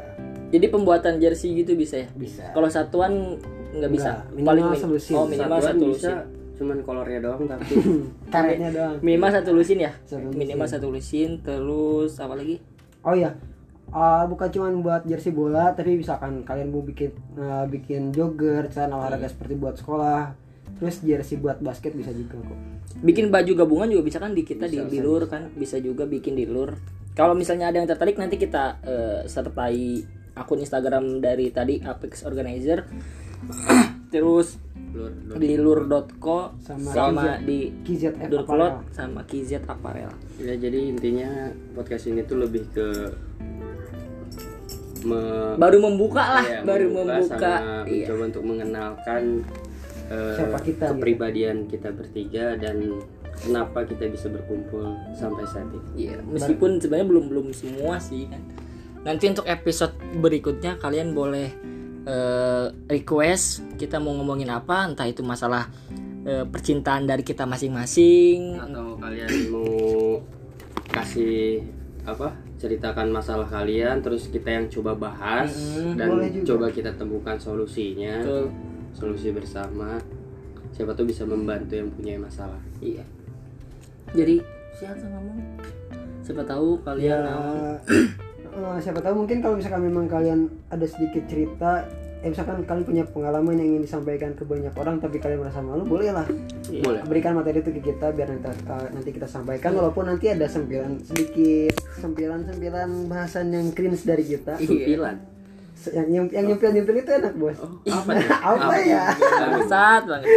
Jadi 0.52 0.66
pembuatan 0.72 1.20
jersey 1.20 1.52
gitu 1.52 1.76
bisa 1.76 2.00
ya? 2.00 2.08
Bisa. 2.16 2.48
Kalau 2.56 2.68
satuan 2.72 3.40
nggak 3.72 3.90
bisa. 3.90 4.10
Minimal 4.30 4.54
min- 4.68 4.78
selusin. 4.78 5.14
Oh 5.14 5.24
minimal 5.24 5.58
Satuan 5.58 5.72
satu 5.72 5.84
bisa, 5.88 6.10
lusin. 6.12 6.16
cuman 6.52 6.76
kolornya 6.82 7.20
doang 7.20 7.42
tapi 7.48 7.74
Karetnya 8.32 8.70
doang. 8.70 8.94
Minimal 9.00 9.30
satu 9.32 9.50
lusin 9.50 9.78
ya? 9.80 9.92
Satu 10.04 10.28
lusin. 10.28 10.38
Minimal 10.38 10.66
satu 10.68 10.86
lusin. 10.88 11.30
Terus 11.40 12.12
apa 12.16 12.34
lagi? 12.34 12.56
Oh 13.00 13.12
iya, 13.12 13.32
Uh, 13.92 14.24
bukan 14.24 14.48
cuma 14.48 14.72
buat 14.72 15.04
jersey 15.04 15.28
bola, 15.28 15.76
tapi 15.76 16.00
misalkan 16.00 16.48
kalian 16.48 16.72
mau 16.72 16.80
bikin 16.80 17.12
uh, 17.36 17.68
bikin 17.68 18.08
jogger, 18.08 18.64
celana 18.72 18.96
olahraga 18.96 19.28
seperti 19.28 19.52
buat 19.52 19.76
sekolah, 19.76 20.32
terus 20.80 21.04
jersey 21.04 21.36
buat 21.36 21.60
basket 21.60 21.92
bisa 21.92 22.08
juga 22.08 22.40
kok. 22.40 22.56
Bikin 23.04 23.28
baju 23.28 23.52
gabungan 23.52 23.92
juga 23.92 24.08
bisa 24.08 24.16
kan 24.16 24.32
di 24.32 24.48
kita 24.48 24.64
di, 24.64 24.80
Bisa, 24.80 24.88
di 24.88 24.96
lur 24.96 25.28
kan 25.28 25.52
bisa 25.52 25.76
juga 25.76 26.08
bikin 26.08 26.32
di 26.32 26.48
lur. 26.48 26.72
Kalau 27.12 27.36
misalnya 27.36 27.68
ada 27.68 27.84
yang 27.84 27.88
tertarik 27.90 28.16
nanti 28.16 28.40
kita 28.40 28.80
eh, 28.80 29.20
sertai 29.28 30.00
akun 30.32 30.64
Instagram 30.64 31.20
dari 31.20 31.52
tadi 31.52 31.76
Apex 31.76 32.24
Organizer. 32.24 32.88
Terus 34.12 34.60
lur, 34.92 35.08
lur. 35.24 35.36
di 35.36 35.56
lur.co 35.56 36.52
Sama 36.58 36.88
sama, 36.90 37.22
KZ. 37.34 37.42
di 37.42 37.58
KZF 37.82 38.28
Durklot 38.28 38.72
Apparel. 38.76 38.92
sama 38.92 39.20
KZ 39.24 39.50
Apparel. 39.64 40.10
Ya 40.38 40.54
jadi 40.54 40.78
intinya 40.86 41.30
podcast 41.72 42.06
ini 42.06 42.20
tuh 42.22 42.38
lebih 42.38 42.68
ke 42.68 42.86
me- 45.02 45.56
Baru 45.56 45.78
membuka 45.80 46.22
lah, 46.34 46.44
Iya, 46.44 46.60
baru 46.62 46.86
membuka. 46.88 47.38
sama 47.40 47.82
Iya. 47.84 48.06
mencoba 48.06 48.22
untuk 48.26 48.44
mengenalkan 48.44 49.22
eh, 50.04 50.36
Siapa 50.36 50.58
kita, 50.60 50.84
gitu. 50.84 50.92
kepribadian 50.94 51.56
kita 51.66 51.88
bertiga 51.88 52.52
dan 52.54 53.00
kenapa 53.38 53.80
kita 53.82 54.06
bisa 54.06 54.28
berkumpul 54.28 54.84
sampai 55.10 55.40
saat 55.42 55.64
ini. 55.66 56.06
Iya, 56.06 56.20
meskipun 56.22 56.76
sebenarnya 56.76 57.08
belum 57.08 57.24
belum 57.26 57.46
semua 57.50 57.96
sih 57.96 58.28
kan. 58.28 58.42
Nanti 59.02 59.24
untuk 59.26 59.48
episode 59.48 59.90
berikutnya 60.14 60.76
kalian 60.76 61.10
boleh 61.10 61.48
eh, 62.06 62.66
request 62.90 63.64
kita 63.78 63.98
mau 63.98 64.14
ngomongin 64.14 64.50
apa, 64.50 64.86
entah 64.86 65.06
itu 65.06 65.22
masalah 65.22 65.70
eh, 66.26 66.44
percintaan 66.46 67.06
dari 67.06 67.22
kita 67.26 67.46
masing-masing. 67.46 68.58
Atau 68.58 68.98
kalian 68.98 69.30
mau 69.50 70.20
kasih 70.90 71.62
apa? 72.02 72.34
Ceritakan 72.58 73.10
masalah 73.10 73.46
kalian 73.50 73.98
terus 74.06 74.30
kita 74.30 74.54
yang 74.54 74.70
coba 74.70 74.94
bahas 74.94 75.50
Mm-mm, 75.50 75.98
dan 75.98 76.08
coba 76.46 76.70
kita 76.70 76.94
temukan 76.94 77.34
solusinya. 77.38 78.22
Betul. 78.22 78.46
Solusi 78.94 79.28
bersama. 79.34 79.98
Siapa 80.72 80.94
tuh 80.96 81.04
bisa 81.04 81.26
membantu 81.26 81.76
yang 81.76 81.90
punya 81.90 82.16
masalah. 82.16 82.60
Iya. 82.78 83.04
Jadi 84.14 84.40
siapa 84.78 85.04
ngomong? 85.04 85.40
Siapa 86.22 86.42
tahu 86.46 86.78
kalian 86.86 87.18
Ya, 87.18 87.18
mau 87.34 87.76
uh, 88.56 88.78
siapa 88.78 89.00
tahu 89.00 89.24
mungkin 89.24 89.40
kalau 89.40 89.56
misalkan 89.56 89.82
memang 89.84 90.06
kalian 90.06 90.48
ada 90.68 90.84
sedikit 90.84 91.24
cerita, 91.26 91.88
eh 92.22 92.28
misalkan 92.30 92.62
kalian 92.62 92.84
punya 92.86 93.04
pengalaman 93.08 93.58
yang 93.58 93.68
ingin 93.76 93.82
disampaikan 93.88 94.36
ke 94.36 94.46
banyak 94.46 94.72
orang 94.76 95.00
tapi 95.02 95.18
kalian 95.18 95.42
merasa 95.42 95.60
malu, 95.64 95.82
boleh 95.88 96.12
lah. 96.12 96.26
Iya. 96.68 96.82
Boleh. 96.84 97.00
Berikan 97.08 97.32
materi 97.34 97.64
itu 97.64 97.72
ke 97.72 97.82
kita 97.82 98.12
biar 98.12 98.28
nanti, 98.30 98.48
uh, 98.68 98.86
nanti 98.92 99.10
kita 99.10 99.26
sampaikan 99.26 99.72
walaupun 99.74 100.06
nanti 100.06 100.30
ada 100.30 100.46
sempilan 100.46 101.00
sedikit 101.02 101.74
sempilan 101.98 102.46
sempilan 102.46 102.88
bahasan 103.08 103.50
yang 103.50 103.66
cringe 103.72 104.04
dari 104.04 104.24
kita. 104.24 104.60
Iya. 104.60 105.31
Yang 105.90 106.08
yang 106.14 106.26
yang 106.30 106.44
nyempil 106.52 106.70
nyempil 106.70 106.96
itu 107.02 107.10
enak 107.10 107.34
bos 107.34 107.58
apa 107.90 108.10
nih? 108.14 108.28
apa 108.30 108.74
ya 108.78 109.04
Bangsat 109.42 110.02
banget. 110.06 110.28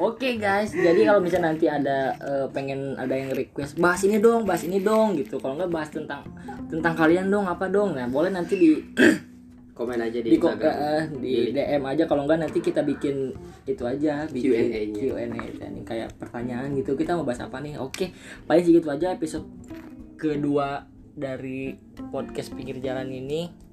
Oke 0.00 0.28
guys, 0.42 0.74
jadi 0.74 1.00
kalau 1.06 1.20
misalnya 1.22 1.54
nanti 1.54 1.70
ada 1.70 2.18
eh, 2.18 2.46
pengen 2.50 2.98
ada 2.98 3.14
yang 3.14 3.30
request 3.30 3.78
bahas 3.78 4.02
ini 4.02 4.18
dong, 4.18 4.42
bahas 4.42 4.66
ini 4.66 4.82
dong 4.82 5.14
gitu. 5.14 5.38
Kalau 5.38 5.54
nggak 5.54 5.70
bahas 5.70 5.90
tentang 5.94 6.26
tentang 6.66 6.94
kalian 6.98 7.30
dong 7.30 7.46
apa 7.46 7.70
dong. 7.70 7.94
Nah, 7.94 8.10
boleh 8.10 8.34
nanti 8.34 8.58
di 8.58 8.70
komen 9.78 9.96
aja 9.96 10.18
di, 10.20 10.34
di, 10.34 10.36
Instagram 10.36 10.74
eh, 10.76 11.02
di 11.16 11.34
DM 11.56 11.82
aja 11.88 12.04
kalau 12.04 12.28
nggak 12.28 12.40
nanti 12.44 12.58
kita 12.60 12.84
bikin 12.84 13.32
itu 13.64 13.80
aja 13.86 14.28
bikin 14.28 14.52
Q&A-nya. 14.52 15.00
Q&A 15.00 15.42
dan 15.56 15.72
kayak 15.86 16.08
pertanyaan 16.20 16.74
gitu. 16.76 16.98
Kita 16.98 17.16
mau 17.16 17.24
bahas 17.24 17.40
apa 17.40 17.62
nih? 17.64 17.80
Oke, 17.80 18.12
paling 18.44 18.64
segitu 18.66 18.92
aja 18.92 19.16
episode 19.16 19.48
kedua 20.20 20.84
dari 21.16 21.76
podcast 22.12 22.52
pinggir 22.52 22.76
jalan 22.84 23.08
ini. 23.08 23.69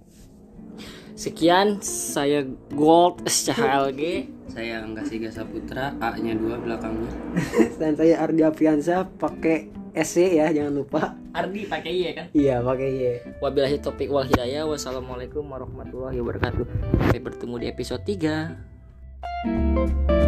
Sekian, 1.17 1.81
saya 1.81 2.45
Gold 2.71 3.25
SCHLG. 3.25 4.27
saya 4.57 4.81
Angga 4.81 5.05
Siga 5.05 5.29
Saputra 5.29 5.93
A 6.01 6.17
nya 6.17 6.33
dua 6.33 6.57
belakangnya 6.57 7.13
dan 7.81 7.93
saya 7.93 8.25
Ardi 8.25 8.41
Apriansa 8.41 9.05
pakai 9.05 9.69
SC 9.93 10.41
ya 10.41 10.49
jangan 10.49 10.81
lupa 10.81 11.13
Ardi 11.29 11.69
pakai 11.69 11.93
iya 11.93 12.09
kan? 12.17 12.25
iya 12.33 12.57
pakai 12.65 12.89
Y 12.89 13.37
Wabillahi 13.37 13.77
topik 13.77 14.09
wal 14.09 14.25
hidayah. 14.25 14.65
Wassalamualaikum 14.65 15.45
warahmatullahi 15.45 16.17
wabarakatuh. 16.17 16.65
Sampai 17.05 17.21
bertemu 17.21 17.55
di 17.61 17.69
episode 17.69 18.01
3. 18.01 20.26